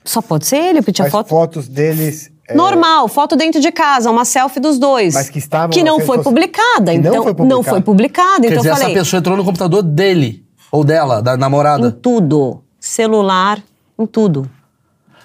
só 0.03 0.21
pode 0.21 0.45
ser 0.45 0.57
ele, 0.57 0.81
porque 0.81 0.91
tinha 0.91 1.09
foto. 1.09 1.27
fotos 1.29 1.67
deles. 1.67 2.29
é, 2.47 2.53
Normal, 2.53 3.07
foto 3.07 3.35
dentro 3.35 3.59
de 3.61 3.71
casa, 3.71 4.11
uma 4.11 4.25
selfie 4.25 4.59
dos 4.59 4.77
dois. 4.77 5.13
Mas 5.13 5.29
que 5.29 5.39
estavam 5.39 5.69
Que 5.69 5.81
nas 5.81 5.85
não 5.93 5.99
foi 6.01 6.21
publicada. 6.21 6.91
Que 6.91 6.99
não 6.99 7.09
então, 7.11 7.23
foi 7.23 7.33
publicada. 7.33 7.55
não 7.55 7.63
foi 7.63 7.81
publicada. 7.81 8.41
Quer 8.41 8.47
Então 8.47 8.57
dizer, 8.57 8.69
eu 8.69 8.73
falei, 8.75 8.87
essa 8.91 8.99
pessoa 8.99 9.19
entrou 9.19 9.37
no 9.37 9.43
computador 9.45 9.81
dele. 9.81 10.45
Ou 10.69 10.83
dela, 10.83 11.21
da 11.21 11.35
em 11.35 11.37
namorada. 11.39 11.89
tudo. 11.91 12.61
Celular, 12.79 13.63
em 13.97 14.05
tudo. 14.05 14.49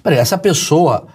Peraí, 0.05 0.19
essa 0.19 0.39
pessoa, 0.39 1.07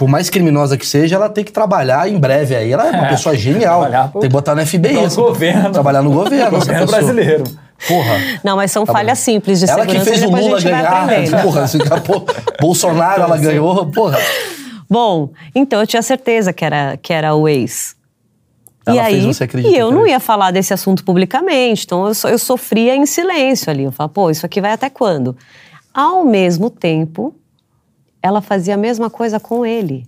por 0.00 0.08
mais 0.08 0.30
criminosa 0.30 0.78
que 0.78 0.86
seja, 0.86 1.16
ela 1.16 1.28
tem 1.28 1.44
que 1.44 1.52
trabalhar 1.52 2.08
em 2.08 2.18
breve 2.18 2.56
aí. 2.56 2.72
Ela 2.72 2.86
é 2.86 2.90
uma 2.90 3.06
É, 3.06 3.10
pessoa 3.10 3.36
genial. 3.36 3.84
pro- 4.10 4.22
Tem 4.22 4.30
que 4.30 4.32
botar 4.34 4.54
no 4.54 4.62
FBI. 4.66 4.94
pro 4.94 5.04
essa- 5.04 5.20
governo. 5.20 5.70
Trabalhar 5.72 6.00
no 6.00 6.10
governo. 6.10 6.36
essa 6.46 6.50
Governo 6.56 6.86
pessoa. 6.86 7.00
brasileiro. 7.02 7.44
Porra. 7.86 8.14
Não, 8.42 8.56
mas 8.56 8.72
são 8.72 8.86
Tá 8.86 8.94
falhas 8.94 9.18
bom. 9.18 9.24
simples 9.26 9.58
de 9.60 9.68
Ela 9.68 9.84
que 9.84 9.92
segurança. 9.92 10.10
fez 10.10 10.22
o 10.22 10.26
depois 10.26 10.42
a 10.42 10.48
Lula 10.48 10.60
ganhar. 10.62 11.08
Porra, 11.44 11.62
assim, 11.64 11.78
pô, 12.06 12.24
Bolsonaro, 12.62 13.22
ela 13.24 13.36
ganhou. 13.36 13.86
Porra. 13.92 14.18
Bom, 14.88 15.28
então 15.54 15.78
eu 15.80 15.86
tinha 15.86 16.00
certeza 16.00 16.50
que 16.50 16.64
era, 16.64 16.96
que 16.96 17.12
era 17.12 17.34
o 17.34 17.46
ex. 17.46 17.94
Ela 18.86 18.96
e 18.96 19.04
fez 19.12 19.24
aí, 19.26 19.34
você 19.34 19.44
acreditar 19.44 19.74
e 19.74 19.78
eu 19.78 19.88
que 19.88 19.94
não 19.94 20.06
ia 20.06 20.18
falar 20.18 20.50
desse 20.50 20.72
assunto 20.72 21.04
publicamente, 21.04 21.84
então 21.84 22.06
eu, 22.06 22.14
so- 22.14 22.26
eu 22.28 22.38
sofria 22.38 22.96
em 22.96 23.04
silêncio 23.04 23.70
ali. 23.70 23.84
Eu 23.84 23.92
falava, 23.92 24.12
pô, 24.14 24.30
isso 24.30 24.46
aqui 24.46 24.62
vai 24.62 24.72
até 24.72 24.88
quando? 24.88 25.36
Ao 25.92 26.24
mesmo 26.24 26.70
tempo, 26.70 27.34
ela 28.22 28.40
fazia 28.40 28.74
a 28.74 28.78
mesma 28.78 29.08
coisa 29.10 29.38
com 29.40 29.64
ele. 29.64 30.06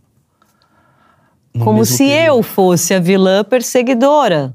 No 1.54 1.64
como 1.64 1.84
se 1.84 1.98
período. 1.98 2.38
eu 2.38 2.42
fosse 2.42 2.94
a 2.94 3.00
vilã 3.00 3.44
perseguidora. 3.44 4.54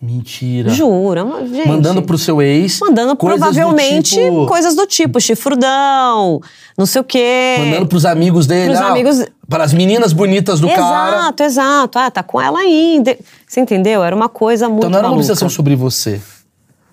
Mentira. 0.00 0.70
Jura, 0.70 1.26
gente. 1.44 1.66
Mandando 1.66 2.02
pro 2.02 2.16
seu 2.16 2.40
ex. 2.40 2.78
Mandando 2.80 3.16
coisas 3.16 3.40
do 3.40 3.52
provavelmente 3.52 4.14
tipo- 4.14 4.46
coisas 4.46 4.76
do 4.76 4.86
tipo 4.86 5.20
chifrudão, 5.20 6.40
não 6.78 6.86
sei 6.86 7.00
o 7.00 7.04
quê. 7.04 7.56
Mandando 7.58 7.86
pros 7.88 8.06
amigos 8.06 8.46
dele. 8.46 8.70
Pros 8.74 8.80
ah, 8.80 8.90
amigos- 8.90 9.26
Para 9.48 9.64
as 9.64 9.72
meninas 9.72 10.12
bonitas 10.12 10.60
do 10.60 10.68
cara. 10.68 11.16
Exato, 11.16 11.42
exato. 11.42 11.98
Ah, 11.98 12.10
tá 12.12 12.22
com 12.22 12.40
ela 12.40 12.60
ainda. 12.60 13.18
Você 13.44 13.60
entendeu? 13.60 14.04
Era 14.04 14.14
uma 14.14 14.28
coisa 14.28 14.68
muito 14.68 14.78
Então 14.78 14.90
não 14.90 14.98
era 14.98 15.06
uma 15.08 15.14
maluca. 15.14 15.26
obsessão 15.26 15.48
sobre 15.50 15.74
você. 15.74 16.20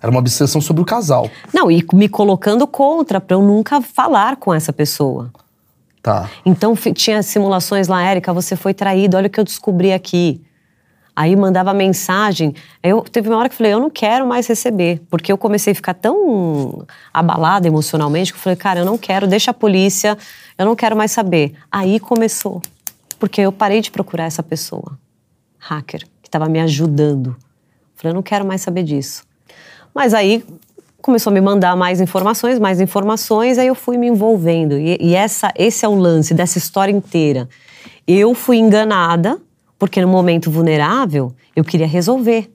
Era 0.02 0.10
uma 0.10 0.20
obsessão 0.20 0.60
sobre 0.60 0.82
o 0.82 0.86
casal. 0.86 1.30
Não, 1.54 1.70
e 1.70 1.86
me 1.94 2.10
colocando 2.10 2.66
contra 2.66 3.22
pra 3.22 3.36
eu 3.38 3.42
nunca 3.42 3.82
falar 3.82 4.36
com 4.38 4.52
essa 4.52 4.74
pessoa. 4.74 5.30
Tá. 6.06 6.30
Então 6.46 6.76
tinha 6.76 7.24
simulações 7.24 7.88
lá, 7.88 8.04
Érica, 8.04 8.32
você 8.32 8.56
foi 8.56 8.76
traído, 8.76 9.18
olha 9.18 9.26
o 9.26 9.30
que 9.30 9.39
eu 9.39 9.44
descobri 9.44 9.91
aqui. 9.91 10.39
Aí 11.15 11.36
mandava 11.36 11.74
mensagem. 11.74 12.54
Eu 12.84 13.02
teve 13.02 13.28
uma 13.28 13.39
hora 13.39 13.50
que 13.50 13.54
eu 13.54 13.58
falei, 13.58 13.74
eu 13.74 13.80
não 13.80 13.89
quero 13.89 14.28
mais 14.28 14.46
receber, 14.46 15.02
porque 15.10 15.32
eu 15.32 15.38
comecei 15.38 15.74
a 15.74 15.76
ficar 15.76 15.96
tão 15.96 16.86
abalada 17.12 17.68
emocionalmente 17.68 18.32
que 18.32 18.38
eu 18.38 18.44
falei, 18.44 18.56
cara, 18.56 18.82
eu 18.82 18.86
não 18.86 19.00
quero, 19.00 19.26
deixa 19.26 19.50
a 19.50 19.54
polícia, 19.54 20.15
eu 20.60 20.65
não 20.68 20.76
quero 20.76 20.96
mais 20.96 21.10
saber. 21.10 21.56
Aí 21.72 22.00
começou, 22.00 22.62
porque 23.18 23.41
eu 23.41 23.52
parei 23.52 23.82
de 23.82 23.89
procurar 23.89 24.26
essa 24.26 24.44
pessoa, 24.44 25.00
hacker, 25.58 26.02
que 26.22 26.28
estava 26.28 26.48
me 26.48 26.60
ajudando. 26.60 27.30
Eu 27.30 27.96
falei, 27.96 28.12
eu 28.12 28.15
não 28.15 28.22
quero 28.22 28.46
mais 28.46 28.62
saber 28.62 28.84
disso. 28.84 29.24
Mas 29.91 30.13
aí 30.13 30.46
começou 31.06 31.30
a 31.30 31.34
me 31.36 31.39
mandar 31.39 31.76
mais 31.76 32.02
informações, 32.02 32.58
mais 32.58 32.82
informações, 32.82 33.60
aí 33.60 33.68
eu 33.68 33.76
fui 33.76 33.96
me 33.96 34.08
envolvendo. 34.08 34.76
E, 34.76 34.98
e 35.00 35.13
essa, 35.13 35.54
esse 35.56 35.86
é 35.86 35.88
o 35.88 35.94
lance 35.94 36.34
dessa 36.34 36.58
história 36.58 36.91
inteira. 36.91 37.48
Eu 38.08 38.34
fui 38.34 38.58
enganada 38.58 39.39
porque 39.78 40.02
no 40.02 40.08
momento 40.08 40.50
vulnerável 40.50 41.32
eu 41.56 41.63
queria 41.63 41.86
resolver. 41.86 42.52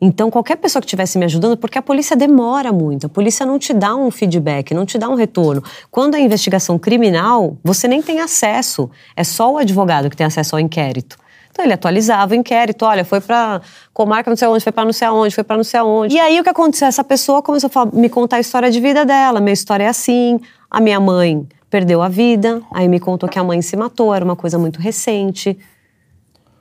Então, 0.00 0.28
qualquer 0.28 0.56
pessoa 0.56 0.82
que 0.82 0.86
estivesse 0.86 1.16
me 1.16 1.24
ajudando, 1.24 1.56
porque 1.56 1.78
a 1.78 1.82
polícia 1.82 2.16
demora 2.16 2.72
muito, 2.72 3.06
a 3.06 3.08
polícia 3.08 3.46
não 3.46 3.60
te 3.60 3.72
dá 3.72 3.94
um 3.94 4.10
feedback, 4.10 4.74
não 4.74 4.84
te 4.84 4.98
dá 4.98 5.08
um 5.08 5.14
retorno. 5.14 5.62
Quando 5.88 6.16
é 6.16 6.20
investigação 6.20 6.76
criminal, 6.76 7.56
você 7.62 7.86
nem 7.86 8.02
tem 8.02 8.20
acesso, 8.20 8.90
é 9.14 9.22
só 9.22 9.52
o 9.52 9.56
advogado 9.56 10.10
que 10.10 10.16
tem 10.16 10.26
acesso 10.26 10.56
ao 10.56 10.60
inquérito. 10.60 11.16
Então 11.54 11.64
ele 11.64 11.74
atualizava 11.74 12.32
o 12.32 12.34
inquérito, 12.34 12.84
olha, 12.84 13.04
foi 13.04 13.20
para 13.20 13.60
comarca 13.92 14.28
não 14.28 14.36
sei 14.36 14.48
onde, 14.48 14.64
foi 14.64 14.72
para 14.72 14.84
não 14.84 14.92
sei 14.92 15.06
aonde, 15.06 15.32
foi 15.32 15.44
para 15.44 15.56
não 15.56 15.62
sei 15.62 15.78
aonde. 15.78 16.12
E 16.12 16.18
aí 16.18 16.40
o 16.40 16.42
que 16.42 16.50
aconteceu? 16.50 16.88
Essa 16.88 17.04
pessoa 17.04 17.40
começou 17.42 17.70
a 17.76 17.86
me 17.86 18.08
contar 18.08 18.38
a 18.38 18.40
história 18.40 18.68
de 18.72 18.80
vida 18.80 19.06
dela, 19.06 19.38
minha 19.40 19.52
história 19.52 19.84
é 19.84 19.86
assim, 19.86 20.40
a 20.68 20.80
minha 20.80 20.98
mãe 20.98 21.46
perdeu 21.70 22.02
a 22.02 22.08
vida, 22.08 22.60
aí 22.72 22.88
me 22.88 22.98
contou 22.98 23.28
que 23.28 23.38
a 23.38 23.44
mãe 23.44 23.62
se 23.62 23.76
matou, 23.76 24.12
era 24.12 24.24
uma 24.24 24.34
coisa 24.34 24.58
muito 24.58 24.80
recente. 24.80 25.56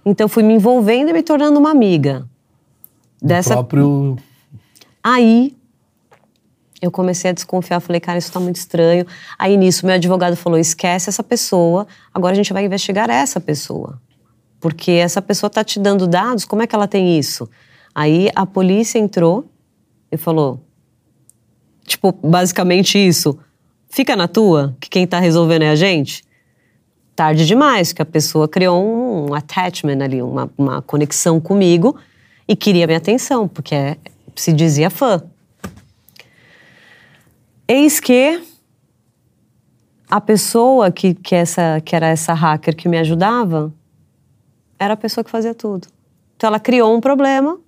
Então 0.05 0.27
fui 0.27 0.43
me 0.43 0.53
envolvendo 0.53 1.09
e 1.09 1.13
me 1.13 1.23
tornando 1.23 1.59
uma 1.59 1.71
amiga. 1.71 2.27
Dessa... 3.19 3.53
O 3.53 3.63
próprio... 3.63 4.15
Aí 5.03 5.57
eu 6.79 6.91
comecei 6.91 7.31
a 7.31 7.33
desconfiar, 7.33 7.79
falei, 7.79 7.99
cara, 7.99 8.19
isso 8.19 8.31
tá 8.31 8.39
muito 8.39 8.57
estranho. 8.57 9.07
Aí 9.39 9.57
nisso 9.57 9.87
meu 9.87 9.95
advogado 9.95 10.35
falou, 10.35 10.59
esquece 10.59 11.09
essa 11.09 11.23
pessoa, 11.23 11.87
agora 12.13 12.33
a 12.33 12.35
gente 12.35 12.53
vai 12.53 12.63
investigar 12.63 13.09
essa 13.09 13.39
pessoa. 13.39 13.99
Porque 14.63 14.91
essa 14.91 15.21
pessoa 15.21 15.49
tá 15.49 15.61
te 15.61 15.77
dando 15.77 16.07
dados, 16.07 16.45
como 16.45 16.61
é 16.61 16.67
que 16.67 16.73
ela 16.73 16.87
tem 16.87 17.19
isso? 17.19 17.49
Aí 17.93 18.29
a 18.33 18.45
polícia 18.45 18.97
entrou 18.97 19.43
e 20.09 20.15
falou, 20.15 20.63
tipo, 21.85 22.13
basicamente 22.13 22.97
isso, 22.97 23.37
fica 23.89 24.15
na 24.15 24.25
tua, 24.25 24.73
que 24.79 24.89
quem 24.89 25.05
tá 25.05 25.19
resolvendo 25.19 25.63
é 25.63 25.69
a 25.69 25.75
gente 25.75 26.23
tarde 27.13 27.45
demais, 27.45 27.91
que 27.91 28.01
a 28.01 28.05
pessoa 28.05 28.47
criou 28.47 28.81
um 29.29 29.33
attachment 29.33 30.01
ali, 30.01 30.21
uma, 30.21 30.49
uma 30.57 30.81
conexão 30.81 31.41
comigo 31.41 31.97
e 32.47 32.55
queria 32.55 32.87
minha 32.87 32.99
atenção, 32.99 33.49
porque 33.49 33.75
é, 33.75 33.97
se 34.33 34.53
dizia 34.53 34.89
fã. 34.89 35.21
Eis 37.67 37.99
que 37.99 38.41
a 40.09 40.21
pessoa 40.21 40.89
que, 40.89 41.13
que, 41.13 41.35
essa, 41.35 41.81
que 41.83 41.93
era 41.93 42.07
essa 42.07 42.33
hacker 42.33 42.77
que 42.77 42.87
me 42.87 42.97
ajudava 42.97 43.73
era 44.83 44.93
a 44.93 44.97
pessoa 44.97 45.23
que 45.23 45.31
fazia 45.31 45.53
tudo. 45.53 45.87
Então 46.35 46.47
ela 46.47 46.59
criou 46.59 46.95
um 46.95 46.99
problema 46.99 47.59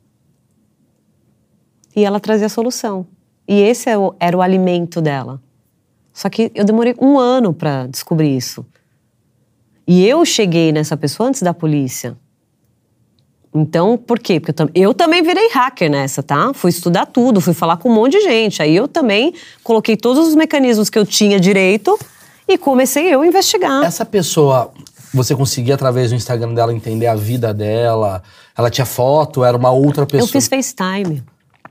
e 1.96 2.04
ela 2.04 2.20
trazia 2.20 2.48
a 2.48 2.50
solução. 2.50 3.08
E 3.48 3.62
esse 3.62 3.90
é 3.90 3.94
era 4.20 4.38
o 4.38 4.42
alimento 4.42 5.02
dela. 5.02 5.42
Só 6.12 6.30
que 6.30 6.52
eu 6.56 6.64
demorei 6.66 6.96
um 7.00 7.18
ano 7.18 7.54
para 7.54 7.88
descobrir 7.88 8.36
isso. 8.36 8.66
E 9.88 10.06
eu 10.08 10.26
cheguei 10.26 10.72
nessa 10.72 10.98
pessoa 10.98 11.30
antes 11.30 11.42
da 11.42 11.54
polícia. 11.54 12.18
Então, 13.54 13.98
por 13.98 14.20
quê? 14.20 14.40
Porque 14.40 14.62
eu, 14.62 14.70
eu, 14.74 14.94
também 14.94 15.24
virei 15.24 15.50
hacker 15.50 15.90
nessa, 15.90 16.22
tá? 16.22 16.54
Fui 16.54 16.70
estudar 16.70 17.06
tudo, 17.06 17.40
fui 17.40 17.54
falar 17.54 17.78
com 17.78 17.90
um 17.90 17.94
monte 17.94 18.14
de 18.14 18.22
gente. 18.22 18.62
Aí 18.62 18.76
eu 18.76 18.88
também 18.88 19.34
coloquei 19.64 19.96
todos 19.96 20.28
os 20.28 20.36
mecanismos 20.36 20.90
que 20.90 21.00
eu 21.00 21.06
tinha 21.06 21.40
direito 21.40 21.98
e 22.48 22.58
comecei 22.58 23.14
eu 23.14 23.22
a 23.22 23.28
investigar. 23.28 23.84
Essa 23.84 24.04
pessoa, 24.06 24.72
você 25.16 25.36
conseguia 25.36 25.76
através 25.76 26.10
do 26.10 26.16
Instagram 26.16 26.54
dela 26.54 26.74
entender 26.74 27.08
a 27.08 27.16
vida 27.16 27.54
dela? 27.54 28.22
Ela 28.58 28.70
tinha 28.70 28.86
foto? 28.86 29.44
Era 29.44 29.56
uma 29.58 29.72
outra 29.72 30.06
pessoa? 30.06 30.28
Eu 30.28 30.32
fiz 30.32 30.48
FaceTime. 30.48 31.24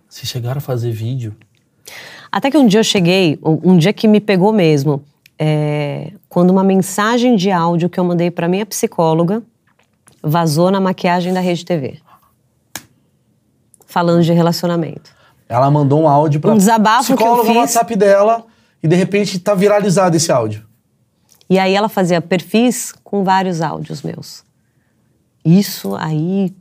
Vocês 0.08 0.28
chegaram 0.28 0.58
a 0.58 0.60
fazer 0.60 0.90
vídeo? 0.92 1.34
Até 2.30 2.50
que 2.50 2.56
um 2.56 2.66
dia 2.66 2.80
eu 2.80 2.84
cheguei, 2.84 3.38
um 3.42 3.76
dia 3.76 3.92
que 3.92 4.08
me 4.08 4.20
pegou 4.20 4.52
mesmo 4.52 5.04
é, 5.38 6.12
quando 6.28 6.50
uma 6.50 6.64
mensagem 6.64 7.36
de 7.36 7.50
áudio 7.50 7.88
que 7.88 7.98
eu 7.98 8.04
mandei 8.04 8.30
para 8.30 8.48
minha 8.48 8.66
psicóloga 8.66 9.42
vazou 10.22 10.70
na 10.70 10.80
maquiagem 10.80 11.32
da 11.32 11.40
Rede 11.40 11.64
TV. 11.64 11.98
Falando 13.86 14.22
de 14.22 14.32
relacionamento. 14.32 15.14
Ela 15.48 15.70
mandou 15.70 16.02
um 16.02 16.08
áudio 16.08 16.40
para 16.40 16.52
um 16.52 16.56
desabafo 16.56 17.14
psicóloga 17.14 17.34
que 17.34 17.40
eu 17.40 17.44
fiz. 17.44 17.54
no 17.54 17.60
WhatsApp 17.60 17.96
dela 17.96 18.44
e 18.82 18.88
de 18.88 18.96
repente 18.96 19.38
tá 19.38 19.54
viralizado 19.54 20.16
esse 20.16 20.32
áudio. 20.32 20.64
E 21.48 21.58
aí 21.58 21.74
ela 21.74 21.88
fazia 21.88 22.20
perfis 22.20 22.92
com 23.04 23.22
vários 23.24 23.60
áudios 23.60 24.02
meus. 24.02 24.42
Isso 25.44 25.94
aí 25.96 26.52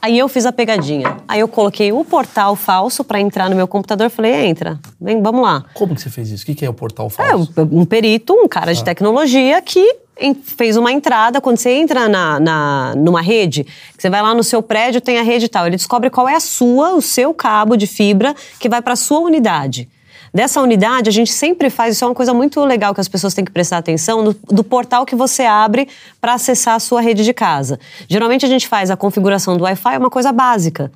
Aí 0.00 0.18
eu 0.18 0.28
fiz 0.28 0.44
a 0.44 0.52
pegadinha. 0.52 1.16
Aí 1.26 1.40
eu 1.40 1.48
coloquei 1.48 1.90
o 1.90 2.04
portal 2.04 2.54
falso 2.54 3.02
para 3.02 3.18
entrar 3.18 3.48
no 3.48 3.56
meu 3.56 3.66
computador. 3.66 4.10
Falei, 4.10 4.34
entra, 4.44 4.78
vem, 5.00 5.22
vamos 5.22 5.40
lá. 5.40 5.64
Como 5.72 5.94
que 5.94 6.02
você 6.02 6.10
fez 6.10 6.30
isso? 6.30 6.42
O 6.42 6.54
que, 6.54 6.62
é 6.62 6.68
o 6.68 6.74
portal 6.74 7.06
É, 7.06 7.08
falso? 7.08 7.50
um, 7.56 7.80
um 7.80 7.84
perito, 7.86 8.34
um 8.34 8.46
cara 8.46 8.74
de 8.74 8.82
Ah. 8.82 8.84
tecnologia 8.84 9.62
que 9.62 9.96
fez 10.42 10.76
uma 10.76 10.92
entrada. 10.92 11.40
Quando 11.40 11.56
você 11.56 11.70
entra 11.70 12.06
na, 12.06 12.38
na- 12.38 12.94
numa 12.94 13.22
rede, 13.22 13.66
você 13.98 14.10
vai 14.10 14.20
lá 14.20 14.34
no 14.34 14.44
seu 14.44 14.62
prédio, 14.62 15.00
tem 15.00 15.16
a 15.18 15.22
rede 15.22 15.46
e 15.46 15.48
tal. 15.48 15.66
Ele 15.66 15.76
descobre 15.76 16.10
qual 16.10 16.28
é 16.28 16.34
a 16.36 16.40
sua, 16.40 16.92
o 16.94 17.00
seu 17.00 17.32
cabo 17.32 17.74
de 17.74 17.86
fibra 17.86 18.34
que 18.60 18.68
vai 18.68 18.82
para 18.82 18.92
a 18.92 18.96
sua 18.96 19.20
unidade. 19.20 19.88
Dessa 20.34 20.60
unidade, 20.60 21.08
a 21.08 21.12
gente 21.12 21.32
sempre 21.32 21.70
faz, 21.70 21.94
isso 21.94 22.04
é 22.04 22.08
uma 22.08 22.14
coisa 22.14 22.34
muito 22.34 22.58
legal 22.64 22.92
que 22.92 23.00
as 23.00 23.06
pessoas 23.06 23.34
têm 23.34 23.44
que 23.44 23.52
prestar 23.52 23.78
atenção, 23.78 24.20
no- 24.24 24.36
do 24.48 24.64
portal 24.64 25.06
que 25.06 25.14
você 25.14 25.44
abre 25.44 25.88
para 26.20 26.34
acessar 26.34 26.74
a 26.74 26.80
sua 26.80 27.00
rede 27.00 27.22
de 27.22 27.32
casa. 27.32 27.78
Geralmente 28.08 28.44
a 28.44 28.48
gente 28.48 28.66
faz 28.66 28.90
a 28.90 28.96
configuração 28.96 29.56
do 29.56 29.62
Wi-Fi, 29.62 29.94
é 29.94 29.98
uma 29.98 30.10
coisa 30.10 30.32
básica 30.32 30.90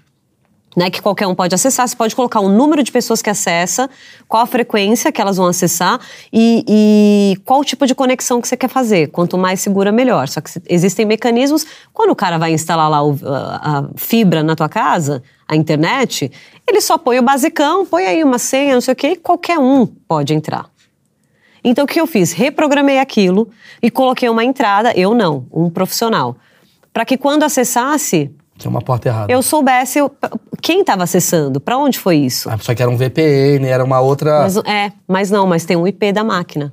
né, 0.77 0.91
que 0.91 1.01
qualquer 1.03 1.27
um 1.27 1.35
pode 1.35 1.55
acessar. 1.55 1.89
Você 1.89 1.97
pode 1.97 2.15
colocar 2.15 2.41
o 2.41 2.49
número 2.49 2.83
de 2.85 2.93
pessoas 2.93 3.21
que 3.23 3.31
acessa, 3.31 3.89
qual 4.29 4.43
a 4.43 4.47
frequência 4.47 5.11
que 5.11 5.21
elas 5.21 5.37
vão 5.37 5.47
acessar 5.47 5.99
e, 6.33 6.65
e 6.69 7.37
qual 7.45 7.65
tipo 7.65 7.87
de 7.87 7.95
conexão 7.95 8.41
que 8.41 8.47
você 8.47 8.57
quer 8.57 8.69
fazer. 8.69 9.09
Quanto 9.09 9.37
mais 9.39 9.61
segura, 9.61 9.91
melhor. 9.91 10.29
Só 10.29 10.41
que 10.41 10.51
existem 10.69 11.05
mecanismos. 11.07 11.65
Quando 11.93 12.11
o 12.11 12.15
cara 12.17 12.39
vai 12.39 12.53
instalar 12.53 12.89
lá 12.89 13.03
o- 13.03 13.19
a, 13.25 13.79
a 13.79 13.85
fibra 13.97 14.43
na 14.43 14.55
tua 14.55 14.69
casa, 14.69 15.23
a 15.49 15.57
internet, 15.57 16.31
ele 16.67 16.81
só 16.81 16.99
põe 16.99 17.19
o 17.19 17.23
basicão, 17.23 17.87
põe 17.87 18.05
aí 18.05 18.23
uma 18.23 18.39
senha, 18.39 18.75
não 18.75 18.81
sei 18.83 18.93
o 18.93 18.97
quê, 18.97 19.09
e 19.09 19.17
qualquer 19.17 19.59
um 19.59 19.87
pode 19.87 20.35
entrar. 20.35 20.67
Então 21.65 21.85
o 21.85 21.89
que 21.89 22.01
eu 22.01 22.07
fiz? 22.07 22.33
Reprogramei 22.33 22.99
aquilo 22.99 23.49
e 23.83 23.91
coloquei 23.91 24.29
uma 24.29 24.45
entrada, 24.45 24.93
eu 24.95 25.15
não, 25.15 25.47
um 25.51 25.71
profissional, 25.71 26.37
para 26.93 27.05
que 27.05 27.17
quando 27.17 27.43
acessasse 27.43 28.31
Tinha 28.57 28.71
uma 28.71 28.83
porta 28.83 29.09
errada. 29.09 29.33
eu 29.33 29.43
soubesse 29.43 29.99
quem 30.61 30.81
estava 30.81 31.05
acessando, 31.05 31.61
para 31.61 31.79
onde 31.79 31.99
foi 31.99 32.17
isso. 32.17 32.51
Ah, 32.51 32.59
só 32.61 32.75
que 32.75 32.83
era 32.83 32.91
um 32.91 32.97
VPN, 32.97 33.67
era 33.67 33.83
uma 33.83 34.01
outra. 34.01 34.41
Mas, 34.43 34.57
é, 34.59 34.93
mas 35.07 35.31
não, 35.31 35.47
mas 35.47 35.65
tem 35.65 35.77
um 35.77 35.87
IP 35.87 36.13
da 36.13 36.23
máquina. 36.23 36.73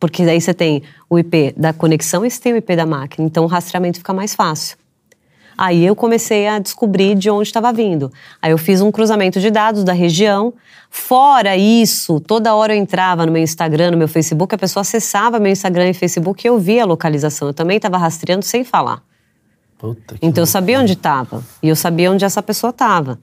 Porque 0.00 0.24
daí 0.24 0.40
você 0.40 0.54
tem 0.54 0.82
o 1.10 1.18
IP 1.18 1.54
da 1.56 1.72
conexão 1.72 2.24
e 2.24 2.30
você 2.30 2.40
tem 2.40 2.52
o 2.52 2.56
IP 2.56 2.76
da 2.76 2.86
máquina. 2.86 3.26
Então 3.26 3.44
o 3.44 3.46
rastreamento 3.48 3.98
fica 3.98 4.12
mais 4.12 4.34
fácil. 4.34 4.78
Aí 5.58 5.84
eu 5.84 5.96
comecei 5.96 6.46
a 6.46 6.60
descobrir 6.60 7.16
de 7.16 7.28
onde 7.28 7.48
estava 7.48 7.72
vindo. 7.72 8.12
Aí 8.40 8.52
eu 8.52 8.58
fiz 8.58 8.80
um 8.80 8.92
cruzamento 8.92 9.40
de 9.40 9.50
dados 9.50 9.82
da 9.82 9.92
região. 9.92 10.54
Fora 10.88 11.56
isso, 11.56 12.20
toda 12.20 12.54
hora 12.54 12.72
eu 12.72 12.78
entrava 12.78 13.26
no 13.26 13.32
meu 13.32 13.42
Instagram, 13.42 13.90
no 13.90 13.96
meu 13.96 14.06
Facebook, 14.06 14.54
a 14.54 14.58
pessoa 14.58 14.82
acessava 14.82 15.40
meu 15.40 15.50
Instagram 15.50 15.90
e 15.90 15.94
Facebook 15.94 16.46
e 16.46 16.48
eu 16.48 16.60
via 16.60 16.84
a 16.84 16.86
localização. 16.86 17.48
Eu 17.48 17.54
também 17.54 17.76
estava 17.76 17.98
rastreando 17.98 18.44
sem 18.44 18.62
falar. 18.62 19.02
Puta 19.76 20.14
Então 20.22 20.42
eu 20.42 20.46
sabia 20.46 20.78
onde 20.78 20.92
estava 20.92 21.42
e 21.60 21.68
eu 21.68 21.74
sabia 21.74 22.12
onde 22.12 22.24
essa 22.24 22.40
pessoa 22.40 22.70
estava. 22.70 23.18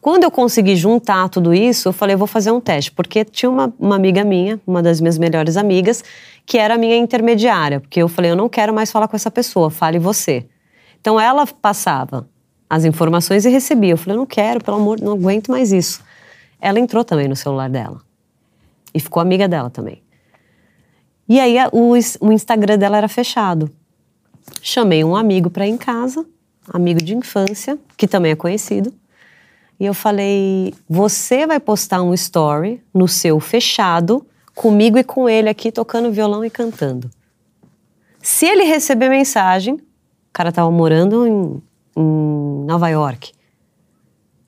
Quando 0.00 0.24
eu 0.24 0.30
consegui 0.30 0.76
juntar 0.76 1.28
tudo 1.28 1.52
isso, 1.52 1.88
eu 1.88 1.92
falei, 1.92 2.14
eu 2.14 2.18
vou 2.18 2.28
fazer 2.28 2.52
um 2.52 2.60
teste, 2.60 2.90
porque 2.92 3.22
tinha 3.22 3.50
uma, 3.50 3.74
uma 3.78 3.96
amiga 3.96 4.24
minha, 4.24 4.58
uma 4.66 4.82
das 4.82 5.00
minhas 5.00 5.18
melhores 5.18 5.58
amigas, 5.58 6.02
que 6.46 6.56
era 6.56 6.74
a 6.74 6.78
minha 6.78 6.96
intermediária, 6.96 7.80
porque 7.80 8.00
eu 8.00 8.08
falei, 8.08 8.30
eu 8.30 8.36
não 8.36 8.48
quero 8.48 8.72
mais 8.72 8.90
falar 8.90 9.08
com 9.08 9.16
essa 9.16 9.30
pessoa, 9.30 9.68
fale 9.68 9.98
você. 9.98 10.46
Então 11.06 11.20
ela 11.20 11.46
passava 11.46 12.28
as 12.68 12.84
informações 12.84 13.44
e 13.44 13.48
recebia. 13.48 13.92
Eu 13.92 13.96
falei, 13.96 14.18
não 14.18 14.26
quero, 14.26 14.60
pelo 14.60 14.78
amor, 14.78 15.00
não 15.00 15.12
aguento 15.12 15.52
mais 15.52 15.70
isso. 15.70 16.02
Ela 16.60 16.80
entrou 16.80 17.04
também 17.04 17.28
no 17.28 17.36
celular 17.36 17.70
dela 17.70 18.00
e 18.92 18.98
ficou 18.98 19.20
amiga 19.20 19.46
dela 19.46 19.70
também. 19.70 20.02
E 21.28 21.38
aí 21.38 21.58
o, 21.70 21.92
o 21.92 22.32
Instagram 22.32 22.76
dela 22.76 22.96
era 22.96 23.06
fechado. 23.06 23.70
Chamei 24.60 25.04
um 25.04 25.14
amigo 25.14 25.48
para 25.48 25.64
ir 25.64 25.70
em 25.70 25.76
casa, 25.76 26.26
amigo 26.74 27.00
de 27.00 27.14
infância, 27.14 27.78
que 27.96 28.08
também 28.08 28.32
é 28.32 28.36
conhecido. 28.36 28.92
E 29.78 29.86
eu 29.86 29.94
falei: 29.94 30.74
você 30.88 31.46
vai 31.46 31.60
postar 31.60 32.02
um 32.02 32.12
story 32.14 32.82
no 32.92 33.06
seu 33.06 33.38
fechado, 33.38 34.26
comigo 34.56 34.98
e 34.98 35.04
com 35.04 35.28
ele 35.28 35.48
aqui 35.48 35.70
tocando 35.70 36.10
violão 36.10 36.44
e 36.44 36.50
cantando. 36.50 37.08
Se 38.20 38.44
ele 38.44 38.64
receber 38.64 39.08
mensagem, 39.08 39.85
cara 40.36 40.52
tava 40.52 40.70
morando 40.70 41.26
em 41.26 41.62
em 41.96 42.64
Nova 42.66 42.88
York. 42.88 43.32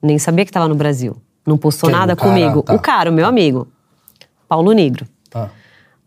Nem 0.02 0.18
sabia 0.18 0.44
que 0.44 0.50
estava 0.50 0.68
no 0.68 0.74
Brasil. 0.74 1.16
Não 1.46 1.56
postou 1.56 1.88
Quem? 1.88 1.98
nada 1.98 2.12
O 2.12 2.16
cara? 2.16 2.30
comigo. 2.30 2.62
Tá. 2.62 2.74
O 2.74 2.78
cara, 2.78 3.10
o 3.10 3.12
meu 3.12 3.26
amigo. 3.26 3.66
Paulo 4.46 4.72
Negro. 4.72 5.06
Tá. 5.30 5.50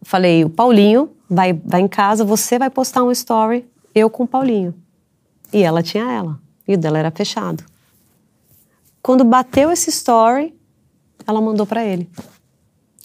Falei, 0.03 0.45
o 0.45 0.49
Paulinho 0.49 1.09
vai, 1.29 1.53
vai 1.53 1.81
em 1.81 1.87
casa, 1.87 2.23
você 2.23 2.59
vai 2.59 2.69
postar 2.69 3.03
um 3.03 3.11
story, 3.11 3.65
eu 3.93 4.09
com 4.09 4.23
o 4.23 4.27
Paulinho. 4.27 4.73
E 5.51 5.63
ela 5.63 5.81
tinha 5.81 6.09
ela. 6.11 6.39
E 6.67 6.75
o 6.75 6.77
dela 6.77 6.99
era 6.99 7.11
fechado. 7.11 7.63
Quando 9.01 9.23
bateu 9.23 9.71
esse 9.71 9.89
story, 9.89 10.55
ela 11.25 11.41
mandou 11.41 11.65
pra 11.65 11.83
ele. 11.83 12.09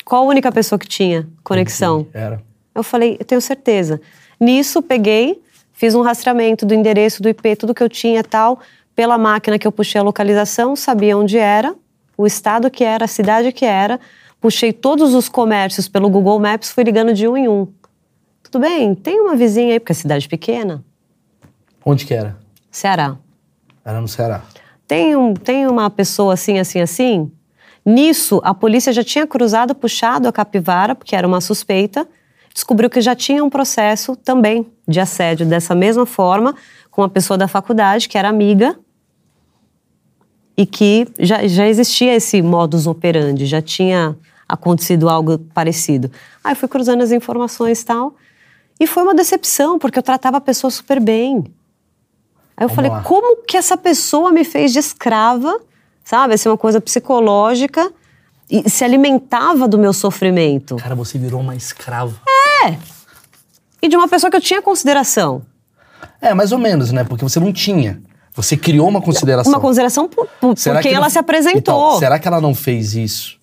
Qual 0.04 0.24
a 0.24 0.28
única 0.28 0.52
pessoa 0.52 0.78
que 0.78 0.86
tinha 0.86 1.26
conexão? 1.42 2.06
Era. 2.12 2.42
Eu 2.74 2.82
falei, 2.82 3.16
eu 3.18 3.24
tenho 3.24 3.40
certeza. 3.40 4.00
Nisso, 4.38 4.82
peguei, 4.82 5.42
fiz 5.76 5.94
um 5.94 6.02
rastreamento 6.02 6.66
do 6.66 6.74
endereço, 6.74 7.22
do 7.22 7.28
IP, 7.28 7.54
tudo 7.54 7.74
que 7.74 7.82
eu 7.82 7.88
tinha 7.88 8.20
e 8.20 8.24
tal. 8.24 8.58
Pela 8.94 9.16
máquina 9.16 9.58
que 9.58 9.66
eu 9.66 9.72
puxei 9.72 10.00
a 10.00 10.04
localização, 10.04 10.74
sabia 10.74 11.16
onde 11.16 11.38
era, 11.38 11.74
o 12.16 12.26
estado 12.26 12.70
que 12.70 12.82
era, 12.82 13.04
a 13.04 13.08
cidade 13.08 13.52
que 13.52 13.64
era. 13.64 14.00
Puxei 14.40 14.72
todos 14.72 15.14
os 15.14 15.28
comércios 15.28 15.86
pelo 15.86 16.08
Google 16.08 16.40
Maps, 16.40 16.70
fui 16.70 16.82
ligando 16.82 17.12
de 17.12 17.28
um 17.28 17.36
em 17.36 17.46
um. 17.46 17.68
Tudo 18.42 18.58
bem, 18.60 18.94
tem 18.94 19.20
uma 19.20 19.36
vizinha 19.36 19.74
aí, 19.74 19.80
porque 19.80 19.92
é 19.92 19.94
cidade 19.94 20.28
pequena, 20.28 20.82
Onde 21.88 22.04
que 22.04 22.12
era? 22.12 22.36
Ceará. 22.68 23.16
Era 23.84 24.00
no 24.00 24.08
Ceará. 24.08 24.42
Tem, 24.88 25.14
um, 25.14 25.34
tem 25.34 25.68
uma 25.68 25.88
pessoa 25.88 26.34
assim, 26.34 26.58
assim, 26.58 26.80
assim? 26.80 27.30
Nisso, 27.84 28.40
a 28.42 28.52
polícia 28.52 28.92
já 28.92 29.04
tinha 29.04 29.24
cruzado, 29.24 29.72
puxado 29.72 30.26
a 30.26 30.32
capivara, 30.32 30.96
porque 30.96 31.14
era 31.14 31.24
uma 31.24 31.40
suspeita, 31.40 32.08
descobriu 32.56 32.88
que 32.88 33.02
já 33.02 33.14
tinha 33.14 33.44
um 33.44 33.50
processo 33.50 34.16
também 34.16 34.66
de 34.88 34.98
assédio 34.98 35.44
dessa 35.44 35.74
mesma 35.74 36.06
forma, 36.06 36.54
com 36.90 37.02
uma 37.02 37.08
pessoa 37.08 37.36
da 37.36 37.46
faculdade, 37.46 38.08
que 38.08 38.16
era 38.16 38.30
amiga, 38.30 38.74
e 40.56 40.64
que 40.64 41.06
já, 41.18 41.46
já 41.46 41.68
existia 41.68 42.14
esse 42.14 42.40
modus 42.40 42.86
operandi, 42.86 43.44
já 43.44 43.60
tinha 43.60 44.16
acontecido 44.48 45.06
algo 45.10 45.38
parecido. 45.52 46.10
Aí 46.42 46.54
fui 46.54 46.66
cruzando 46.66 47.02
as 47.02 47.12
informações 47.12 47.82
e 47.82 47.84
tal, 47.84 48.14
e 48.80 48.86
foi 48.86 49.02
uma 49.02 49.14
decepção, 49.14 49.78
porque 49.78 49.98
eu 49.98 50.02
tratava 50.02 50.38
a 50.38 50.40
pessoa 50.40 50.70
super 50.70 50.98
bem. 50.98 51.44
Aí 52.56 52.64
eu 52.64 52.68
Vamos 52.68 52.74
falei, 52.74 52.90
lá. 52.90 53.02
como 53.02 53.42
que 53.42 53.58
essa 53.58 53.76
pessoa 53.76 54.32
me 54.32 54.44
fez 54.44 54.72
de 54.72 54.78
escrava, 54.78 55.60
sabe? 56.02 56.32
Assim, 56.32 56.48
uma 56.48 56.56
coisa 56.56 56.80
psicológica 56.80 57.92
e 58.50 58.70
se 58.70 58.82
alimentava 58.82 59.68
do 59.68 59.76
meu 59.76 59.92
sofrimento. 59.92 60.76
Cara, 60.76 60.94
você 60.94 61.18
virou 61.18 61.42
uma 61.42 61.54
escrava. 61.54 62.18
E 63.82 63.88
de 63.88 63.96
uma 63.96 64.08
pessoa 64.08 64.30
que 64.30 64.36
eu 64.36 64.40
tinha 64.40 64.60
consideração. 64.62 65.42
É, 66.20 66.32
mais 66.34 66.50
ou 66.52 66.58
menos, 66.58 66.92
né? 66.92 67.04
Porque 67.04 67.22
você 67.24 67.38
não 67.38 67.52
tinha. 67.52 68.02
Você 68.34 68.56
criou 68.56 68.88
uma 68.88 69.00
consideração. 69.00 69.52
Uma 69.52 69.60
consideração 69.60 70.08
por, 70.08 70.26
por, 70.26 70.48
por 70.54 70.58
Será 70.58 70.80
quem 70.80 70.90
que 70.90 70.96
ela 70.96 71.06
não- 71.06 71.10
se 71.10 71.18
apresentou. 71.18 71.58
Então, 71.88 71.98
será 71.98 72.18
que 72.18 72.26
ela 72.28 72.40
não 72.40 72.54
fez 72.54 72.94
isso 72.94 73.38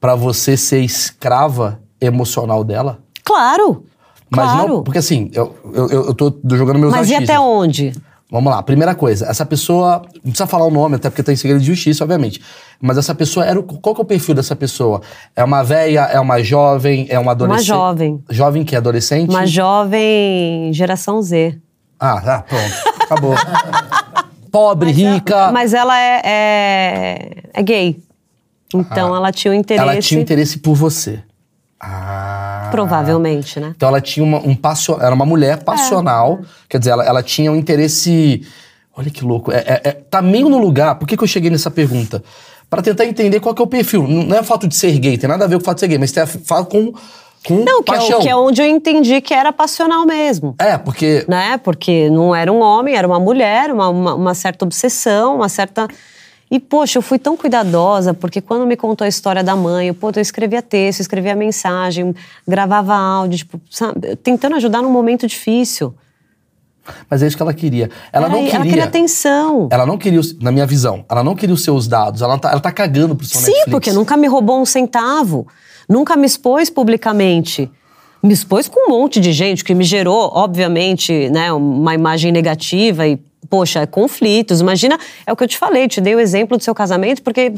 pra 0.00 0.14
você 0.14 0.56
ser 0.56 0.80
escrava 0.80 1.80
emocional 2.00 2.62
dela? 2.64 2.98
Claro, 3.24 3.84
Mas 4.30 4.50
claro. 4.52 4.68
não, 4.68 4.82
porque 4.82 4.98
assim, 4.98 5.30
eu, 5.32 5.54
eu, 5.72 5.88
eu 6.08 6.14
tô 6.14 6.32
jogando 6.52 6.78
meus 6.78 6.92
Mas 6.92 7.08
e 7.08 7.14
achismos. 7.14 7.30
até 7.30 7.38
onde? 7.40 7.92
Vamos 8.30 8.52
lá, 8.52 8.60
primeira 8.60 8.92
coisa, 8.92 9.26
essa 9.26 9.46
pessoa, 9.46 10.02
não 10.16 10.32
precisa 10.32 10.48
falar 10.48 10.66
o 10.66 10.70
nome, 10.70 10.96
até 10.96 11.08
porque 11.08 11.22
tá 11.22 11.32
em 11.32 11.36
segredo 11.36 11.60
de 11.60 11.66
justiça, 11.66 12.02
obviamente. 12.02 12.42
Mas 12.80 12.98
essa 12.98 13.14
pessoa 13.14 13.46
era 13.46 13.58
o, 13.58 13.62
qual 13.62 13.94
que 13.94 14.00
é 14.00 14.02
o 14.02 14.06
perfil 14.06 14.34
dessa 14.34 14.56
pessoa? 14.56 15.00
É 15.34 15.44
uma 15.44 15.62
velha, 15.62 16.00
é 16.00 16.18
uma 16.18 16.42
jovem, 16.42 17.06
é 17.08 17.18
uma 17.20 17.32
adolescente? 17.32 17.66
jovem. 17.66 18.24
Jovem 18.28 18.64
que 18.64 18.74
é 18.74 18.78
adolescente? 18.78 19.30
Uma 19.30 19.46
jovem 19.46 20.72
geração 20.72 21.22
Z. 21.22 21.56
Ah, 22.00 22.20
tá, 22.20 22.42
pronto, 22.42 23.02
acabou. 23.04 23.34
Pobre, 24.50 24.90
rica. 24.90 25.52
Mas 25.52 25.72
ela 25.72 25.96
é, 25.96 26.20
é, 26.24 27.30
é 27.54 27.62
gay. 27.62 28.00
Então 28.74 29.14
ela 29.14 29.30
tinha 29.30 29.52
um 29.52 29.54
interesse. 29.54 29.88
Ah. 29.88 29.92
Ela 29.92 30.02
tinha 30.02 30.20
interesse 30.20 30.58
por 30.58 30.74
você. 30.74 31.22
Ah. 31.78 32.25
Provavelmente, 32.70 33.58
né? 33.60 33.72
Então 33.76 33.88
ela 33.88 34.00
tinha 34.00 34.24
uma, 34.24 34.38
um 34.38 34.54
passional. 34.54 35.04
Era 35.06 35.14
uma 35.14 35.26
mulher 35.26 35.62
passional. 35.62 36.40
Quer 36.68 36.78
dizer, 36.78 36.90
ela, 36.90 37.04
ela 37.04 37.22
tinha 37.22 37.50
um 37.50 37.56
interesse. 37.56 38.46
Olha 38.96 39.10
que 39.10 39.24
louco. 39.24 39.52
É, 39.52 39.58
é- 39.58 39.80
é- 39.84 39.92
tá 39.92 40.22
meio 40.22 40.48
no 40.48 40.58
lugar. 40.58 40.94
Por 40.96 41.06
que, 41.06 41.16
que 41.16 41.22
eu 41.22 41.28
cheguei 41.28 41.50
nessa 41.50 41.70
pergunta? 41.70 42.22
Pra 42.68 42.82
tentar 42.82 43.04
entender 43.06 43.40
qual 43.40 43.54
que 43.54 43.62
é 43.62 43.64
o 43.64 43.68
perfil. 43.68 44.06
Não 44.08 44.36
é 44.36 44.40
o 44.40 44.44
fato 44.44 44.66
de 44.66 44.74
ser 44.74 44.98
gay, 44.98 45.16
tem 45.16 45.28
nada 45.28 45.44
a 45.44 45.48
ver 45.48 45.56
com 45.56 45.62
o 45.62 45.64
fato 45.64 45.76
de 45.76 45.80
ser 45.80 45.88
gay, 45.88 45.98
mas 45.98 46.10
tem 46.12 46.22
a 46.22 46.26
fato 46.26 46.66
com, 46.68 46.92
com 47.46 47.64
Não, 47.64 47.82
que 47.82 47.94
é, 47.94 47.98
o- 48.00 48.18
que 48.20 48.28
é 48.28 48.34
onde 48.36 48.60
eu 48.60 48.66
entendi 48.66 49.20
que 49.20 49.32
era 49.32 49.52
passional 49.52 50.04
mesmo. 50.04 50.54
É, 50.58 50.76
porque. 50.76 51.24
né? 51.28 51.58
Porque 51.58 52.10
não 52.10 52.34
era 52.34 52.52
um 52.52 52.60
homem, 52.60 52.96
era 52.96 53.06
uma 53.06 53.20
mulher, 53.20 53.70
uma, 53.70 53.88
uma, 53.88 54.14
uma 54.14 54.34
certa 54.34 54.64
obsessão, 54.64 55.36
uma 55.36 55.48
certa. 55.48 55.86
E, 56.50 56.60
poxa, 56.60 56.98
eu 56.98 57.02
fui 57.02 57.18
tão 57.18 57.36
cuidadosa, 57.36 58.14
porque 58.14 58.40
quando 58.40 58.64
me 58.66 58.76
contou 58.76 59.04
a 59.04 59.08
história 59.08 59.42
da 59.42 59.56
mãe, 59.56 59.88
eu, 59.88 59.94
pô, 59.94 60.12
eu 60.14 60.22
escrevia 60.22 60.62
texto, 60.62 61.00
escrevia 61.00 61.34
mensagem, 61.34 62.14
gravava 62.46 62.94
áudio, 62.94 63.38
tipo, 63.38 63.60
sabe? 63.68 64.14
Tentando 64.16 64.54
ajudar 64.56 64.80
num 64.80 64.90
momento 64.92 65.26
difícil. 65.26 65.92
Mas 67.10 67.20
é 67.20 67.26
isso 67.26 67.36
que 67.36 67.42
ela 67.42 67.52
queria. 67.52 67.90
Ela 68.12 68.26
Era- 68.26 68.34
não 68.36 68.44
queria. 68.44 68.54
Ela 68.56 68.64
queria 68.64 68.84
atenção. 68.84 69.68
Ela 69.72 69.84
não 69.84 69.98
queria, 69.98 70.20
na 70.40 70.52
minha 70.52 70.64
visão, 70.66 71.04
ela 71.10 71.24
não 71.24 71.34
queria 71.34 71.52
os 71.54 71.64
seus 71.64 71.88
dados. 71.88 72.22
Ela 72.22 72.38
tá, 72.38 72.50
ela 72.52 72.60
tá 72.60 72.70
cagando 72.70 73.16
pro 73.16 73.26
seu 73.26 73.40
Sim, 73.40 73.46
Netflix. 73.46 73.70
porque 73.72 73.92
nunca 73.92 74.16
me 74.16 74.28
roubou 74.28 74.60
um 74.60 74.64
centavo, 74.64 75.48
nunca 75.88 76.14
me 76.16 76.26
expôs 76.26 76.70
publicamente. 76.70 77.68
Me 78.22 78.32
expôs 78.32 78.68
com 78.68 78.88
um 78.88 78.96
monte 78.98 79.18
de 79.18 79.32
gente, 79.32 79.64
que 79.64 79.74
me 79.74 79.82
gerou, 79.84 80.30
obviamente, 80.32 81.28
né, 81.30 81.52
uma 81.52 81.92
imagem 81.94 82.30
negativa 82.30 83.06
e, 83.06 83.18
poxa, 83.48 83.86
conflitos. 83.86 84.60
Imagina, 84.60 84.98
é 85.26 85.32
o 85.32 85.36
que 85.36 85.44
eu 85.44 85.48
te 85.48 85.56
falei, 85.58 85.88
te 85.88 86.00
dei 86.00 86.14
o 86.14 86.20
exemplo 86.20 86.56
do 86.56 86.62
seu 86.62 86.74
casamento, 86.74 87.22
porque, 87.22 87.52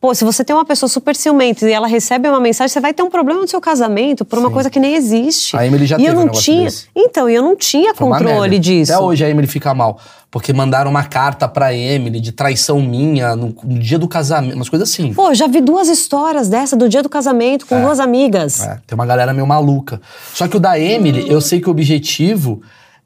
pô, 0.00 0.14
se 0.14 0.24
você 0.24 0.44
tem 0.44 0.54
uma 0.54 0.64
pessoa 0.64 0.88
super 0.88 1.14
ciumenta 1.14 1.68
e 1.68 1.72
ela 1.72 1.86
recebe 1.86 2.28
uma 2.28 2.40
mensagem, 2.40 2.72
você 2.72 2.80
vai 2.80 2.92
ter 2.92 3.02
um 3.02 3.10
problema 3.10 3.40
no 3.40 3.48
seu 3.48 3.60
casamento 3.60 4.24
por 4.24 4.38
uma 4.38 4.50
coisa 4.50 4.70
que 4.70 4.80
nem 4.80 4.94
existe. 4.94 5.56
A 5.56 5.66
Emily 5.66 5.86
já 5.86 5.98
e 5.98 6.06
eu 6.06 6.12
um 6.12 6.16
não 6.16 6.22
negócio 6.22 6.42
tinha. 6.42 6.64
desse. 6.64 6.86
Então, 6.94 7.28
e 7.28 7.34
eu 7.34 7.42
não 7.42 7.56
tinha 7.56 7.94
Foi 7.94 8.08
controle 8.08 8.58
disso. 8.58 8.92
Até 8.92 9.02
hoje 9.02 9.24
a 9.24 9.30
Emily 9.30 9.46
fica 9.46 9.72
mal. 9.74 9.98
Porque 10.30 10.52
mandaram 10.52 10.90
uma 10.90 11.04
carta 11.04 11.46
pra 11.46 11.72
Emily 11.72 12.18
de 12.18 12.32
traição 12.32 12.80
minha 12.80 13.36
no, 13.36 13.54
no 13.62 13.78
dia 13.78 14.00
do 14.00 14.08
casamento, 14.08 14.56
umas 14.56 14.68
coisas 14.68 14.90
assim. 14.90 15.14
Pô, 15.14 15.32
já 15.32 15.46
vi 15.46 15.60
duas 15.60 15.88
histórias 15.88 16.48
dessa 16.48 16.74
do 16.74 16.88
dia 16.88 17.04
do 17.04 17.08
casamento 17.08 17.64
com 17.66 17.80
duas 17.80 18.00
amigas. 18.00 18.60
É, 18.60 18.80
tem 18.84 18.96
uma 18.96 19.06
galera 19.06 19.32
meio 19.32 19.46
maluca. 19.46 20.00
Só 20.34 20.48
que 20.48 20.56
o 20.56 20.60
da 20.60 20.76
Emily, 20.76 21.30
eu 21.30 21.40
sei 21.40 21.60
que 21.60 21.68
o 21.68 21.70
objetivo 21.70 22.60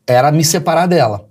era 0.06 0.32
me 0.32 0.42
separar 0.42 0.86
dela. 0.86 1.27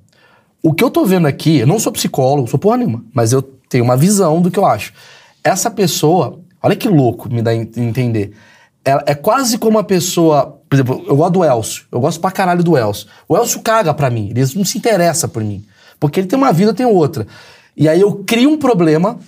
O 0.61 0.73
que 0.73 0.83
eu 0.83 0.89
tô 0.89 1.05
vendo 1.05 1.27
aqui, 1.27 1.59
eu 1.59 1.67
não 1.67 1.79
sou 1.79 1.91
psicólogo, 1.91 2.47
sou 2.47 2.59
porra 2.59 2.77
nenhuma, 2.77 3.03
mas 3.13 3.31
eu 3.31 3.41
tenho 3.41 3.83
uma 3.83 3.95
visão 3.97 4.41
do 4.41 4.49
que 4.51 4.57
eu 4.59 4.65
acho. 4.65 4.91
Essa 5.43 5.69
pessoa, 5.71 6.39
olha 6.61 6.75
que 6.75 6.89
louco 6.89 7.31
me 7.31 7.41
dá 7.41 7.51
a 7.51 7.55
en- 7.55 7.69
entender. 7.77 8.33
Ela 8.83 9.03
é 9.05 9.13
quase 9.15 9.57
como 9.57 9.77
uma 9.77 9.83
pessoa. 9.83 10.59
Por 10.69 10.75
exemplo, 10.75 11.03
eu 11.07 11.15
gosto 11.15 11.33
do 11.33 11.43
Elcio. 11.43 11.85
Eu 11.91 11.99
gosto 11.99 12.19
pra 12.21 12.31
caralho 12.31 12.63
do 12.63 12.77
Elcio. 12.77 13.07
O 13.27 13.35
Elcio 13.37 13.61
caga 13.61 13.93
pra 13.93 14.09
mim. 14.09 14.29
Ele 14.35 14.41
não 14.55 14.63
se 14.65 14.77
interessa 14.77 15.27
por 15.27 15.43
mim. 15.43 15.63
Porque 15.99 16.19
ele 16.19 16.27
tem 16.27 16.37
uma 16.37 16.51
vida, 16.53 16.71
eu 16.71 16.75
tenho 16.75 16.89
outra. 16.93 17.27
E 17.75 17.87
aí 17.87 17.99
eu 18.01 18.23
crio 18.25 18.49
um 18.49 18.57
problema 18.57 19.19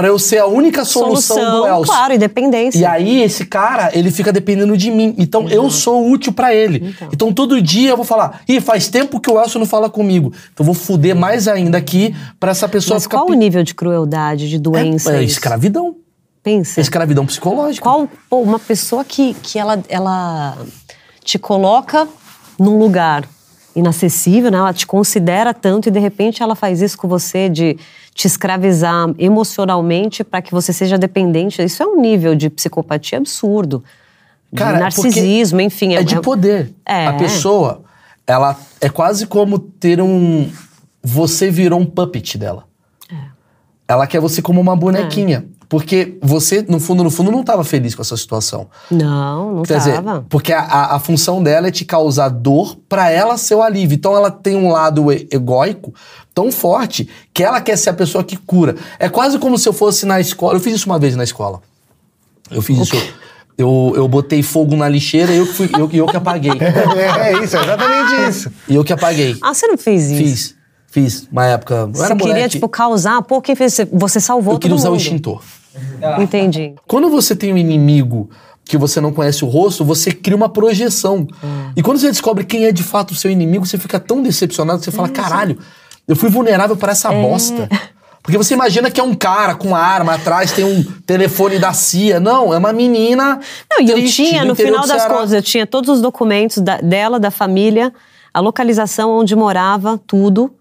pra 0.00 0.08
eu 0.08 0.18
ser 0.18 0.38
a 0.38 0.46
única 0.46 0.82
solução, 0.82 1.60
do 1.60 1.66
Elcio. 1.66 1.84
claro, 1.84 2.14
e 2.14 2.18
dependência. 2.18 2.78
E 2.78 2.86
aí, 2.86 3.22
esse 3.22 3.44
cara, 3.44 3.90
ele 3.92 4.10
fica 4.10 4.32
dependendo 4.32 4.74
de 4.74 4.90
mim. 4.90 5.14
Então, 5.18 5.46
eu 5.50 5.68
sou 5.70 6.10
útil 6.10 6.32
pra 6.32 6.54
ele. 6.54 6.94
Então. 7.12 7.30
todo 7.34 7.60
dia 7.60 7.90
eu 7.90 7.96
vou 7.96 8.04
falar, 8.06 8.40
ih, 8.48 8.62
faz 8.62 8.88
tempo 8.88 9.20
que 9.20 9.30
o 9.30 9.38
Elcio 9.38 9.60
não 9.60 9.66
fala 9.66 9.90
comigo. 9.90 10.32
Então, 10.54 10.60
eu 10.60 10.64
vou 10.64 10.74
fuder 10.74 11.14
mais 11.14 11.46
ainda 11.46 11.76
aqui 11.76 12.16
pra 12.38 12.52
essa 12.52 12.66
pessoa 12.66 12.96
Mas 12.96 13.02
ficar... 13.02 13.18
qual 13.18 13.28
o 13.28 13.34
nível 13.34 13.62
de 13.62 13.74
crueldade, 13.74 14.48
de 14.48 14.58
doença? 14.58 15.14
É, 15.14 15.20
é 15.20 15.22
escravidão. 15.22 15.96
Pensa. 16.42 16.80
É 16.80 16.82
escravidão 16.82 17.26
psicológica. 17.26 17.82
Qual, 17.82 18.08
pô, 18.30 18.38
uma 18.38 18.58
pessoa 18.58 19.04
que, 19.04 19.34
que 19.42 19.58
ela, 19.58 19.82
ela 19.86 20.56
te 21.22 21.38
coloca 21.38 22.08
num 22.58 22.78
lugar 22.78 23.28
inacessível, 23.74 24.50
né? 24.50 24.58
Ela 24.58 24.72
te 24.72 24.86
considera 24.86 25.54
tanto 25.54 25.88
e 25.88 25.90
de 25.90 25.98
repente 25.98 26.42
ela 26.42 26.54
faz 26.54 26.82
isso 26.82 26.98
com 26.98 27.06
você 27.06 27.48
de 27.48 27.76
te 28.14 28.26
escravizar 28.26 29.14
emocionalmente 29.18 30.24
para 30.24 30.42
que 30.42 30.52
você 30.52 30.72
seja 30.72 30.98
dependente. 30.98 31.62
Isso 31.62 31.82
é 31.82 31.86
um 31.86 32.00
nível 32.00 32.34
de 32.34 32.50
psicopatia 32.50 33.18
absurdo. 33.18 33.84
De 34.52 34.58
Cara, 34.58 34.70
é 34.70 34.90
porque 34.90 35.02
narcisismo, 35.02 35.60
enfim. 35.60 35.94
É 35.94 36.02
de 36.02 36.20
poder. 36.20 36.72
É. 36.84 37.06
A 37.06 37.12
pessoa, 37.12 37.82
ela 38.26 38.56
é 38.80 38.88
quase 38.88 39.26
como 39.26 39.58
ter 39.58 40.00
um... 40.00 40.50
Você 41.02 41.50
virou 41.50 41.80
um 41.80 41.86
puppet 41.86 42.36
dela. 42.36 42.64
É. 43.10 43.14
Ela 43.88 44.06
quer 44.06 44.20
você 44.20 44.42
como 44.42 44.60
uma 44.60 44.76
bonequinha. 44.76 45.46
Porque 45.70 46.18
você, 46.20 46.66
no 46.68 46.80
fundo, 46.80 47.04
no 47.04 47.12
fundo, 47.12 47.30
não 47.30 47.42
estava 47.42 47.62
feliz 47.62 47.94
com 47.94 48.02
essa 48.02 48.16
situação. 48.16 48.66
Não, 48.90 49.54
não 49.54 49.62
Quer 49.62 49.78
dizer, 49.78 50.02
tava. 50.02 50.26
porque 50.28 50.52
a, 50.52 50.62
a, 50.62 50.96
a 50.96 50.98
função 50.98 51.40
dela 51.40 51.68
é 51.68 51.70
te 51.70 51.84
causar 51.84 52.28
dor 52.28 52.76
pra 52.88 53.08
ela 53.08 53.38
ser 53.38 53.54
o 53.54 53.62
alívio. 53.62 53.94
Então 53.94 54.16
ela 54.16 54.32
tem 54.32 54.56
um 54.56 54.68
lado 54.68 55.12
egóico 55.12 55.94
tão 56.34 56.50
forte 56.50 57.08
que 57.32 57.44
ela 57.44 57.60
quer 57.60 57.78
ser 57.78 57.90
a 57.90 57.94
pessoa 57.94 58.24
que 58.24 58.36
cura. 58.36 58.74
É 58.98 59.08
quase 59.08 59.38
como 59.38 59.56
se 59.56 59.68
eu 59.68 59.72
fosse 59.72 60.04
na 60.04 60.18
escola. 60.18 60.54
Eu 60.54 60.60
fiz 60.60 60.74
isso 60.74 60.86
uma 60.86 60.98
vez 60.98 61.14
na 61.14 61.22
escola. 61.22 61.62
Eu 62.50 62.62
fiz 62.62 62.76
isso. 62.76 62.96
Eu, 63.56 63.92
eu 63.94 64.08
botei 64.08 64.42
fogo 64.42 64.74
na 64.74 64.88
lixeira 64.88 65.30
e 65.32 65.36
eu, 65.36 65.46
que 65.46 65.52
fui, 65.52 65.70
eu, 65.78 65.88
eu 65.92 66.06
que 66.06 66.16
apaguei. 66.16 66.50
É, 66.60 67.32
é 67.32 67.44
isso, 67.44 67.56
é 67.56 67.62
exatamente 67.62 68.28
isso. 68.28 68.50
E 68.68 68.74
eu 68.74 68.82
que 68.82 68.92
apaguei. 68.92 69.36
Ah, 69.40 69.54
você 69.54 69.68
não 69.68 69.78
fez 69.78 70.10
isso? 70.10 70.20
Fiz. 70.20 70.60
Fiz, 70.88 71.28
uma 71.30 71.46
época. 71.46 71.74
Eu 71.74 71.94
Você 71.94 72.04
era 72.04 72.16
queria, 72.16 72.34
moleque, 72.34 72.48
tipo, 72.48 72.68
causar. 72.68 73.22
Pô, 73.22 73.40
quem 73.40 73.54
fez? 73.54 73.76
Você 73.92 74.18
salvou 74.18 74.54
eu 74.54 74.58
queria 74.58 74.74
usar 74.74 74.90
o 74.90 74.96
mundo. 74.96 75.40
Extintor. 75.74 76.20
Entendi. 76.20 76.74
Quando 76.86 77.08
você 77.10 77.34
tem 77.36 77.52
um 77.52 77.56
inimigo 77.58 78.28
que 78.64 78.76
você 78.78 79.00
não 79.00 79.12
conhece 79.12 79.44
o 79.44 79.48
rosto, 79.48 79.84
você 79.84 80.12
cria 80.12 80.36
uma 80.36 80.48
projeção. 80.48 81.26
Hum. 81.42 81.72
E 81.76 81.82
quando 81.82 81.98
você 81.98 82.08
descobre 82.08 82.44
quem 82.44 82.64
é 82.66 82.72
de 82.72 82.82
fato 82.82 83.10
o 83.12 83.14
seu 83.14 83.30
inimigo, 83.30 83.66
você 83.66 83.78
fica 83.78 83.98
tão 83.98 84.22
decepcionado 84.22 84.78
que 84.78 84.84
você 84.84 84.90
fala: 84.92 85.08
caralho, 85.08 85.58
eu 86.06 86.14
fui 86.14 86.28
vulnerável 86.28 86.76
para 86.76 86.92
essa 86.92 87.12
É. 87.12 87.22
bosta. 87.22 87.68
Porque 88.22 88.36
você 88.36 88.52
imagina 88.52 88.90
que 88.90 89.00
é 89.00 89.02
um 89.02 89.14
cara 89.14 89.54
com 89.54 89.68
uma 89.68 89.78
arma 89.78 90.14
atrás, 90.14 90.52
tem 90.52 90.62
um 90.64 90.84
telefone 91.06 91.58
da 91.58 91.72
CIA. 91.72 92.20
Não, 92.20 92.52
é 92.52 92.58
uma 92.58 92.72
menina. 92.72 93.40
Não, 93.70 93.80
e 93.84 93.90
eu 93.90 94.04
tinha, 94.06 94.44
no 94.44 94.54
final 94.54 94.86
das 94.86 95.06
contas, 95.06 95.32
eu 95.32 95.40
tinha 95.42 95.66
todos 95.66 95.88
os 95.88 96.00
documentos 96.02 96.58
da- 96.58 96.76
dela, 96.82 97.18
da 97.18 97.30
família, 97.30 97.90
a 98.32 98.38
localização 98.40 99.10
onde 99.10 99.34
morava, 99.34 99.98
tudo. 100.06 100.54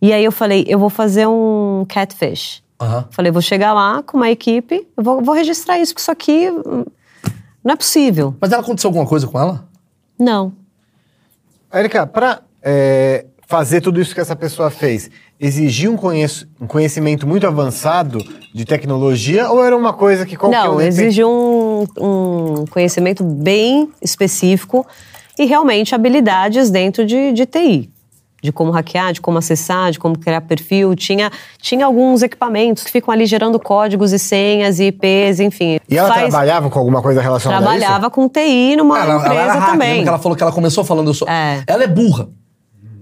E 0.00 0.10
aí 0.12 0.24
eu 0.24 0.32
falei, 0.32 0.64
eu 0.66 0.78
vou 0.78 0.88
fazer 0.88 1.26
um 1.28 1.84
catfish. 1.86 2.62
Aham. 2.80 3.06
Falei, 3.10 3.32
vou 3.32 3.42
chegar 3.42 3.72
lá 3.72 4.02
com 4.02 4.16
uma 4.16 4.30
equipe, 4.30 4.86
eu 4.96 5.02
vou, 5.02 5.22
vou 5.22 5.34
registrar 5.34 5.78
isso, 5.78 5.92
porque 5.92 6.02
isso 6.02 6.10
aqui 6.10 6.50
hum, 6.50 6.84
não 7.64 7.72
é 7.72 7.76
possível. 7.76 8.34
Mas 8.40 8.52
ela 8.52 8.62
aconteceu 8.62 8.88
alguma 8.88 9.06
coisa 9.06 9.26
com 9.26 9.38
ela? 9.38 9.66
Não. 10.18 10.52
Érica, 11.72 12.06
pra 12.06 12.40
é, 12.62 13.26
fazer 13.46 13.80
tudo 13.80 14.00
isso 14.00 14.14
que 14.14 14.20
essa 14.20 14.36
pessoa 14.36 14.70
fez, 14.70 15.10
exigia 15.40 15.90
um, 15.90 15.96
conheço- 15.96 16.46
um 16.60 16.66
conhecimento 16.66 17.26
muito 17.26 17.46
avançado 17.46 18.18
de 18.54 18.64
tecnologia 18.64 19.50
ou 19.50 19.64
era 19.64 19.76
uma 19.76 19.92
coisa 19.92 20.24
que 20.24 20.36
qualquer 20.36 20.64
Não, 20.64 20.76
um... 20.76 20.80
exige 20.80 21.24
um, 21.24 21.86
um 21.98 22.64
conhecimento 22.70 23.24
bem 23.24 23.90
específico 24.00 24.86
e 25.38 25.44
realmente 25.44 25.94
habilidades 25.94 26.70
dentro 26.70 27.04
de, 27.04 27.32
de 27.32 27.46
TI. 27.46 27.90
De 28.40 28.52
como 28.52 28.70
hackear, 28.70 29.12
de 29.12 29.20
como 29.20 29.36
acessar, 29.38 29.90
de 29.90 29.98
como 29.98 30.16
criar 30.16 30.40
perfil. 30.42 30.94
Tinha, 30.94 31.30
tinha 31.60 31.84
alguns 31.84 32.22
equipamentos 32.22 32.84
que 32.84 32.90
ficam 32.92 33.12
ali 33.12 33.26
gerando 33.26 33.58
códigos 33.58 34.12
e 34.12 34.18
senhas 34.18 34.78
e 34.78 34.84
IPs, 34.86 35.40
enfim. 35.40 35.80
E 35.88 35.98
ela 35.98 36.08
Faz- 36.08 36.28
trabalhava 36.28 36.70
com 36.70 36.78
alguma 36.78 37.02
coisa 37.02 37.20
relacionada 37.20 37.68
a 37.68 37.72
isso? 37.72 37.80
trabalhava 37.80 38.10
com 38.10 38.28
TI 38.28 38.76
numa 38.76 38.96
ela, 39.00 39.16
empresa 39.16 39.34
ela 39.34 39.52
hacker, 39.54 39.70
também. 39.72 40.06
ela 40.06 40.18
falou 40.18 40.36
que 40.36 40.42
ela 40.42 40.52
começou 40.52 40.84
falando. 40.84 41.08
Eu 41.08 41.14
sou... 41.14 41.28
É. 41.28 41.64
Ela 41.66 41.82
é 41.82 41.88
burra. 41.88 42.28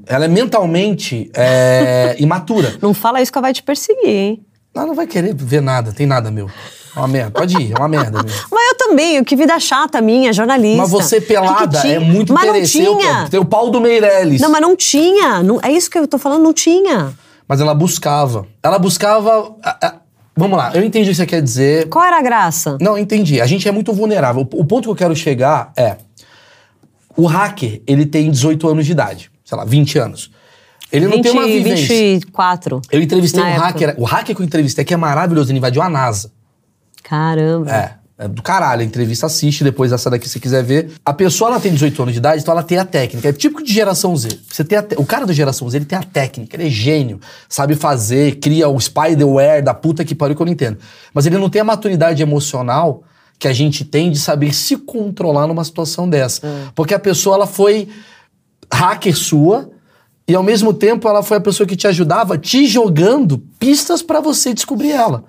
Ela 0.07 0.25
é 0.25 0.29
mentalmente 0.29 1.31
é, 1.35 2.17
imatura. 2.21 2.75
Não 2.81 2.95
fala 2.95 3.21
isso 3.21 3.31
que 3.31 3.37
ela 3.37 3.43
vai 3.47 3.53
te 3.53 3.63
perseguir, 3.63 4.09
hein? 4.09 4.47
Ela 4.75 4.87
não 4.87 4.95
vai 4.95 5.07
querer 5.07 5.35
ver 5.35 5.61
nada, 5.61 5.93
tem 5.93 6.07
nada 6.07 6.31
meu. 6.31 6.49
É 6.97 6.99
uma 6.99 7.09
merda. 7.09 7.31
Pode 7.31 7.61
ir, 7.61 7.73
é 7.73 7.79
uma 7.79 7.89
merda. 7.89 8.23
Meu. 8.23 8.33
Mas 8.51 8.69
eu 8.71 8.75
também, 8.79 9.23
que 9.23 9.37
vida 9.37 9.61
chata 9.61 10.01
minha, 10.01 10.33
jornalista. 10.33 10.79
Mas 10.79 10.91
você 10.91 11.17
Que 11.17 11.27
que 11.27 11.27
pelada 11.35 11.79
é 11.87 11.99
muito 11.99 12.33
Mas 12.33 12.45
não 12.47 12.51
interessante. 12.57 12.85
tinha. 12.85 13.29
Tem 13.31 13.39
o 13.39 13.45
pau 13.45 13.71
do 13.71 13.81
Meirelles. 13.81 14.41
Não, 14.41 14.51
mas 14.51 14.61
não 14.63 14.75
tinha. 14.75 15.43
Não- 15.43 15.61
é 15.63 15.71
isso 15.71 15.91
que 15.91 15.99
eu 15.99 16.09
tô 16.09 16.17
falando, 16.19 16.43
não 16.43 16.53
tinha. 16.55 17.13
Mas 17.47 17.61
ela 17.61 17.75
buscava. 17.75 18.47
Ela 18.63 18.79
buscava. 18.79 19.55
a- 19.63 19.87
a- 19.87 19.95
vamos 20.35 20.57
lá, 20.57 20.73
eu 20.75 20.83
entendi 20.83 21.09
o 21.11 21.13
que 21.13 21.17
você 21.17 21.27
quer 21.27 21.43
dizer. 21.43 21.89
Qual 21.89 22.05
era 22.05 22.19
a 22.19 22.23
graça? 22.23 22.79
Não, 22.81 22.97
entendi. 22.97 23.41
A 23.41 23.47
gente 23.47 23.69
é 23.69 23.71
muito 23.73 23.93
vulnerável. 23.93 24.49
O, 24.53 24.61
o 24.63 24.65
ponto 24.65 24.85
que 24.85 24.91
eu 24.91 24.97
quero 24.97 25.15
chegar 25.15 25.73
é. 25.77 25.97
O 27.17 27.27
hacker, 27.27 27.83
ele 27.87 28.05
tem 28.05 28.31
18 28.31 28.69
anos 28.69 28.85
de 28.87 28.93
idade. 28.93 29.31
Sei 29.45 29.57
lá, 29.57 29.65
20 29.65 29.99
anos. 29.99 30.31
Ele 30.93 31.07
não 31.09 31.21
tem 31.21 31.33
uma 31.33 31.47
vivência. 31.47 31.87
24. 31.89 32.81
Eu 32.91 33.01
entrevistei 33.03 33.43
um 33.43 33.47
época. 33.47 33.67
hacker. 33.67 33.95
O 33.99 34.05
hacker 34.05 34.37
que 34.37 34.43
eu 34.43 34.47
entrevistei, 34.47 34.85
que 34.85 34.95
é 34.95 34.97
maravilhoso, 34.97 35.51
ele 35.51 35.59
invadiu 35.59 35.83
a 35.83 35.89
NASA. 35.89 36.31
Caramba. 37.09 37.71
É. 37.75 37.95
É 38.19 38.27
do 38.27 38.41
caralho, 38.41 38.81
a 38.81 38.85
entrevista 38.85 39.27
assiste, 39.27 39.63
depois 39.63 39.93
essa 39.93 40.09
daqui 40.09 40.27
se 40.27 40.41
quiser 40.41 40.65
ver. 40.65 40.91
A 41.05 41.13
pessoa, 41.13 41.51
ela 41.51 41.61
tem 41.61 41.71
18 41.71 42.01
anos 42.01 42.15
de 42.15 42.19
idade, 42.19 42.41
então 42.41 42.51
ela 42.53 42.63
tem 42.63 42.79
a 42.79 42.85
técnica. 42.87 43.29
É 43.29 43.33
típico 43.35 43.63
de 43.63 43.71
geração 43.71 44.17
Z. 44.17 44.29
Você 44.51 44.65
tem 44.65 44.81
te- 44.81 44.95
O 44.99 45.05
cara 45.05 45.27
da 45.27 45.35
geração 45.35 45.69
Z, 45.69 45.77
ele 45.77 45.85
tem 45.85 45.99
a 45.99 46.03
técnica, 46.03 46.57
ele 46.57 46.67
é 46.67 46.71
gênio. 46.71 47.21
Sabe 47.47 47.75
fazer, 47.75 48.37
cria 48.37 48.71
o 48.71 48.81
spiderware 48.81 49.63
da 49.63 49.75
puta 49.75 50.03
que 50.03 50.15
pariu 50.15 50.35
que 50.35 50.41
eu 50.41 50.47
não 50.47 50.53
entendo. 50.55 50.79
Mas 51.13 51.27
ele 51.27 51.37
não 51.37 51.51
tem 51.51 51.61
a 51.61 51.65
maturidade 51.65 52.23
emocional 52.23 53.03
que 53.39 53.47
a 53.49 53.53
gente 53.53 53.85
tem 53.85 54.11
de 54.11 54.19
saber 54.19 54.55
se 54.55 54.79
controlar 54.79 55.47
numa 55.47 55.63
situação 55.63 56.09
dessa. 56.09 56.41
Porque 56.75 56.95
a 56.95 56.99
pessoa, 56.99 57.37
ela 57.37 57.47
foi 57.47 57.87
hacker 58.73 59.15
sua 59.15 59.69
e 60.27 60.35
ao 60.35 60.43
mesmo 60.43 60.73
tempo 60.73 61.07
ela 61.07 61.23
foi 61.23 61.37
a 61.37 61.41
pessoa 61.41 61.67
que 61.67 61.77
te 61.77 61.87
ajudava 61.87 62.39
te 62.39 62.67
jogando 62.67 63.37
pistas 63.59 64.01
pra 64.01 64.23
você 64.23 64.55
descobrir 64.55 64.93
ela. 64.93 65.23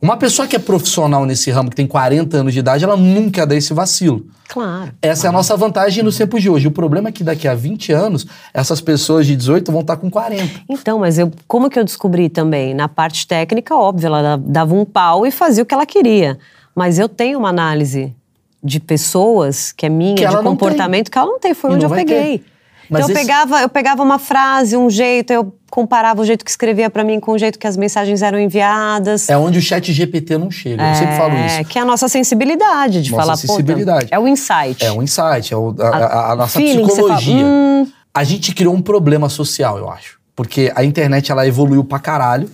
Uma 0.00 0.16
pessoa 0.16 0.46
que 0.46 0.54
é 0.54 0.58
profissional 0.58 1.24
nesse 1.24 1.50
ramo, 1.50 1.70
que 1.70 1.76
tem 1.76 1.86
40 1.86 2.36
anos 2.36 2.52
de 2.52 2.58
idade, 2.58 2.84
ela 2.84 2.96
nunca 2.96 3.46
dá 3.46 3.54
esse 3.56 3.72
vacilo. 3.72 4.26
Claro. 4.48 4.92
Essa 5.00 5.26
é 5.26 5.28
a 5.28 5.32
nossa 5.32 5.56
vantagem 5.56 6.04
nos 6.04 6.16
tempos 6.16 6.42
de 6.42 6.50
hoje. 6.50 6.68
O 6.68 6.70
problema 6.70 7.08
é 7.08 7.12
que 7.12 7.24
daqui 7.24 7.48
a 7.48 7.54
20 7.54 7.92
anos, 7.92 8.26
essas 8.52 8.80
pessoas 8.80 9.26
de 9.26 9.34
18 9.34 9.72
vão 9.72 9.80
estar 9.80 9.96
com 9.96 10.10
40. 10.10 10.60
Então, 10.68 10.98
mas 11.00 11.18
eu, 11.18 11.32
como 11.48 11.68
que 11.70 11.78
eu 11.78 11.84
descobri 11.84 12.28
também? 12.28 12.74
Na 12.74 12.88
parte 12.88 13.26
técnica, 13.26 13.74
óbvio, 13.74 14.06
ela 14.06 14.22
da- 14.22 14.36
dava 14.36 14.74
um 14.74 14.84
pau 14.84 15.26
e 15.26 15.30
fazia 15.30 15.62
o 15.62 15.66
que 15.66 15.74
ela 15.74 15.86
queria. 15.86 16.38
Mas 16.74 16.98
eu 16.98 17.08
tenho 17.08 17.38
uma 17.38 17.48
análise 17.48 18.14
de 18.62 18.78
pessoas 18.78 19.72
que 19.72 19.86
é 19.86 19.88
minha, 19.88 20.14
Que 20.14 20.26
de 20.26 20.36
comportamento, 20.42 21.10
que 21.10 21.16
ela 21.18 21.26
não 21.26 21.40
tem. 21.40 21.54
Foi 21.54 21.70
E 21.70 21.74
onde 21.74 21.84
eu 21.84 21.90
peguei. 21.90 22.38
ter. 22.38 22.44
Mas 22.88 23.00
então 23.04 23.10
eu, 23.10 23.16
esse- 23.16 23.26
pegava, 23.26 23.62
eu 23.62 23.68
pegava 23.68 24.02
uma 24.02 24.18
frase, 24.18 24.76
um 24.76 24.88
jeito, 24.88 25.32
eu 25.32 25.52
comparava 25.70 26.20
o 26.20 26.24
jeito 26.24 26.44
que 26.44 26.50
escrevia 26.50 26.88
pra 26.88 27.02
mim 27.04 27.18
com 27.20 27.32
o 27.32 27.38
jeito 27.38 27.58
que 27.58 27.66
as 27.66 27.76
mensagens 27.76 28.22
eram 28.22 28.38
enviadas. 28.38 29.28
É 29.28 29.36
onde 29.36 29.58
o 29.58 29.62
chat 29.62 29.92
GPT 29.92 30.38
não 30.38 30.50
chega. 30.50 30.82
Eu 30.90 30.94
sempre 30.94 31.16
falo 31.16 31.32
É, 31.34 31.46
isso. 31.60 31.64
que 31.68 31.78
é 31.78 31.82
a 31.82 31.84
nossa 31.84 32.08
sensibilidade 32.08 33.02
de 33.02 33.10
Nossa 33.10 33.22
falar, 33.22 33.36
sensibilidade. 33.36 34.08
é 34.10 34.18
o 34.18 34.26
insight. 34.28 34.84
É 34.84 34.92
um 34.92 35.02
insight, 35.02 35.52
é 35.52 35.56
o- 35.56 35.74
a, 35.80 35.88
a- 35.88 36.32
a 36.32 36.36
nossa 36.36 36.58
feeling 36.58 36.82
você 36.84 36.96
fala, 37.02 37.14
psicologia. 37.16 37.44
"Hum." 37.46 37.86
A 38.14 38.24
gente 38.24 38.54
criou 38.54 38.74
um 38.74 38.80
problema 38.80 39.28
social, 39.28 39.76
eu 39.78 39.90
acho. 39.90 40.16
Porque 40.34 40.72
a 40.74 40.84
internet, 40.84 41.30
ela 41.32 41.46
evoluiu 41.46 41.82
pra 41.84 41.98
caralho. 41.98 42.48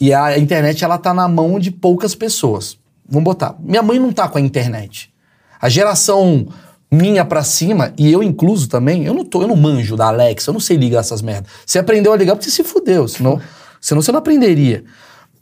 E 0.00 0.12
a 0.12 0.36
internet, 0.38 0.84
ela 0.84 0.98
tá 0.98 1.14
na 1.14 1.26
mão 1.28 1.58
de 1.58 1.70
poucas 1.70 2.14
pessoas. 2.14 2.76
Vamos 3.08 3.24
botar. 3.24 3.54
Minha 3.60 3.82
mãe 3.82 3.98
não 3.98 4.12
tá 4.12 4.28
com 4.28 4.38
a 4.38 4.40
internet. 4.40 5.12
A 5.60 5.68
geração 5.68 6.46
minha 6.92 7.24
pra 7.24 7.42
cima, 7.42 7.94
e 7.96 8.12
eu 8.12 8.22
incluso 8.22 8.68
também, 8.68 9.06
eu 9.06 9.14
não 9.14 9.24
tô, 9.24 9.40
eu 9.40 9.48
não 9.48 9.56
manjo 9.56 9.96
da 9.96 10.08
Alexa, 10.08 10.50
eu 10.50 10.52
não 10.52 10.60
sei 10.60 10.76
ligar 10.76 11.00
essas 11.00 11.22
merdas. 11.22 11.50
Você 11.64 11.78
aprendeu 11.78 12.12
a 12.12 12.16
ligar 12.16 12.36
porque 12.36 12.50
você 12.50 12.54
se 12.54 12.62
fudeu, 12.62 13.08
senão, 13.08 13.40
senão 13.80 14.02
você 14.02 14.12
não 14.12 14.18
aprenderia. 14.18 14.84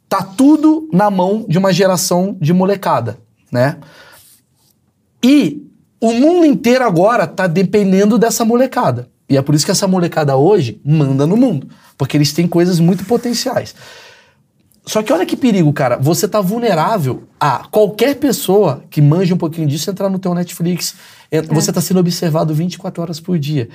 Tá 0.08 0.22
tudo 0.22 0.88
na 0.92 1.10
mão 1.10 1.44
de 1.48 1.58
uma 1.58 1.72
geração 1.72 2.36
de 2.40 2.52
molecada, 2.52 3.18
né? 3.50 3.78
E 5.22 5.66
o 6.00 6.12
mundo 6.12 6.46
inteiro 6.46 6.84
agora 6.84 7.26
tá 7.26 7.48
dependendo 7.48 8.16
dessa 8.16 8.44
molecada. 8.44 9.08
E 9.28 9.36
é 9.36 9.42
por 9.42 9.54
isso 9.54 9.64
que 9.64 9.70
essa 9.70 9.86
molecada 9.86 10.36
hoje 10.36 10.80
manda 10.84 11.26
no 11.26 11.36
mundo. 11.36 11.68
Porque 11.98 12.16
eles 12.16 12.32
têm 12.32 12.48
coisas 12.48 12.80
muito 12.80 13.04
potenciais. 13.04 13.74
Só 14.84 15.02
que 15.02 15.12
olha 15.12 15.26
que 15.26 15.36
perigo, 15.36 15.72
cara. 15.72 15.96
Você 15.98 16.26
tá 16.26 16.40
vulnerável 16.40 17.24
a 17.38 17.64
qualquer 17.70 18.16
pessoa 18.16 18.82
que 18.90 19.00
manje 19.00 19.32
um 19.32 19.36
pouquinho 19.36 19.68
disso 19.68 19.90
entrar 19.90 20.08
no 20.08 20.18
teu 20.18 20.34
Netflix. 20.34 20.94
En- 21.32 21.42
Você 21.42 21.72
tá 21.72 21.80
sendo 21.80 22.00
observado 22.00 22.52
24 22.54 23.02
horas 23.02 23.20
por 23.20 23.38
dia. 23.38 23.68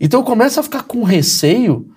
Então 0.00 0.20
eu 0.20 0.24
começo 0.24 0.58
a 0.60 0.62
ficar 0.62 0.82
com 0.82 1.02
receio 1.02 1.88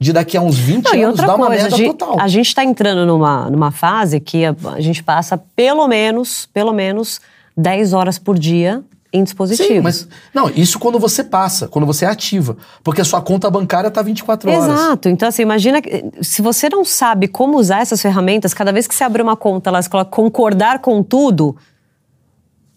de 0.00 0.12
daqui 0.12 0.36
a 0.36 0.40
uns 0.40 0.56
20 0.56 0.84
Não, 0.92 1.04
anos 1.08 1.16
dar 1.20 1.34
uma 1.34 1.46
coisa, 1.48 1.68
merda 1.70 1.84
total. 1.84 2.20
a 2.20 2.28
gente 2.28 2.54
tá 2.54 2.64
entrando 2.64 3.04
numa, 3.04 3.50
numa 3.50 3.70
fase 3.72 4.20
que 4.20 4.44
a, 4.44 4.54
a 4.74 4.80
gente 4.80 5.02
passa 5.02 5.36
pelo 5.56 5.88
menos, 5.88 6.46
pelo 6.52 6.72
menos 6.72 7.20
10 7.56 7.92
horas 7.92 8.16
por 8.18 8.38
dia 8.38 8.82
em 9.12 9.24
dispositivos. 9.24 9.72
Sim, 9.74 9.80
mas. 9.80 10.06
Não, 10.34 10.50
isso 10.50 10.78
quando 10.78 10.98
você 11.00 11.24
passa, 11.24 11.66
quando 11.66 11.86
você 11.86 12.04
é 12.04 12.08
ativa. 12.08 12.56
Porque 12.84 13.00
a 13.00 13.04
sua 13.04 13.20
conta 13.22 13.50
bancária 13.50 13.90
tá 13.90 14.02
24 14.02 14.50
horas. 14.50 14.64
Exato. 14.68 15.08
Então, 15.08 15.26
assim, 15.28 15.42
imagina 15.42 15.80
que 15.82 16.04
se 16.20 16.42
você 16.42 16.68
não 16.68 16.84
sabe 16.84 17.26
como 17.26 17.56
usar 17.58 17.80
essas 17.80 18.00
ferramentas, 18.02 18.52
cada 18.54 18.70
vez 18.70 18.86
que 18.86 18.94
você 18.94 19.02
abre 19.02 19.20
uma 19.22 19.34
conta, 19.34 19.70
elas 19.70 19.88
colocam 19.88 20.10
concordar 20.24 20.78
com 20.80 21.02
tudo, 21.02 21.56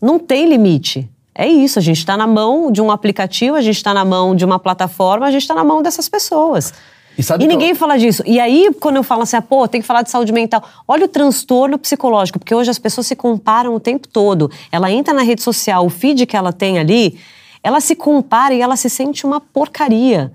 não 0.02 0.18
tem 0.18 0.48
limite. 0.48 1.08
É 1.34 1.48
isso, 1.48 1.80
a 1.80 1.82
gente 1.82 1.98
está 1.98 2.18
na 2.18 2.28
mão 2.28 2.72
de 2.72 2.82
um 2.82 2.92
aplicativo, 2.92 3.56
a 3.56 3.62
gente 3.62 3.78
está 3.78 3.94
na 3.94 4.04
mão 4.04 4.36
de 4.36 4.44
uma 4.44 4.60
plataforma, 4.60 5.26
a 5.26 5.32
gente 5.32 5.42
está 5.44 5.56
na 5.56 5.64
mão 5.64 5.82
dessas 5.82 6.10
pessoas. 6.10 6.74
E 7.18 7.22
E 7.22 7.24
que 7.26 7.34
eu- 7.34 7.38
ninguém 7.48 7.74
fala 7.76 7.98
disso. 7.98 8.24
E 8.26 8.40
aí, 8.40 8.70
quando 8.80 8.98
eu 8.98 9.04
falo 9.04 9.24
assim, 9.24 9.36
ah, 9.38 9.42
pô, 9.42 9.68
tem 9.68 9.82
que 9.82 9.88
falar 9.88 10.02
de 10.02 10.10
saúde 10.10 10.32
mental. 10.32 10.64
Olha 10.88 11.06
o 11.06 11.08
transtorno 11.08 11.78
psicológico, 11.78 12.40
porque 12.40 12.54
hoje 12.56 12.70
as 12.70 12.80
pessoas 12.80 13.08
se 13.08 13.16
comparam 13.16 13.74
o 13.76 13.80
tempo 13.80 14.08
todo. 14.08 14.50
Ela 14.72 14.92
entra 14.92 15.14
na 15.14 15.22
rede 15.22 15.42
social, 15.42 15.86
o 15.86 15.90
feed 15.90 16.26
que 16.26 16.36
ela 16.38 16.52
tem 16.54 16.80
ali, 16.80 17.18
ela 17.64 17.80
se 17.80 17.96
compara 17.96 18.54
e 18.54 18.62
ela 18.62 18.76
se 18.76 18.90
sente 18.90 19.26
uma 19.26 19.40
porcaria. 19.40 20.32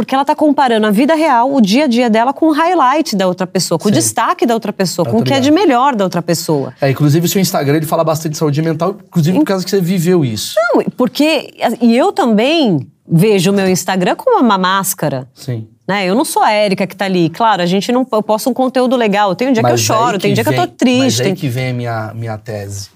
Porque 0.00 0.14
ela 0.14 0.24
tá 0.24 0.34
comparando 0.34 0.86
a 0.86 0.90
vida 0.90 1.14
real, 1.14 1.54
o 1.54 1.60
dia 1.60 1.84
a 1.84 1.86
dia 1.86 2.08
dela, 2.08 2.32
com 2.32 2.46
o 2.46 2.52
highlight 2.52 3.14
da 3.14 3.26
outra 3.28 3.46
pessoa, 3.46 3.78
com 3.78 3.84
o 3.84 3.92
Sim. 3.92 3.98
destaque 3.98 4.46
da 4.46 4.54
outra 4.54 4.72
pessoa, 4.72 5.06
com 5.06 5.18
o 5.18 5.22
que 5.22 5.34
é 5.34 5.40
de 5.40 5.50
melhor 5.50 5.94
da 5.94 6.04
outra 6.04 6.22
pessoa. 6.22 6.72
É, 6.80 6.88
inclusive 6.88 7.26
o 7.26 7.28
seu 7.28 7.38
Instagram 7.38 7.76
ele 7.76 7.84
fala 7.84 8.02
bastante 8.02 8.32
de 8.32 8.38
saúde 8.38 8.62
mental, 8.62 8.96
inclusive 9.06 9.38
por 9.38 9.44
causa 9.44 9.62
que 9.62 9.70
você 9.70 9.78
viveu 9.78 10.24
isso. 10.24 10.54
Não, 10.56 10.82
porque. 10.96 11.52
E 11.82 11.94
eu 11.94 12.12
também 12.12 12.88
vejo 13.06 13.50
o 13.50 13.54
meu 13.54 13.68
Instagram 13.68 14.16
como 14.16 14.40
uma 14.42 14.56
máscara. 14.56 15.28
Sim. 15.34 15.68
Né? 15.86 16.06
Eu 16.06 16.14
não 16.14 16.24
sou 16.24 16.42
a 16.42 16.50
Érica 16.50 16.86
que 16.86 16.96
tá 16.96 17.04
ali. 17.04 17.28
Claro, 17.28 17.60
a 17.60 17.66
gente 17.66 17.92
não. 17.92 18.06
Eu 18.10 18.22
posto 18.22 18.48
um 18.48 18.54
conteúdo 18.54 18.96
legal. 18.96 19.34
Tem 19.34 19.48
um 19.48 19.52
dia 19.52 19.62
que 19.62 19.68
eu 19.68 19.72
Mas 19.72 19.80
choro, 19.82 20.14
aí 20.14 20.18
tem 20.18 20.32
dia 20.32 20.42
que 20.42 20.48
eu 20.48 20.54
tô 20.54 20.62
vem- 20.62 20.70
triste. 20.76 21.18
Mas 21.18 21.26
aí 21.26 21.34
que 21.34 21.46
vem 21.48 21.68
a 21.68 21.74
minha, 21.74 22.14
minha 22.14 22.38
tese. 22.38 22.88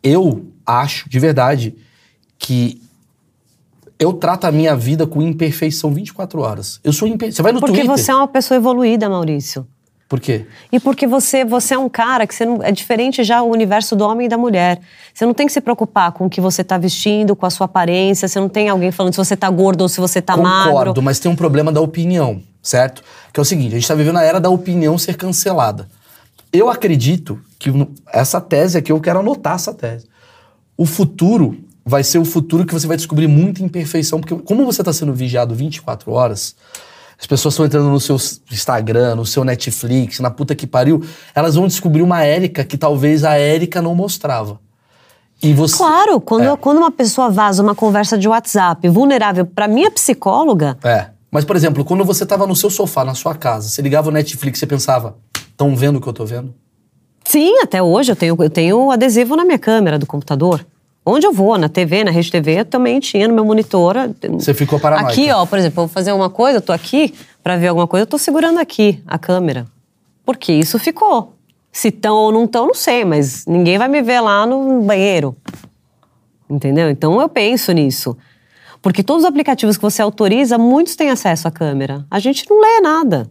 Eu 0.00 0.44
acho, 0.64 1.10
de 1.10 1.18
verdade, 1.18 1.74
que 2.38 2.80
Eu 4.00 4.14
trato 4.14 4.46
a 4.46 4.50
minha 4.50 4.74
vida 4.74 5.06
com 5.06 5.20
imperfeição 5.20 5.92
24 5.92 6.40
horas. 6.40 6.80
Eu 6.82 6.90
sou 6.90 7.06
imperfeito. 7.06 7.36
Você 7.36 7.42
vai 7.42 7.52
no 7.52 7.60
Porque 7.60 7.74
Twitter. 7.74 7.96
você 7.98 8.10
é 8.10 8.14
uma 8.14 8.26
pessoa 8.26 8.56
evoluída, 8.56 9.10
Maurício. 9.10 9.66
Por 10.08 10.18
quê? 10.18 10.46
E 10.72 10.80
porque 10.80 11.06
você, 11.06 11.44
você 11.44 11.74
é 11.74 11.78
um 11.78 11.88
cara 11.88 12.26
que 12.26 12.34
você 12.34 12.46
não, 12.46 12.62
é 12.62 12.72
diferente 12.72 13.22
já 13.22 13.42
o 13.42 13.50
universo 13.50 13.94
do 13.94 14.02
homem 14.04 14.24
e 14.24 14.28
da 14.28 14.38
mulher. 14.38 14.80
Você 15.14 15.26
não 15.26 15.34
tem 15.34 15.46
que 15.46 15.52
se 15.52 15.60
preocupar 15.60 16.12
com 16.12 16.24
o 16.24 16.30
que 16.30 16.40
você 16.40 16.64
tá 16.64 16.78
vestindo, 16.78 17.36
com 17.36 17.44
a 17.44 17.50
sua 17.50 17.66
aparência. 17.66 18.26
Você 18.26 18.40
não 18.40 18.48
tem 18.48 18.70
alguém 18.70 18.90
falando 18.90 19.12
se 19.12 19.18
você 19.18 19.36
tá 19.36 19.50
gordo 19.50 19.82
ou 19.82 19.88
se 19.88 20.00
você 20.00 20.22
tá 20.22 20.34
Concordo, 20.34 20.88
magro. 20.88 21.02
mas 21.02 21.20
tem 21.20 21.30
um 21.30 21.36
problema 21.36 21.70
da 21.70 21.82
opinião, 21.82 22.42
certo? 22.62 23.04
Que 23.32 23.38
é 23.38 23.42
o 23.42 23.44
seguinte, 23.44 23.76
a 23.76 23.78
gente 23.78 23.86
tá 23.86 23.94
vivendo 23.94 24.16
a 24.16 24.24
era 24.24 24.40
da 24.40 24.48
opinião 24.48 24.96
ser 24.98 25.14
cancelada. 25.16 25.86
Eu 26.50 26.70
acredito 26.70 27.38
que 27.58 27.70
essa 28.12 28.40
tese 28.40 28.78
aqui, 28.78 28.90
eu 28.90 29.00
quero 29.00 29.20
anotar 29.20 29.54
essa 29.56 29.74
tese. 29.74 30.06
O 30.76 30.86
futuro 30.86 31.56
vai 31.90 32.04
ser 32.04 32.18
o 32.18 32.24
futuro 32.24 32.64
que 32.64 32.72
você 32.72 32.86
vai 32.86 32.96
descobrir 32.96 33.26
muita 33.26 33.62
imperfeição, 33.64 34.20
porque 34.20 34.34
como 34.44 34.64
você 34.64 34.80
está 34.80 34.92
sendo 34.92 35.12
vigiado 35.12 35.56
24 35.56 36.12
horas, 36.12 36.54
as 37.18 37.26
pessoas 37.26 37.54
estão 37.54 37.66
entrando 37.66 37.90
no 37.90 37.98
seu 37.98 38.14
Instagram, 38.50 39.16
no 39.16 39.26
seu 39.26 39.42
Netflix, 39.42 40.20
na 40.20 40.30
puta 40.30 40.54
que 40.54 40.68
pariu, 40.68 41.02
elas 41.34 41.56
vão 41.56 41.66
descobrir 41.66 42.00
uma 42.02 42.22
Érica 42.22 42.62
que 42.62 42.78
talvez 42.78 43.24
a 43.24 43.34
Érica 43.34 43.82
não 43.82 43.92
mostrava. 43.92 44.60
E 45.42 45.52
você. 45.52 45.76
Claro, 45.76 46.20
quando, 46.20 46.44
É. 46.44 46.56
quando 46.56 46.78
uma 46.78 46.92
pessoa 46.92 47.28
vaza 47.28 47.60
uma 47.60 47.74
conversa 47.74 48.16
de 48.16 48.28
WhatsApp 48.28 48.88
vulnerável 48.88 49.44
pra 49.44 49.66
minha 49.66 49.90
psicóloga, 49.90 50.78
É. 50.84 51.08
Mas, 51.32 51.44
por 51.44 51.54
exemplo, 51.54 51.84
quando 51.84 52.04
você 52.04 52.26
tava 52.26 52.44
no 52.44 52.56
seu 52.56 52.68
sofá, 52.68 53.04
na 53.04 53.14
sua 53.14 53.36
casa, 53.36 53.68
você 53.68 53.80
ligava 53.82 54.08
o 54.08 54.12
Netflix, 54.12 54.58
você 54.58 54.66
pensava, 54.66 55.16
estão 55.36 55.76
vendo 55.76 55.96
o 55.96 56.00
que 56.00 56.08
eu 56.08 56.12
tô 56.12 56.24
vendo? 56.24 56.54
sim, 57.24 57.60
até 57.62 57.80
hoje 57.80 58.10
eu 58.10 58.16
tenho, 58.16 58.36
eu 58.42 58.50
tenho 58.50 58.90
adesivo 58.90 59.36
na 59.36 59.44
minha 59.44 59.58
câmera 59.58 59.96
do 59.98 60.06
computador. 60.06 60.66
Onde 61.04 61.26
eu 61.26 61.32
vou, 61.32 61.56
na 61.56 61.68
TV, 61.68 62.04
na 62.04 62.10
Rede 62.10 62.30
TV, 62.30 62.60
eu 62.60 62.64
também 62.64 63.00
tinha 63.00 63.26
no 63.26 63.34
meu 63.34 63.44
monitor. 63.44 63.96
Você 64.32 64.52
ficou 64.52 64.78
paranoica. 64.78 65.10
Aqui, 65.12 65.30
ó, 65.30 65.46
por 65.46 65.58
exemplo, 65.58 65.82
eu 65.82 65.86
vou 65.86 65.92
fazer 65.92 66.12
uma 66.12 66.28
coisa, 66.28 66.58
eu 66.58 66.62
tô 66.62 66.72
aqui 66.72 67.14
pra 67.42 67.56
ver 67.56 67.68
alguma 67.68 67.86
coisa, 67.86 68.02
eu 68.02 68.06
tô 68.06 68.18
segurando 68.18 68.58
aqui 68.58 69.02
a 69.06 69.18
câmera. 69.18 69.66
Porque 70.24 70.52
isso 70.52 70.78
ficou. 70.78 71.34
Se 71.72 71.90
tão 71.90 72.16
ou 72.16 72.32
não 72.32 72.46
tão, 72.46 72.66
não 72.66 72.74
sei, 72.74 73.04
mas 73.04 73.46
ninguém 73.46 73.78
vai 73.78 73.88
me 73.88 74.02
ver 74.02 74.20
lá 74.20 74.46
no 74.46 74.82
banheiro. 74.82 75.34
Entendeu? 76.48 76.90
Então 76.90 77.20
eu 77.20 77.28
penso 77.28 77.72
nisso. 77.72 78.16
Porque 78.82 79.02
todos 79.02 79.24
os 79.24 79.28
aplicativos 79.28 79.76
que 79.76 79.82
você 79.82 80.02
autoriza, 80.02 80.58
muitos 80.58 80.96
têm 80.96 81.10
acesso 81.10 81.46
à 81.46 81.50
câmera. 81.50 82.04
A 82.10 82.18
gente 82.18 82.48
não 82.48 82.60
lê 82.60 82.80
nada. 82.80 83.30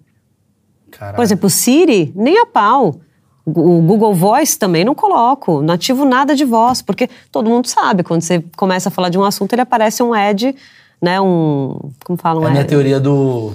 Caralho. 0.91 1.15
Por 1.15 1.23
exemplo, 1.23 1.47
o 1.47 1.49
Siri, 1.49 2.11
nem 2.15 2.39
a 2.39 2.45
pau. 2.45 2.99
O 3.45 3.81
Google 3.81 4.13
Voice 4.13 4.57
também 4.59 4.83
não 4.85 4.93
coloco. 4.93 5.61
Não 5.61 5.73
ativo 5.73 6.05
nada 6.05 6.35
de 6.35 6.45
voz, 6.45 6.81
porque 6.81 7.09
todo 7.31 7.49
mundo 7.49 7.67
sabe, 7.67 8.03
quando 8.03 8.21
você 8.21 8.43
começa 8.55 8.89
a 8.89 8.91
falar 8.91 9.09
de 9.09 9.17
um 9.17 9.23
assunto, 9.23 9.53
ele 9.53 9.61
aparece 9.61 10.03
um 10.03 10.13
ad, 10.13 10.55
né? 11.01 11.19
Um. 11.19 11.91
Como 12.05 12.17
fala? 12.17 12.41
Um 12.41 12.43
É 12.43 12.47
a 12.47 12.51
minha 12.51 12.65
teoria 12.65 12.99
do. 12.99 13.53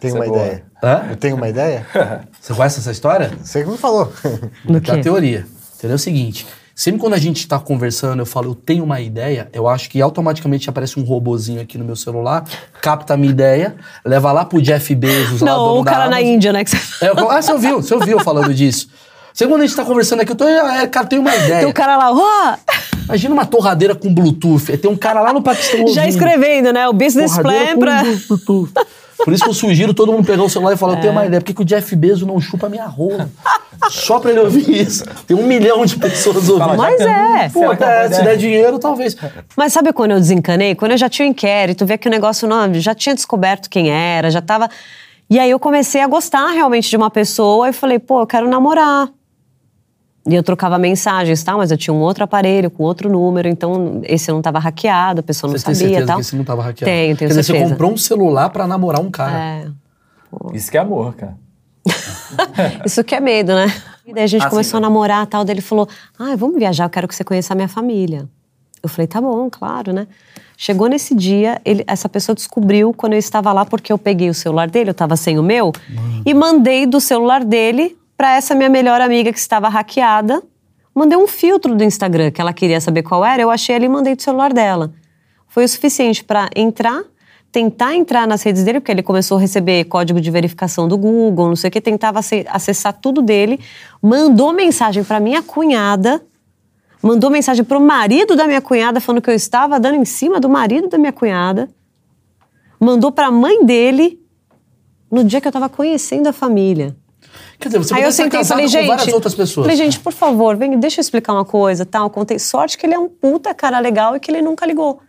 Tenho 0.00 0.14
Isso 0.14 0.16
uma 0.16 0.24
é 0.24 0.28
ideia. 0.28 0.64
Hã? 0.82 1.06
Eu 1.10 1.16
tenho 1.16 1.36
uma 1.36 1.48
ideia? 1.48 1.86
Você 2.40 2.54
conhece 2.54 2.80
essa 2.80 2.90
história? 2.90 3.30
Você 3.42 3.62
que 3.62 3.70
me 3.70 3.76
falou. 3.76 4.12
Do 4.64 4.80
Da 4.80 4.94
quê? 4.94 5.00
teoria. 5.00 5.46
Entendeu? 5.76 5.92
É 5.92 5.94
o 5.94 5.98
seguinte. 5.98 6.46
Sempre 6.74 7.00
quando 7.00 7.14
a 7.14 7.18
gente 7.18 7.46
tá 7.46 7.58
conversando, 7.58 8.20
eu 8.20 8.26
falo, 8.26 8.50
eu 8.50 8.54
tenho 8.54 8.82
uma 8.82 9.00
ideia, 9.00 9.48
eu 9.52 9.68
acho 9.68 9.90
que 9.90 10.00
automaticamente 10.00 10.68
aparece 10.70 10.98
um 10.98 11.02
robozinho 11.02 11.60
aqui 11.60 11.76
no 11.76 11.84
meu 11.84 11.96
celular, 11.96 12.44
capta 12.80 13.14
a 13.14 13.16
minha 13.16 13.30
ideia, 13.30 13.76
leva 14.04 14.32
lá 14.32 14.44
pro 14.44 14.60
Jeff 14.60 14.94
Bezos, 14.94 15.40
lá 15.40 15.52
Não, 15.52 15.58
dono 15.58 15.80
o 15.80 15.84
cara 15.84 16.08
na. 16.08 16.22
Índia, 16.22 16.52
né? 16.52 16.64
Que 16.64 16.70
você... 16.70 17.04
É, 17.04 17.10
ah, 17.10 17.42
você 17.42 17.52
ouviu, 17.52 17.82
você 17.82 17.94
ouviu 17.94 18.20
falando 18.20 18.54
disso. 18.54 18.88
Sempre 19.34 19.54
quando 19.54 19.62
a 19.62 19.66
gente 19.66 19.76
tá 19.76 19.84
conversando 19.84 20.20
aqui, 20.20 20.32
eu 20.32 20.36
tô, 20.36 20.46
é, 20.46 20.86
cara, 20.86 21.06
tenho 21.06 21.22
uma 21.22 21.34
ideia. 21.34 21.60
Tem 21.60 21.68
o 21.68 21.74
cara 21.74 21.96
lá, 21.96 22.12
ó, 22.12 22.56
Imagina 23.04 23.34
uma 23.34 23.44
torradeira 23.44 23.94
com 23.94 24.12
Bluetooth. 24.12 24.76
Tem 24.78 24.90
um 24.90 24.96
cara 24.96 25.20
lá 25.20 25.32
no 25.32 25.42
Paquistão 25.42 25.80
já 25.88 26.02
ouvindo. 26.02 26.08
escrevendo, 26.08 26.72
né? 26.72 26.88
O 26.88 26.92
business 26.92 27.36
Torradeira 27.36 27.76
plan 27.76 27.78
pra. 27.78 28.02
Bluetooth. 28.02 28.72
Por 29.24 29.32
isso 29.32 29.44
que 29.44 29.50
eu 29.50 29.54
sugiro 29.54 29.94
todo 29.94 30.12
mundo 30.12 30.26
pegar 30.26 30.42
o 30.42 30.48
celular 30.48 30.72
e 30.72 30.76
falar, 30.76 30.94
eu 30.94 31.00
tenho 31.00 31.12
uma 31.12 31.26
ideia. 31.26 31.40
Por 31.40 31.46
que, 31.46 31.54
que 31.54 31.62
o 31.62 31.64
Jeff 31.64 31.94
Bezos 31.94 32.26
não 32.26 32.40
chupa 32.40 32.68
minha 32.68 32.86
rola? 32.86 33.30
Só 33.90 34.18
pra 34.18 34.30
ele 34.30 34.40
ouvir 34.40 34.68
isso. 34.70 35.04
Tem 35.26 35.36
um 35.36 35.46
milhão 35.46 35.84
de 35.84 35.96
pessoas 35.96 36.48
ouvindo. 36.48 36.76
Mas 36.76 37.00
é. 37.00 37.48
Pô, 37.48 37.72
é 37.72 38.04
é, 38.04 38.10
se 38.10 38.22
der 38.22 38.36
dinheiro, 38.36 38.78
talvez. 38.78 39.16
Mas 39.56 39.72
sabe 39.72 39.92
quando 39.92 40.12
eu 40.12 40.20
desencanei? 40.20 40.74
Quando 40.74 40.92
eu 40.92 40.98
já 40.98 41.08
tinha 41.08 41.26
o 41.26 41.30
inquérito, 41.30 41.86
via 41.86 41.98
que 41.98 42.08
o 42.08 42.10
negócio 42.10 42.46
não, 42.48 42.72
já 42.74 42.94
tinha 42.94 43.14
descoberto 43.14 43.68
quem 43.68 43.90
era, 43.90 44.30
já 44.30 44.40
tava. 44.40 44.68
E 45.28 45.38
aí 45.38 45.50
eu 45.50 45.58
comecei 45.58 46.00
a 46.00 46.06
gostar 46.06 46.50
realmente 46.50 46.90
de 46.90 46.96
uma 46.96 47.10
pessoa 47.10 47.68
e 47.68 47.72
falei, 47.72 47.98
pô, 47.98 48.20
eu 48.20 48.26
quero 48.26 48.48
namorar. 48.48 49.08
E 50.28 50.34
eu 50.36 50.42
trocava 50.42 50.78
mensagens, 50.78 51.42
tal, 51.42 51.58
mas 51.58 51.70
eu 51.72 51.76
tinha 51.76 51.92
um 51.92 52.00
outro 52.00 52.22
aparelho 52.22 52.70
com 52.70 52.84
outro 52.84 53.10
número, 53.10 53.48
então 53.48 54.00
esse 54.04 54.30
não 54.30 54.38
estava 54.38 54.58
hackeado, 54.60 55.18
a 55.20 55.22
pessoa 55.22 55.50
não 55.50 55.58
Você 55.58 55.64
tem 55.64 55.74
sabia 55.74 55.88
certeza 55.88 56.06
tal. 56.06 56.16
que 56.16 56.22
esse 56.22 56.36
não 56.36 56.44
tava 56.44 56.62
hackeado? 56.62 56.84
Tenho, 56.92 57.16
tenho 57.16 57.18
Quer 57.18 57.26
dizer, 57.28 57.42
certeza. 57.42 57.66
você 57.66 57.72
comprou 57.72 57.92
um 57.92 57.96
celular 57.96 58.48
pra 58.50 58.66
namorar 58.66 59.00
um 59.00 59.10
cara. 59.10 59.36
É. 59.38 59.66
Isso 60.54 60.70
que 60.70 60.76
é 60.76 60.80
amor, 60.80 61.14
cara. 61.14 61.36
Isso 62.86 63.02
que 63.04 63.14
é 63.14 63.20
medo, 63.20 63.54
né? 63.54 63.66
E 64.04 64.12
daí 64.12 64.24
a 64.24 64.26
gente 64.26 64.44
Ah, 64.44 64.50
começou 64.50 64.72
sim, 64.80 64.84
a 64.84 64.88
namorar 64.88 65.24
tal, 65.28 65.44
daí 65.44 65.54
ele 65.54 65.60
falou: 65.60 65.88
Ah, 66.18 66.34
vamos 66.36 66.58
viajar, 66.58 66.86
eu 66.86 66.90
quero 66.90 67.06
que 67.06 67.14
você 67.14 67.22
conheça 67.22 67.52
a 67.52 67.56
minha 67.56 67.68
família. 67.68 68.28
Eu 68.82 68.88
falei, 68.88 69.06
tá 69.06 69.20
bom, 69.20 69.48
claro, 69.48 69.92
né? 69.92 70.08
Chegou 70.56 70.88
nesse 70.88 71.14
dia, 71.14 71.60
ele- 71.64 71.84
essa 71.86 72.08
pessoa 72.08 72.34
descobriu 72.34 72.92
quando 72.92 73.12
eu 73.12 73.18
estava 73.20 73.52
lá, 73.52 73.64
porque 73.64 73.92
eu 73.92 73.98
peguei 73.98 74.28
o 74.28 74.34
celular 74.34 74.68
dele, 74.68 74.90
eu 74.90 74.92
estava 74.92 75.14
sem 75.14 75.38
o 75.38 75.42
meu, 75.42 75.72
e 76.26 76.34
mandei 76.34 76.84
do 76.84 77.00
celular 77.00 77.44
dele 77.44 77.96
para 78.22 78.36
essa 78.36 78.54
minha 78.54 78.68
melhor 78.68 79.00
amiga 79.00 79.32
que 79.32 79.38
estava 79.40 79.68
hackeada. 79.68 80.40
Mandei 80.94 81.18
um 81.18 81.26
filtro 81.26 81.74
do 81.74 81.82
Instagram 81.82 82.30
que 82.30 82.40
ela 82.40 82.52
queria 82.52 82.80
saber 82.80 83.02
qual 83.02 83.24
era, 83.24 83.42
eu 83.42 83.50
achei 83.50 83.74
ali 83.74 83.86
e 83.86 83.88
mandei 83.88 84.14
do 84.14 84.22
celular 84.22 84.52
dela. 84.52 84.92
Foi 85.48 85.64
o 85.64 85.68
suficiente 85.68 86.22
para 86.22 86.48
entrar, 86.54 87.02
tentar 87.50 87.96
entrar 87.96 88.28
nas 88.28 88.44
redes 88.44 88.62
dele, 88.62 88.78
porque 88.78 88.92
ele 88.92 89.02
começou 89.02 89.38
a 89.38 89.40
receber 89.40 89.86
código 89.86 90.20
de 90.20 90.30
verificação 90.30 90.86
do 90.86 90.96
Google, 90.96 91.48
não 91.48 91.56
sei 91.56 91.66
o 91.66 91.70
que, 91.72 91.80
tentava 91.80 92.20
ace- 92.20 92.46
acessar 92.48 92.92
tudo 92.92 93.22
dele, 93.22 93.58
mandou 94.00 94.52
mensagem 94.52 95.02
para 95.02 95.18
minha 95.18 95.42
cunhada, 95.42 96.24
mandou 97.02 97.28
mensagem 97.28 97.64
pro 97.64 97.80
marido 97.80 98.36
da 98.36 98.46
minha 98.46 98.60
cunhada 98.60 99.00
falando 99.00 99.20
que 99.20 99.30
eu 99.30 99.34
estava 99.34 99.80
dando 99.80 99.96
em 99.96 100.04
cima 100.04 100.38
do 100.38 100.48
marido 100.48 100.86
da 100.86 100.96
minha 100.96 101.12
cunhada, 101.12 101.68
mandou 102.78 103.10
para 103.10 103.26
a 103.26 103.32
mãe 103.32 103.66
dele 103.66 104.20
no 105.10 105.24
dia 105.24 105.40
que 105.40 105.48
eu 105.48 105.50
estava 105.50 105.68
conhecendo 105.68 106.28
a 106.28 106.32
família. 106.32 107.01
Quer 107.62 107.68
dizer, 107.68 107.78
você 107.78 107.94
Aí 107.94 108.02
eu 108.02 108.10
sentei 108.10 108.40
e 108.40 108.44
falei, 108.44 108.66
gente. 108.66 108.88
várias 108.88 109.14
outras 109.14 109.34
pessoas. 109.36 109.64
Falei, 109.64 109.76
gente, 109.76 110.00
por 110.00 110.12
favor, 110.12 110.56
vem, 110.56 110.78
deixa 110.80 110.98
eu 110.98 111.02
explicar 111.02 111.32
uma 111.32 111.44
coisa, 111.44 111.86
tal. 111.86 112.10
Contei 112.10 112.36
sorte 112.38 112.76
que 112.76 112.84
ele 112.84 112.94
é 112.94 112.98
um 112.98 113.08
puta 113.08 113.54
cara 113.54 113.78
legal 113.78 114.16
e 114.16 114.20
que 114.20 114.32
ele 114.32 114.42
nunca 114.42 114.66
ligou. 114.66 115.00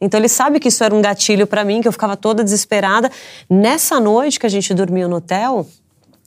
Então 0.00 0.18
ele 0.18 0.28
sabe 0.28 0.60
que 0.60 0.68
isso 0.68 0.82
era 0.84 0.94
um 0.94 1.02
gatilho 1.02 1.44
pra 1.44 1.64
mim, 1.64 1.80
que 1.80 1.88
eu 1.88 1.92
ficava 1.92 2.16
toda 2.16 2.44
desesperada. 2.44 3.10
Nessa 3.50 3.98
noite 3.98 4.38
que 4.38 4.46
a 4.46 4.48
gente 4.48 4.72
dormiu 4.72 5.08
no 5.08 5.16
hotel, 5.16 5.66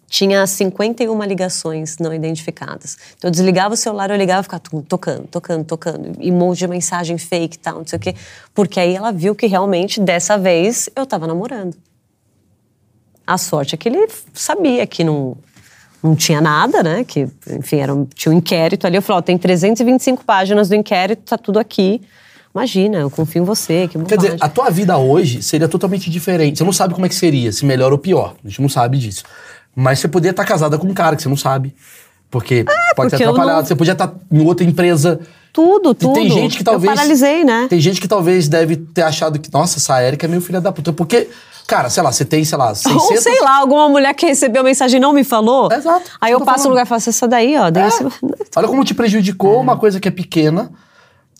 tinha 0.09 0.45
51 0.45 1.23
ligações 1.23 1.97
não 1.97 2.13
identificadas. 2.13 2.97
Então 3.17 3.29
eu 3.29 3.31
desligava 3.31 3.73
o 3.73 3.77
celular, 3.77 4.11
eu 4.11 4.17
ligava 4.17 4.41
e 4.41 4.43
ficava 4.43 4.63
tocando, 4.87 5.27
tocando, 5.27 5.63
tocando. 5.63 6.21
Emoji 6.21 6.59
de 6.59 6.67
mensagem 6.67 7.17
fake 7.17 7.55
e 7.55 7.59
tal, 7.59 7.79
não 7.79 7.87
sei 7.87 7.97
o 7.97 7.99
quê. 7.99 8.15
Porque 8.53 8.79
aí 8.79 8.93
ela 8.93 9.11
viu 9.11 9.33
que 9.33 9.47
realmente, 9.47 10.01
dessa 10.01 10.37
vez, 10.37 10.89
eu 10.95 11.05
tava 11.05 11.25
namorando. 11.27 11.75
A 13.27 13.37
sorte 13.37 13.75
é 13.75 13.77
que 13.77 13.89
ele 13.89 14.07
sabia 14.33 14.85
que 14.85 15.03
não, 15.03 15.35
não 16.03 16.15
tinha 16.15 16.39
nada, 16.41 16.83
né? 16.83 17.03
Que, 17.03 17.27
enfim, 17.49 17.77
era 17.77 17.93
um, 17.93 18.05
tinha 18.05 18.31
um 18.33 18.37
inquérito 18.37 18.85
ali. 18.85 18.97
Eu 18.97 19.01
falei, 19.01 19.19
ó, 19.19 19.21
tem 19.21 19.37
325 19.37 20.23
páginas 20.23 20.69
do 20.69 20.75
inquérito, 20.75 21.23
tá 21.23 21.37
tudo 21.37 21.57
aqui. 21.59 22.01
Imagina, 22.53 22.99
eu 22.99 23.09
confio 23.09 23.41
em 23.41 23.45
você, 23.45 23.87
que 23.87 23.97
Quer 23.99 24.15
bobagem. 24.15 24.17
dizer, 24.35 24.37
a 24.39 24.47
tua 24.47 24.69
vida 24.69 24.97
hoje 24.97 25.43
seria 25.43 25.67
totalmente 25.67 26.09
diferente. 26.09 26.57
Você 26.57 26.63
não 26.63 26.71
sabe 26.71 26.93
como 26.93 27.05
é 27.05 27.09
que 27.09 27.15
seria, 27.15 27.51
se 27.51 27.65
melhor 27.65 27.91
ou 27.91 27.97
pior. 27.97 28.35
A 28.43 28.47
gente 28.47 28.61
não 28.61 28.69
sabe 28.69 28.97
disso. 28.97 29.23
Mas 29.75 29.99
você 29.99 30.07
poderia 30.07 30.31
estar 30.31 30.45
casada 30.45 30.77
com 30.77 30.87
um 30.87 30.93
cara 30.93 31.15
que 31.17 31.21
você 31.23 31.27
não 31.27 31.35
sabe. 31.35 31.75
Porque 32.31 32.63
pode 32.63 32.77
porque 32.95 33.17
ter 33.17 33.23
eu 33.23 33.29
atrapalhado. 33.31 33.59
não- 33.61 33.65
Você 33.67 33.75
podia 33.75 33.91
estar 33.93 34.13
em 34.31 34.41
outra 34.45 34.65
empresa. 34.65 35.19
Tudo, 35.51 35.91
E 35.91 35.95
tudo. 35.95 36.13
tem 36.13 36.29
gente 36.29 36.57
que 36.57 36.63
talvez. 36.63 36.89
Eu 36.89 36.95
paralisei, 36.95 37.43
né? 37.43 37.67
Tem 37.69 37.79
gente 37.79 37.99
que 37.99 38.07
talvez 38.07 38.47
deve 38.47 38.77
ter 38.77 39.01
achado 39.03 39.37
que, 39.39 39.51
nossa, 39.51 39.77
essa 39.77 40.01
Erika 40.01 40.25
é 40.25 40.29
meio 40.29 40.41
filha 40.41 40.59
da 40.61 40.71
puta. 40.71 40.91
Porque, 40.93 41.27
cara, 41.67 41.89
sei 41.89 42.01
lá, 42.03 42.11
você 42.11 42.23
tem, 42.25 42.43
sei 42.43 42.57
lá, 42.57 42.73
600... 42.75 43.01
Ou 43.11 43.17
sei 43.21 43.39
lá, 43.41 43.57
alguma 43.57 43.89
mulher 43.89 44.13
que 44.13 44.25
recebeu 44.25 44.61
a 44.61 44.65
mensagem 44.65 44.97
e 44.97 44.99
não 45.01 45.13
me 45.13 45.23
falou. 45.23 45.71
Exato, 45.71 46.11
Aí 46.21 46.31
eu 46.31 46.39
tô 46.39 46.45
passo 46.45 46.57
no 46.57 46.63
falando. 46.63 46.71
lugar 46.73 46.85
e 46.85 46.89
falo, 46.89 47.01
essa 47.07 47.27
daí, 47.27 47.57
ó. 47.57 47.69
daí 47.69 47.83
É. 47.83 47.89
você- 47.89 48.05
Olha 48.55 48.67
como 48.67 48.83
te 48.83 48.93
prejudicou 48.93 49.59
uma 49.59 49.77
coisa 49.77 49.99
que 49.99 50.07
é 50.07 50.11
pequena, 50.11 50.71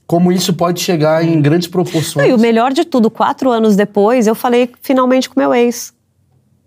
como 0.07 0.31
isso 0.31 0.53
pode 0.53 0.81
chegar 0.81 1.23
em 1.23 1.41
grandes 1.41 1.67
Não, 1.67 1.71
proporções. 1.71 2.29
e 2.29 2.33
o 2.33 2.37
melhor 2.37 2.71
de 2.73 2.85
tudo, 2.85 3.09
quatro 3.09 3.49
anos 3.49 3.75
depois, 3.75 4.27
eu 4.27 4.35
falei 4.35 4.71
finalmente 4.81 5.29
com 5.29 5.39
meu 5.39 5.53
ex. 5.53 5.93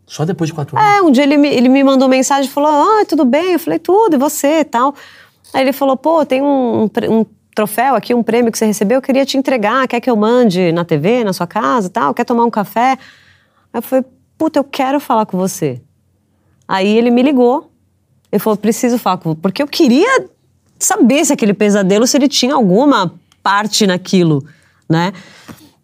Só 0.06 0.24
depois 0.24 0.48
de 0.48 0.54
quatro 0.54 0.76
anos. 0.78 0.90
É, 0.90 1.02
um 1.02 1.10
dia 1.10 1.22
ele 1.22 1.36
me, 1.36 1.48
ele 1.48 1.68
me 1.68 1.84
mandou 1.84 2.08
mensagem 2.08 2.50
e 2.50 2.52
falou: 2.52 2.70
Ah, 2.70 3.04
tudo 3.06 3.24
bem? 3.26 3.52
Eu 3.52 3.58
falei, 3.58 3.78
tudo, 3.78 4.14
e 4.14 4.18
você 4.18 4.60
e 4.60 4.64
tal. 4.64 4.94
Aí 5.52 5.60
ele 5.60 5.72
falou: 5.72 5.96
pô, 5.98 6.24
tem 6.24 6.40
um, 6.42 6.84
um 7.10 7.26
troféu 7.54 7.94
aqui, 7.94 8.14
um 8.14 8.22
prêmio 8.22 8.50
que 8.50 8.56
você 8.58 8.64
recebeu, 8.64 8.96
eu 8.96 9.02
queria 9.02 9.26
te 9.26 9.36
entregar, 9.36 9.86
quer 9.86 10.00
que 10.00 10.08
eu 10.08 10.16
mande 10.16 10.72
na 10.72 10.82
TV, 10.84 11.24
na 11.24 11.32
sua 11.34 11.46
casa 11.46 11.88
e 11.88 11.90
tal? 11.90 12.14
Quer 12.14 12.24
tomar 12.24 12.44
um 12.46 12.50
café? 12.50 12.96
Aí 13.72 13.78
eu 13.78 13.82
falei: 13.82 14.04
puta, 14.36 14.58
eu 14.58 14.64
quero 14.64 14.98
falar 15.00 15.26
com 15.26 15.36
você. 15.38 15.80
Aí 16.66 16.88
ele 16.96 17.10
me 17.10 17.22
ligou. 17.22 17.70
Ele 18.30 18.38
falou: 18.38 18.56
preciso 18.56 18.98
falar 18.98 19.18
com 19.18 19.30
você. 19.34 19.40
Porque 19.40 19.62
eu 19.62 19.66
queria 19.66 20.26
saber 20.78 21.24
se 21.24 21.32
aquele 21.32 21.54
pesadelo, 21.54 22.06
se 22.06 22.16
ele 22.16 22.28
tinha 22.28 22.54
alguma 22.54 23.12
parte 23.42 23.86
naquilo, 23.86 24.44
né? 24.88 25.12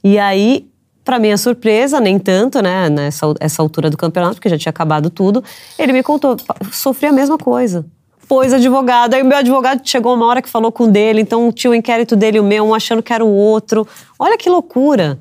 E 0.02 0.18
aí, 0.18 0.68
pra 1.04 1.18
minha 1.18 1.36
surpresa, 1.36 1.98
nem 2.00 2.18
tanto, 2.18 2.60
né, 2.62 2.88
nessa 2.90 3.26
essa 3.40 3.62
altura 3.62 3.88
do 3.90 3.96
campeonato, 3.96 4.34
porque 4.36 4.48
já 4.48 4.58
tinha 4.58 4.70
acabado 4.70 5.08
tudo, 5.10 5.42
ele 5.78 5.92
me 5.92 6.02
contou, 6.02 6.36
"Pa- 6.36 6.56
sofri 6.72 7.06
a 7.06 7.12
mesma 7.12 7.38
coisa. 7.38 7.84
Pôs 8.28 8.52
advogado, 8.54 9.14
aí 9.14 9.22
o 9.22 9.26
meu 9.26 9.36
advogado 9.36 9.80
chegou 9.86 10.14
uma 10.14 10.26
hora 10.26 10.40
que 10.40 10.48
falou 10.48 10.72
com 10.72 10.84
o 10.84 10.88
dele, 10.90 11.20
então 11.20 11.50
tinha 11.52 11.70
o 11.70 11.74
inquérito 11.74 12.16
dele 12.16 12.38
e 12.38 12.40
o 12.40 12.44
meu, 12.44 12.64
um 12.64 12.74
achando 12.74 13.02
que 13.02 13.12
era 13.12 13.24
o 13.24 13.28
outro. 13.28 13.86
Olha 14.18 14.38
que 14.38 14.48
loucura. 14.48 15.18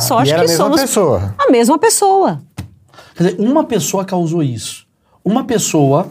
Sorte 0.00 0.30
E 0.30 0.32
era 0.32 0.40
que 0.44 0.46
a 0.46 0.48
mesma 0.50 0.64
somos 0.64 0.80
pessoa. 0.80 1.34
a 1.38 1.50
mesma 1.50 1.78
pessoa. 1.78 2.40
Quer 3.14 3.24
dizer, 3.24 3.36
uma 3.40 3.64
pessoa 3.64 4.04
causou 4.04 4.42
isso. 4.42 4.86
Uma 5.24 5.44
pessoa, 5.44 6.08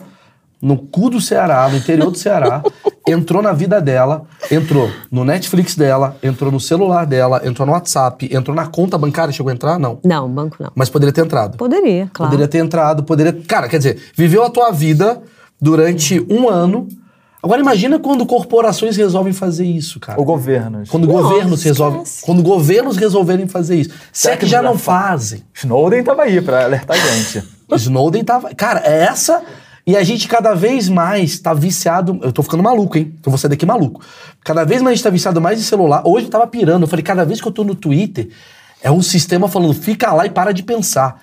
no 0.61 0.77
cu 0.77 1.09
do 1.09 1.19
Ceará, 1.19 1.67
no 1.69 1.77
interior 1.77 2.11
do 2.11 2.17
Ceará, 2.17 2.61
entrou 3.07 3.41
na 3.41 3.51
vida 3.51 3.81
dela, 3.81 4.23
entrou 4.51 4.89
no 5.11 5.23
Netflix 5.25 5.75
dela, 5.75 6.15
entrou 6.21 6.51
no 6.51 6.59
celular 6.59 7.05
dela, 7.05 7.41
entrou 7.43 7.65
no 7.65 7.73
WhatsApp, 7.73 8.29
entrou 8.31 8.55
na 8.55 8.67
conta 8.67 8.97
bancária, 8.97 9.31
chegou 9.33 9.49
a 9.49 9.53
entrar? 9.53 9.79
Não. 9.79 9.99
Não, 10.03 10.29
banco 10.29 10.57
não. 10.59 10.71
Mas 10.75 10.89
poderia 10.89 11.11
ter 11.13 11.25
entrado. 11.25 11.57
Poderia, 11.57 12.09
claro. 12.13 12.29
Poderia 12.31 12.47
ter 12.47 12.59
entrado, 12.59 13.03
poderia. 13.03 13.33
Cara, 13.47 13.67
quer 13.67 13.77
dizer, 13.77 13.99
viveu 14.15 14.43
a 14.43 14.49
tua 14.49 14.71
vida 14.71 15.21
durante 15.59 16.19
um 16.29 16.47
ano. 16.47 16.87
Agora 17.41 17.61
imagina 17.61 17.97
quando 17.97 18.25
corporações 18.25 18.97
resolvem 18.97 19.31
fazer 19.31 19.65
isso, 19.65 19.99
cara. 19.99 20.19
O 20.19 20.25
governo. 20.25 20.83
Quando 20.89 21.07
Nossa, 21.07 21.21
governos 21.21 21.63
resolvem. 21.63 22.01
esquece. 22.01 22.25
Quando 22.25 22.43
governos 22.43 22.97
resolverem 22.97 23.47
fazer 23.47 23.75
isso. 23.77 23.89
Se 24.11 24.27
é 24.27 24.31
Será 24.31 24.37
que 24.37 24.45
que 24.45 24.51
já 24.51 24.61
não 24.61 24.77
fazem. 24.77 25.43
Snowden 25.53 26.03
tava 26.03 26.23
aí 26.23 26.41
pra 26.41 26.65
alertar 26.65 26.97
a 26.97 26.99
gente. 26.99 27.47
Snowden 27.71 28.23
tava. 28.25 28.53
Cara, 28.53 28.81
é 28.85 29.03
essa. 29.03 29.41
E 29.87 29.95
a 29.95 30.03
gente 30.03 30.27
cada 30.27 30.53
vez 30.53 30.89
mais 30.89 31.39
tá 31.39 31.53
viciado. 31.53 32.19
Eu 32.21 32.33
tô 32.33 32.43
ficando 32.43 32.61
maluco, 32.61 32.97
hein? 32.97 33.15
Então 33.19 33.31
vou 33.31 33.37
sair 33.37 33.49
daqui 33.49 33.65
maluco. 33.65 34.01
Cada 34.43 34.65
vez 34.65 34.81
mais 34.81 34.91
a 34.91 34.95
gente 34.95 35.03
tá 35.03 35.09
viciado 35.09 35.39
mais 35.39 35.59
em 35.59 35.63
celular. 35.63 36.01
Hoje 36.05 36.25
eu 36.25 36.29
tava 36.29 36.45
pirando. 36.45 36.83
Eu 36.83 36.87
falei, 36.87 37.03
cada 37.03 37.23
vez 37.23 37.39
que 37.39 37.47
eu 37.47 37.51
tô 37.51 37.63
no 37.63 37.73
Twitter, 37.73 38.29
é 38.83 38.91
um 38.91 39.01
sistema 39.01 39.47
falando, 39.47 39.73
fica 39.73 40.11
lá 40.11 40.25
e 40.25 40.29
para 40.29 40.51
de 40.51 40.61
pensar. 40.63 41.21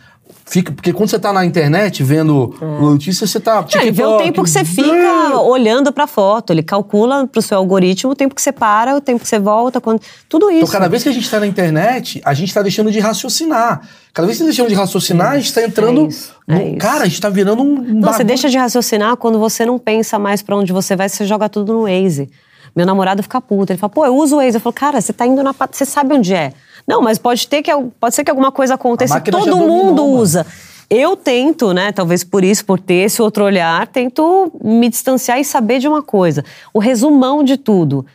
Fica, 0.48 0.72
porque 0.72 0.92
quando 0.92 1.10
você 1.10 1.18
tá 1.18 1.32
na 1.32 1.44
internet 1.44 2.04
vendo 2.04 2.54
notícias, 2.60 3.28
você 3.28 3.40
tá. 3.40 3.66
Não, 3.74 3.82
ele 3.82 3.90
vê 3.90 4.04
o 4.04 4.16
tempo 4.16 4.44
que 4.44 4.48
você 4.48 4.64
fica 4.64 5.40
olhando 5.40 5.92
pra 5.92 6.06
foto. 6.06 6.52
Ele 6.52 6.62
calcula 6.62 7.26
pro 7.26 7.42
seu 7.42 7.58
algoritmo 7.58 8.12
o 8.12 8.14
tempo 8.14 8.32
que 8.32 8.40
você 8.40 8.52
para, 8.52 8.96
o 8.96 9.00
tempo 9.00 9.18
que 9.20 9.28
você 9.28 9.40
volta, 9.40 9.80
quando... 9.80 10.00
tudo 10.28 10.48
isso. 10.48 10.58
Então, 10.58 10.68
cada 10.68 10.88
vez 10.88 11.02
que 11.02 11.08
a 11.08 11.12
gente 11.12 11.28
tá 11.28 11.40
na 11.40 11.48
internet, 11.48 12.22
a 12.24 12.32
gente 12.32 12.54
tá 12.54 12.62
deixando 12.62 12.92
de 12.92 13.00
raciocinar. 13.00 13.88
Cada 14.14 14.24
vez 14.24 14.38
que 14.38 14.44
tá 14.44 14.46
deixando 14.46 14.68
de 14.68 14.74
raciocinar, 14.74 15.32
a 15.32 15.38
gente 15.38 15.52
tá 15.52 15.62
entrando. 15.64 16.02
é 16.02 16.08
isso, 16.08 16.32
é 16.46 16.54
no-. 16.54 16.78
Cara, 16.78 17.02
a 17.02 17.08
gente 17.08 17.20
tá 17.20 17.28
virando 17.28 17.64
um. 17.64 17.82
Não, 17.82 18.12
você 18.12 18.22
deixa 18.22 18.48
de 18.48 18.56
raciocinar 18.56 19.16
quando 19.16 19.40
você 19.40 19.66
não 19.66 19.80
pensa 19.80 20.16
mais 20.16 20.42
pra 20.42 20.56
onde 20.56 20.72
você 20.72 20.94
vai, 20.94 21.08
você 21.08 21.24
joga 21.24 21.48
tudo 21.48 21.72
no 21.72 21.82
Waze. 21.82 22.30
Meu 22.74 22.86
namorado 22.86 23.20
fica 23.20 23.40
puto. 23.40 23.72
Ele 23.72 23.80
fala, 23.80 23.90
pô, 23.90 24.06
eu 24.06 24.14
uso 24.14 24.36
o 24.36 24.38
Waze. 24.38 24.58
Eu 24.58 24.60
falo, 24.60 24.72
cara, 24.72 25.00
você 25.00 25.12
tá 25.12 25.26
indo 25.26 25.42
na. 25.42 25.52
Você 25.72 25.84
sabe 25.84 26.14
onde 26.14 26.32
é. 26.32 26.52
Não, 26.86 27.02
mas 27.02 27.18
pode 27.18 27.46
ter 27.48 27.62
que. 27.62 27.70
pode 27.98 28.14
ser 28.14 28.24
que 28.24 28.30
alguma 28.30 28.52
coisa 28.52 28.74
aconteça. 28.74 29.20
Todo 29.20 29.44
dominou, 29.46 29.66
mundo 29.66 30.02
mano. 30.04 30.18
usa. 30.18 30.46
Eu 30.88 31.16
tento, 31.16 31.72
né? 31.72 31.90
Talvez 31.90 32.22
por 32.22 32.44
isso, 32.44 32.64
por 32.64 32.78
ter 32.78 33.06
esse 33.06 33.20
outro 33.20 33.44
olhar, 33.44 33.86
tento 33.88 34.52
me 34.62 34.88
distanciar 34.88 35.40
e 35.40 35.44
saber 35.44 35.80
de 35.80 35.88
uma 35.88 36.00
coisa. 36.00 36.44
O 36.72 36.78
resumão 36.78 37.42
de 37.42 37.56
tudo. 37.56 38.06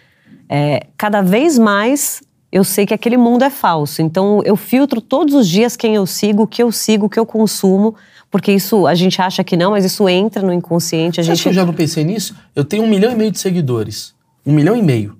É, 0.48 0.86
cada 0.98 1.22
vez 1.22 1.58
mais 1.58 2.22
eu 2.52 2.64
sei 2.64 2.86
que 2.86 2.94
aquele 2.94 3.18
mundo 3.18 3.44
é 3.44 3.50
falso. 3.50 4.02
Então 4.02 4.42
eu 4.46 4.56
filtro 4.56 5.00
todos 5.02 5.34
os 5.34 5.48
dias 5.48 5.76
quem 5.76 5.96
eu 5.96 6.06
sigo, 6.06 6.44
o 6.44 6.48
que 6.48 6.62
eu 6.62 6.72
sigo, 6.72 7.06
o 7.06 7.10
que 7.10 7.20
eu 7.20 7.26
consumo, 7.26 7.96
porque 8.30 8.52
isso 8.52 8.86
a 8.86 8.94
gente 8.96 9.22
acha 9.22 9.44
que 9.44 9.56
não, 9.56 9.72
mas 9.72 9.86
isso 9.86 10.08
entra 10.10 10.42
no 10.42 10.52
inconsciente. 10.54 11.20
A 11.20 11.24
Você 11.24 11.28
gente 11.36 11.44
que 11.44 11.50
eu 11.50 11.54
já 11.54 11.66
não 11.66 11.74
pensei 11.74 12.04
nisso? 12.04 12.36
Eu 12.56 12.66
tenho 12.66 12.84
um 12.84 12.88
milhão 12.88 13.12
e 13.12 13.16
meio 13.16 13.32
de 13.32 13.40
seguidores. 13.40 14.14
Um 14.46 14.54
milhão 14.54 14.76
e 14.76 14.82
meio. 14.82 15.18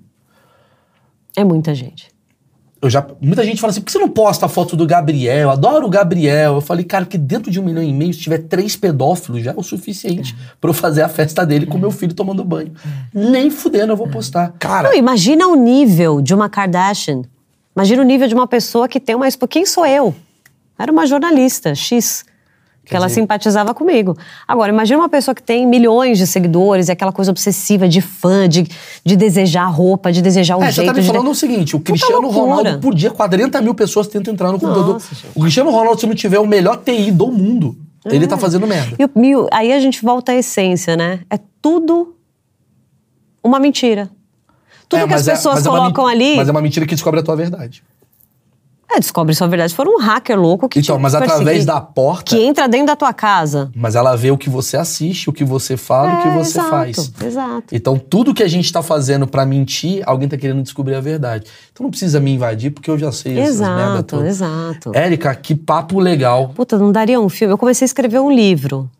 é 1.36 1.44
muita 1.44 1.74
gente. 1.74 2.11
Eu 2.82 2.90
já, 2.90 3.06
muita 3.20 3.44
gente 3.44 3.60
fala 3.60 3.70
assim, 3.70 3.80
por 3.80 3.86
que 3.86 3.92
você 3.92 3.98
não 4.00 4.08
posta 4.08 4.46
a 4.46 4.48
foto 4.48 4.74
do 4.74 4.84
Gabriel? 4.84 5.38
Eu 5.38 5.50
adoro 5.50 5.86
o 5.86 5.88
Gabriel. 5.88 6.56
Eu 6.56 6.60
falei, 6.60 6.84
cara, 6.84 7.06
que 7.06 7.16
dentro 7.16 7.48
de 7.48 7.60
um 7.60 7.62
milhão 7.62 7.80
e 7.80 7.92
meio, 7.92 8.12
se 8.12 8.18
tiver 8.18 8.38
três 8.38 8.74
pedófilos, 8.74 9.44
já 9.44 9.52
é 9.52 9.54
o 9.56 9.62
suficiente 9.62 10.34
pra 10.60 10.68
eu 10.68 10.74
fazer 10.74 11.02
a 11.02 11.08
festa 11.08 11.46
dele 11.46 11.64
com 11.64 11.78
meu 11.78 11.92
filho 11.92 12.12
tomando 12.12 12.42
banho. 12.42 12.72
Nem 13.14 13.50
fudendo 13.50 13.92
eu 13.92 13.96
vou 13.96 14.08
postar. 14.08 14.52
Cara, 14.58 14.88
Não, 14.88 14.96
imagina 14.96 15.46
o 15.46 15.54
nível 15.54 16.20
de 16.20 16.34
uma 16.34 16.48
Kardashian. 16.48 17.22
Imagina 17.76 18.02
o 18.02 18.04
nível 18.04 18.26
de 18.26 18.34
uma 18.34 18.48
pessoa 18.48 18.88
que 18.88 18.98
tem 18.98 19.14
uma. 19.14 19.28
Quem 19.48 19.64
sou 19.64 19.86
eu? 19.86 20.12
Era 20.76 20.90
uma 20.90 21.06
jornalista 21.06 21.76
X. 21.76 22.24
Que 22.84 22.96
ela 22.96 23.08
simpatizava 23.08 23.72
comigo. 23.72 24.16
Agora, 24.46 24.72
imagina 24.72 24.98
uma 24.98 25.08
pessoa 25.08 25.34
que 25.34 25.42
tem 25.42 25.64
milhões 25.66 26.18
de 26.18 26.26
seguidores, 26.26 26.88
é 26.88 26.92
aquela 26.92 27.12
coisa 27.12 27.30
obsessiva 27.30 27.88
de 27.88 28.00
fã, 28.00 28.48
de, 28.48 28.66
de 29.04 29.16
desejar 29.16 29.66
roupa, 29.66 30.10
de 30.10 30.20
desejar 30.20 30.56
o 30.56 30.62
É, 30.62 30.66
você 30.66 30.72
jeito 30.72 30.88
tá 30.88 30.92
me 30.94 31.00
de. 31.00 31.06
falando 31.06 31.30
o 31.30 31.34
seguinte: 31.34 31.76
o 31.76 31.80
Cristiano. 31.80 32.28
Ronaldo, 32.28 32.80
por 32.80 32.92
dia, 32.94 33.10
40 33.12 33.60
mil 33.62 33.74
pessoas 33.74 34.08
tentam 34.08 34.34
entrar 34.34 34.50
no 34.50 34.58
computador. 34.58 35.00
gente. 35.00 35.26
O 35.34 35.40
Cristiano 35.42 35.70
Ronaldo, 35.70 36.00
se 36.00 36.06
não 36.06 36.14
tiver 36.14 36.40
o 36.40 36.46
melhor 36.46 36.76
TI 36.78 37.12
do 37.12 37.28
mundo, 37.28 37.76
ele 38.04 38.26
tá 38.26 38.36
fazendo 38.36 38.66
merda. 38.66 38.96
E, 38.98 39.02
e 39.04 39.34
aí 39.52 39.72
a 39.72 39.78
gente 39.78 40.02
volta 40.04 40.32
à 40.32 40.34
essência, 40.34 40.96
né? 40.96 41.20
É 41.30 41.38
tudo 41.62 42.16
uma 43.44 43.58
mentira. 43.60 44.10
Tudo 44.88 45.00
É, 45.04 45.06
que 45.08 45.14
as 45.14 45.26
é- 45.26 45.32
pessoas 45.32 45.64
é 45.64 45.70
uma 45.70 45.78
colocam 45.78 46.06
men- 46.06 46.14
ali. 46.14 46.36
Mas 46.36 46.48
é 46.48 46.50
uma 46.50 46.60
mentira 46.60 46.84
que 46.86 46.94
descobre 46.94 47.20
a 47.20 47.22
tua 47.22 47.36
verdade. 47.36 47.82
É, 48.94 49.00
descobre 49.00 49.34
sua 49.34 49.48
verdade. 49.48 49.74
For 49.74 49.88
um 49.88 49.98
hacker 49.98 50.38
louco 50.38 50.68
que 50.68 50.80
Então, 50.80 50.98
mas 50.98 51.14
através 51.14 51.64
da 51.64 51.80
porta. 51.80 52.36
Que 52.36 52.42
entra 52.42 52.68
dentro 52.68 52.88
da 52.88 52.96
tua 52.96 53.12
casa. 53.12 53.70
Mas 53.74 53.94
ela 53.94 54.14
vê 54.16 54.30
o 54.30 54.36
que 54.36 54.50
você 54.50 54.76
assiste, 54.76 55.30
o 55.30 55.32
que 55.32 55.44
você 55.44 55.76
fala, 55.76 56.18
o 56.18 56.22
que 56.22 56.28
É, 56.28 56.34
você 56.34 56.58
exato, 56.58 56.70
faz. 56.70 57.12
Exato. 57.24 57.74
Então, 57.74 57.98
tudo 57.98 58.34
que 58.34 58.42
a 58.42 58.48
gente 58.48 58.70
tá 58.70 58.82
fazendo 58.82 59.26
pra 59.26 59.46
mentir, 59.46 60.02
alguém 60.04 60.28
tá 60.28 60.36
querendo 60.36 60.62
descobrir 60.62 60.94
a 60.94 61.00
verdade. 61.00 61.46
Então 61.72 61.84
não 61.84 61.90
precisa 61.90 62.20
me 62.20 62.32
invadir, 62.32 62.70
porque 62.70 62.90
eu 62.90 62.98
já 62.98 63.10
sei 63.10 63.38
essas 63.38 63.60
merda 63.60 63.82
Exato, 63.82 64.24
exato. 64.24 64.92
Érica, 64.94 65.34
que 65.34 65.54
papo 65.54 65.98
legal. 65.98 66.50
Puta, 66.54 66.76
não 66.76 66.92
daria 66.92 67.18
um 67.18 67.28
filme. 67.28 67.54
Eu 67.54 67.58
comecei 67.58 67.84
a 67.84 67.86
escrever 67.86 68.20
um 68.20 68.30
livro. 68.30 68.90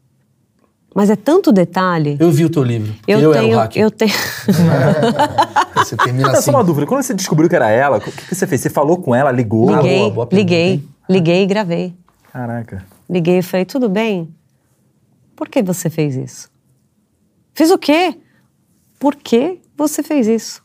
Mas 0.94 1.08
é 1.10 1.16
tanto 1.16 1.50
detalhe. 1.52 2.16
Eu 2.20 2.30
vi 2.30 2.44
o 2.44 2.50
teu 2.50 2.62
livro. 2.62 2.94
Eu, 3.06 3.18
eu 3.18 3.32
era 3.32 3.42
tenho. 3.42 3.56
o 3.56 3.60
hacker. 3.60 3.82
eu 3.82 3.90
tenho. 3.90 4.12
Você 5.76 5.96
termina 5.96 6.28
Não, 6.28 6.34
assim. 6.34 6.42
só 6.42 6.50
uma 6.50 6.62
dúvida. 6.62 6.86
Quando 6.86 7.02
você 7.02 7.14
descobriu 7.14 7.48
que 7.48 7.56
era 7.56 7.68
ela, 7.70 7.96
o 7.96 8.00
que, 8.00 8.10
que 8.12 8.34
você 8.34 8.46
fez? 8.46 8.60
Você 8.60 8.70
falou 8.70 8.98
com 8.98 9.14
ela, 9.14 9.32
ligou? 9.32 9.72
Ah, 9.72 9.76
liguei, 9.78 9.98
boa, 9.98 10.10
boa 10.10 10.26
pergunta, 10.26 10.52
liguei, 10.52 10.72
hein? 10.72 10.88
liguei 11.08 11.42
e 11.42 11.46
gravei. 11.46 11.94
Caraca. 12.32 12.84
Liguei 13.10 13.38
e 13.38 13.42
falei, 13.42 13.64
tudo 13.64 13.88
bem? 13.88 14.32
Por 15.34 15.48
que 15.48 15.62
você 15.62 15.90
fez 15.90 16.14
isso? 16.14 16.50
Fiz 17.54 17.70
o 17.70 17.78
quê? 17.78 18.16
Por 18.98 19.16
que 19.16 19.60
você 19.76 20.02
fez 20.02 20.28
isso? 20.28 20.62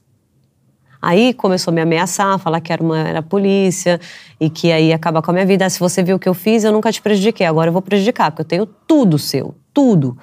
Aí 1.02 1.34
começou 1.34 1.72
a 1.72 1.76
me 1.76 1.82
ameaçar, 1.82 2.38
falar 2.40 2.60
que 2.60 2.72
era, 2.74 2.82
uma, 2.84 3.00
era 3.00 3.20
a 3.20 3.24
polícia 3.24 4.00
e 4.40 4.50
que 4.50 4.72
aí 4.72 4.88
ia 4.90 4.96
acabar 4.96 5.22
com 5.22 5.32
a 5.32 5.34
minha 5.34 5.46
vida. 5.46 5.66
Ah, 5.66 5.70
se 5.70 5.80
você 5.80 6.04
viu 6.04 6.16
o 6.18 6.20
que 6.20 6.28
eu 6.28 6.34
fiz, 6.34 6.64
eu 6.64 6.72
nunca 6.72 6.92
te 6.92 7.02
prejudiquei, 7.02 7.46
agora 7.46 7.70
eu 7.70 7.74
vou 7.74 7.82
prejudicar, 7.82 8.32
porque 8.32 8.42
eu 8.42 8.46
tenho 8.46 8.66
tudo 8.66 9.18
seu, 9.18 9.56
tudo. 9.78 10.18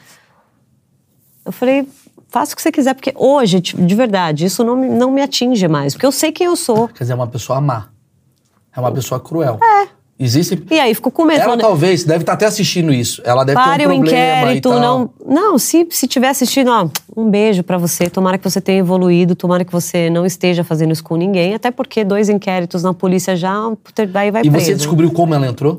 Eu 1.44 1.52
falei, 1.52 1.86
faça 2.28 2.54
o 2.54 2.56
que 2.56 2.62
você 2.62 2.72
quiser, 2.72 2.92
porque 2.92 3.12
hoje, 3.14 3.60
de 3.60 3.74
de 3.76 3.94
verdade, 3.94 4.46
isso 4.46 4.64
não 4.64 4.74
me, 4.74 4.88
não 4.88 5.12
me 5.12 5.22
atinge 5.22 5.68
mais, 5.68 5.94
porque 5.94 6.04
eu 6.04 6.10
sei 6.10 6.32
quem 6.32 6.48
eu 6.48 6.56
sou. 6.56 6.88
Quer 6.88 7.04
dizer, 7.04 7.12
é 7.12 7.16
uma 7.16 7.28
pessoa 7.28 7.60
má. 7.60 7.86
É 8.76 8.80
uma 8.80 8.90
pessoa 8.90 9.20
cruel. 9.20 9.60
É. 9.62 9.86
Existe. 10.18 10.60
E 10.68 10.80
aí 10.80 10.92
ficou 10.92 11.12
com 11.12 11.24
medo. 11.24 11.36
Ela 11.36 11.44
falando, 11.44 11.60
talvez 11.60 12.02
deve 12.02 12.22
estar 12.22 12.32
até 12.32 12.46
assistindo 12.46 12.92
isso. 12.92 13.22
Ela 13.24 13.44
deve 13.44 13.60
Pare 13.60 13.84
ter 13.84 13.88
o 13.88 13.92
um 13.92 14.00
problema 14.00 14.26
inquérito, 14.42 14.70
não. 14.70 15.10
Não, 15.24 15.56
se 15.56 15.86
se 15.90 16.08
tiver 16.08 16.28
assistindo, 16.30 16.70
ó, 16.72 16.88
um 17.16 17.30
beijo 17.30 17.62
pra 17.62 17.78
você. 17.78 18.10
Tomara 18.10 18.36
que 18.36 18.48
você 18.48 18.60
tenha 18.60 18.80
evoluído, 18.80 19.36
tomara 19.36 19.64
que 19.64 19.72
você 19.72 20.10
não 20.10 20.26
esteja 20.26 20.64
fazendo 20.64 20.92
isso 20.92 21.04
com 21.04 21.14
ninguém, 21.16 21.54
até 21.54 21.70
porque 21.70 22.04
dois 22.04 22.28
inquéritos 22.28 22.82
na 22.82 22.92
polícia 22.92 23.36
já, 23.36 23.54
daí 24.10 24.32
vai 24.32 24.42
E 24.42 24.50
preso. 24.50 24.66
você 24.66 24.74
descobriu 24.74 25.12
como 25.12 25.32
ela 25.32 25.46
entrou 25.46 25.78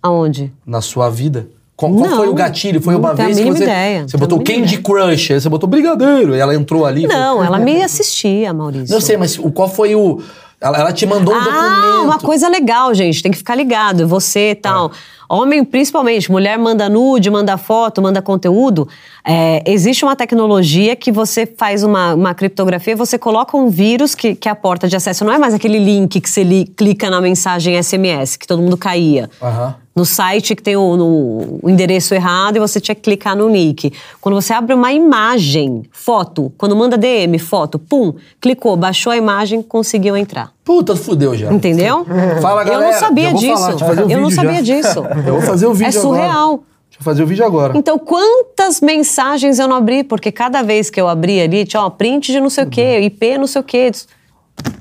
Aonde? 0.00 0.52
na 0.64 0.80
sua 0.80 1.10
vida? 1.10 1.48
Qual, 1.76 1.92
qual 1.92 2.08
Não, 2.08 2.16
foi 2.18 2.28
o 2.28 2.34
gatilho? 2.34 2.80
Foi 2.80 2.94
não 2.94 3.00
uma 3.00 3.14
vez 3.14 3.36
que 3.38 3.44
você. 3.50 3.62
ideia, 3.64 4.00
não 4.02 4.08
Você 4.08 4.16
tenho 4.16 4.28
botou 4.28 4.44
Candy 4.44 4.78
Crush, 4.78 5.32
aí 5.32 5.40
você 5.40 5.48
botou 5.48 5.68
Brigadeiro, 5.68 6.34
e 6.36 6.38
ela 6.38 6.54
entrou 6.54 6.86
ali. 6.86 7.06
foi- 7.06 7.16
Não, 7.16 7.42
ela 7.42 7.58
me 7.58 7.82
assistia, 7.82 8.52
Maurício. 8.54 8.94
Eu 8.94 9.00
sei, 9.00 9.16
mas 9.16 9.38
o, 9.38 9.50
qual 9.50 9.68
foi 9.68 9.94
o. 9.96 10.20
Ela, 10.60 10.78
ela 10.78 10.92
te 10.92 11.04
mandou 11.04 11.34
um 11.34 11.36
ah, 11.36 11.42
documento. 11.44 12.04
uma 12.04 12.18
coisa 12.18 12.48
legal, 12.48 12.94
gente. 12.94 13.22
Tem 13.22 13.30
que 13.30 13.36
ficar 13.36 13.54
ligado. 13.54 14.06
Você 14.08 14.52
e 14.52 14.54
tal. 14.54 14.92
Homem, 15.28 15.62
principalmente, 15.64 16.30
mulher 16.30 16.56
manda 16.58 16.88
nude, 16.88 17.28
manda 17.28 17.58
foto, 17.58 18.00
manda 18.00 18.22
conteúdo. 18.22 18.88
É, 19.26 19.62
existe 19.66 20.04
uma 20.04 20.14
tecnologia 20.16 20.94
que 20.96 21.10
você 21.10 21.44
faz 21.44 21.82
uma, 21.82 22.14
uma 22.14 22.34
criptografia, 22.34 22.94
você 22.96 23.18
coloca 23.18 23.56
um 23.56 23.68
vírus 23.68 24.14
que, 24.14 24.34
que 24.34 24.48
é 24.48 24.52
a 24.52 24.54
porta 24.54 24.86
de 24.88 24.94
acesso. 24.96 25.24
Não 25.24 25.32
é 25.32 25.38
mais 25.38 25.52
aquele 25.54 25.78
link 25.78 26.18
que 26.20 26.30
você 26.30 26.42
li- 26.44 26.66
clica 26.66 27.10
na 27.10 27.20
mensagem 27.20 27.76
SMS, 27.82 28.36
que 28.38 28.46
todo 28.46 28.62
mundo 28.62 28.76
caía. 28.76 29.28
Aham. 29.42 29.74
No 29.94 30.04
site 30.04 30.56
que 30.56 30.62
tem 30.62 30.76
o, 30.76 31.60
o 31.62 31.70
endereço 31.70 32.14
errado 32.14 32.56
e 32.56 32.58
você 32.60 32.80
tinha 32.80 32.94
que 32.96 33.00
clicar 33.02 33.36
no 33.36 33.48
nick. 33.48 33.92
Quando 34.20 34.34
você 34.34 34.52
abre 34.52 34.74
uma 34.74 34.92
imagem, 34.92 35.84
foto, 35.92 36.52
quando 36.58 36.74
manda 36.74 36.98
DM, 36.98 37.38
foto, 37.38 37.78
pum, 37.78 38.12
clicou, 38.40 38.76
baixou 38.76 39.12
a 39.12 39.16
imagem, 39.16 39.62
conseguiu 39.62 40.16
entrar. 40.16 40.50
Puta, 40.64 40.96
fudeu 40.96 41.36
já. 41.36 41.52
Entendeu? 41.52 42.04
Fala, 42.42 42.62
Eu 42.62 42.66
galera. 42.72 42.92
não 42.92 42.98
sabia 42.98 43.32
disso. 43.34 43.78
falar, 43.78 43.98
eu 44.00 44.10
eu 44.10 44.20
não 44.20 44.30
sabia 44.30 44.64
já. 44.64 44.74
disso. 44.74 45.04
Eu 45.24 45.34
vou 45.34 45.42
fazer 45.42 45.66
o 45.66 45.74
vídeo 45.74 45.88
É 45.98 46.00
surreal. 46.00 46.44
agora. 46.54 46.60
Deixa 46.90 47.00
eu 47.00 47.04
fazer 47.04 47.22
o 47.22 47.26
vídeo 47.26 47.44
agora. 47.44 47.76
Então, 47.76 47.98
quantas 47.98 48.80
mensagens 48.80 49.58
eu 49.58 49.66
não 49.68 49.76
abri? 49.76 50.02
Porque 50.04 50.30
cada 50.32 50.62
vez 50.62 50.90
que 50.90 51.00
eu 51.00 51.08
abri 51.08 51.40
ali, 51.40 51.64
tinha, 51.64 51.82
ó, 51.82 51.90
print 51.90 52.30
de 52.32 52.40
não 52.40 52.48
sei 52.50 52.64
o 52.64 52.66
quê, 52.68 53.00
IP 53.00 53.36
não 53.38 53.46
sei 53.48 53.60
o 53.60 53.64
quê. 53.64 53.90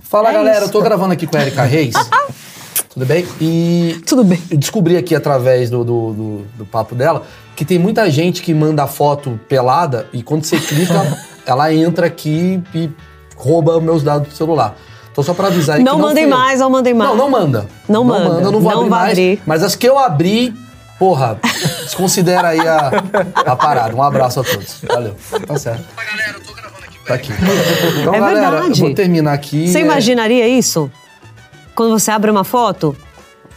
Fala, 0.04 0.30
É 0.30 0.34
galera. 0.34 0.58
isso. 0.58 0.66
Eu 0.68 0.72
tô 0.72 0.82
gravando 0.82 1.14
aqui 1.14 1.26
com 1.26 1.36
a 1.38 1.42
Erika 1.42 1.64
Reis. 1.64 1.94
Tudo 2.94 3.06
bem? 3.06 3.26
E 3.42 4.02
Tudo 4.06 4.24
bem. 4.24 4.40
eu 4.52 4.58
descobri 4.58 4.96
aqui 4.98 5.16
através 5.16 5.70
do, 5.70 5.84
do, 5.84 6.14
do- 6.14 6.46
do 6.60 6.66
papo 6.66 6.94
dela 6.94 7.24
que 7.56 7.64
tem 7.66 7.78
muita 7.80 8.10
gente 8.10 8.42
que 8.42 8.54
manda 8.54 8.86
foto 8.88 9.40
pelada 9.48 10.08
e 10.14 10.22
quando 10.24 10.44
você 10.44 10.58
clica, 10.60 10.94
ela 11.46 11.74
entra 11.74 12.08
aqui 12.08 12.62
e 12.74 12.90
rouba 13.36 13.80
meus 13.82 14.04
dados 14.04 14.28
do 14.30 14.34
celular. 14.36 14.76
Então 15.12 15.24
só 15.24 15.34
pra 15.34 15.48
avisar 15.48 15.78
aí 15.78 15.84
Não 15.84 15.94
que 15.96 16.00
não 16.02 16.08
mandem 16.08 16.24
eu. 16.24 16.30
mais, 16.30 16.60
não 16.60 16.70
mandem 16.70 16.94
mais. 16.94 17.10
Não, 17.12 17.18
não 17.18 17.30
manda. 17.30 17.68
Não 17.88 18.04
manda. 18.04 18.42
eu 18.42 18.52
não 18.52 18.60
vou 18.60 18.72
Não 18.72 18.80
abrir 18.80 18.90
vai 18.90 19.00
mais. 19.00 19.12
abrir. 19.12 19.42
Mas 19.46 19.64
as 19.64 19.76
que 19.76 19.88
eu 19.88 19.98
abri, 20.00 20.54
porra, 20.98 21.40
desconsidera 21.84 22.48
aí 22.50 22.60
a, 22.60 22.92
a 23.36 23.56
parada. 23.56 23.96
Um 23.96 24.02
abraço 24.02 24.40
a 24.40 24.44
todos. 24.44 24.78
Valeu. 24.88 25.16
Tá 25.48 25.58
certo. 25.58 25.84
Tá 27.06 27.16
aqui. 27.16 27.32
Então, 28.02 28.14
É 28.16 28.20
galera, 28.20 28.50
verdade. 28.52 28.80
eu 28.82 28.86
vou 28.88 28.94
terminar 28.96 29.34
aqui. 29.34 29.68
Você 29.68 29.80
É- 29.80 29.82
imaginaria 29.82 30.48
isso? 30.48 30.90
Quando 31.76 31.98
você 31.98 32.12
abre 32.12 32.30
uma 32.32 32.44
foto? 32.44 32.96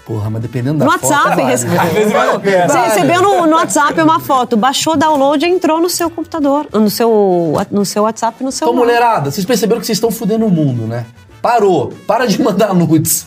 Porra, 0.07 0.31
mas 0.31 0.41
dependendo 0.41 0.79
da 0.79 0.85
No 0.85 0.93
foto, 0.93 1.05
WhatsApp. 1.11 1.37
vale. 1.43 1.47
vezes 1.93 2.13
vale 2.13 2.39
pena. 2.39 2.69
Você 2.69 2.79
recebeu 2.79 3.23
no, 3.23 3.47
no 3.47 3.57
WhatsApp 3.57 4.01
uma 4.01 4.21
foto, 4.21 4.57
baixou 4.57 4.93
o 4.95 4.97
download 4.97 5.45
e 5.45 5.49
entrou 5.49 5.81
no 5.81 5.91
seu 5.91 6.09
computador, 6.09 6.67
no 6.73 6.89
seu, 6.89 7.55
no 7.73 7.85
seu 7.85 8.05
WhatsApp, 8.05 8.43
no 8.45 8.53
seu 8.53 8.69
Então, 8.69 8.77
mulherada, 8.77 9.31
vocês 9.33 9.45
perceberam 9.45 9.81
que 9.81 9.87
vocês 9.87 9.97
estão 9.97 10.11
fudendo 10.13 10.47
o 10.47 10.51
mundo, 10.51 10.83
né? 10.87 11.05
Parou. 11.43 11.93
Para 12.07 12.25
de 12.27 12.41
mandar 12.43 12.73
nudes. 12.73 13.27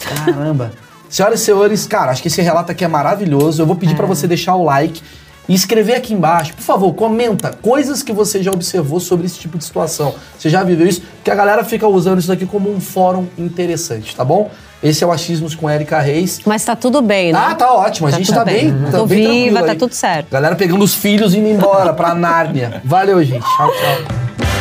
Caramba. 0.00 0.72
Senhoras 1.08 1.40
e 1.40 1.44
senhores, 1.44 1.86
cara, 1.86 2.10
acho 2.10 2.20
que 2.20 2.28
esse 2.28 2.42
relato 2.42 2.72
aqui 2.72 2.84
é 2.84 2.88
maravilhoso. 2.88 3.62
Eu 3.62 3.66
vou 3.66 3.76
pedir 3.76 3.94
pra 3.94 4.06
você 4.06 4.26
deixar 4.26 4.56
o 4.56 4.64
like 4.64 5.00
e 5.48 5.54
escrever 5.54 5.94
aqui 5.94 6.12
embaixo. 6.14 6.54
Por 6.54 6.62
favor, 6.62 6.92
comenta 6.94 7.50
coisas 7.62 8.02
que 8.02 8.12
você 8.12 8.42
já 8.42 8.50
observou 8.50 8.98
sobre 9.00 9.26
esse 9.26 9.38
tipo 9.38 9.56
de 9.58 9.64
situação. 9.64 10.14
Você 10.38 10.48
já 10.50 10.62
viveu 10.64 10.86
isso? 10.86 11.02
Porque 11.16 11.30
a 11.30 11.34
galera 11.34 11.62
fica 11.64 11.86
usando 11.86 12.18
isso 12.18 12.28
daqui 12.28 12.46
como 12.46 12.70
um 12.70 12.80
fórum 12.80 13.26
interessante, 13.38 14.14
tá 14.14 14.24
bom? 14.24 14.50
Esse 14.82 15.02
é 15.02 15.06
o 15.06 15.10
Achismos 15.12 15.54
com 15.54 15.70
Erika 15.70 15.98
Reis. 16.00 16.40
Mas 16.44 16.64
tá 16.64 16.76
tudo 16.76 17.00
bem, 17.00 17.32
né? 17.32 17.38
Ah, 17.42 17.54
tá 17.54 17.72
ótimo. 17.72 18.08
A 18.08 18.10
Tá 18.10 18.18
gente 18.18 18.32
tá 18.32 18.44
bem. 18.44 18.70
bem. 18.72 18.90
tá 18.90 18.98
Tô 18.98 19.06
bem 19.06 19.44
viva, 19.44 19.62
tá 19.62 19.72
aí. 19.72 19.78
tudo 19.78 19.94
certo. 19.94 20.30
Galera 20.30 20.54
pegando 20.54 20.84
os 20.84 20.94
filhos 20.94 21.32
e 21.34 21.38
indo 21.38 21.48
embora 21.48 21.92
pra 21.94 22.14
Nárnia. 22.14 22.82
Valeu, 22.84 23.22
gente. 23.24 23.40
Tchau, 23.56 23.70
tchau. 23.70 24.55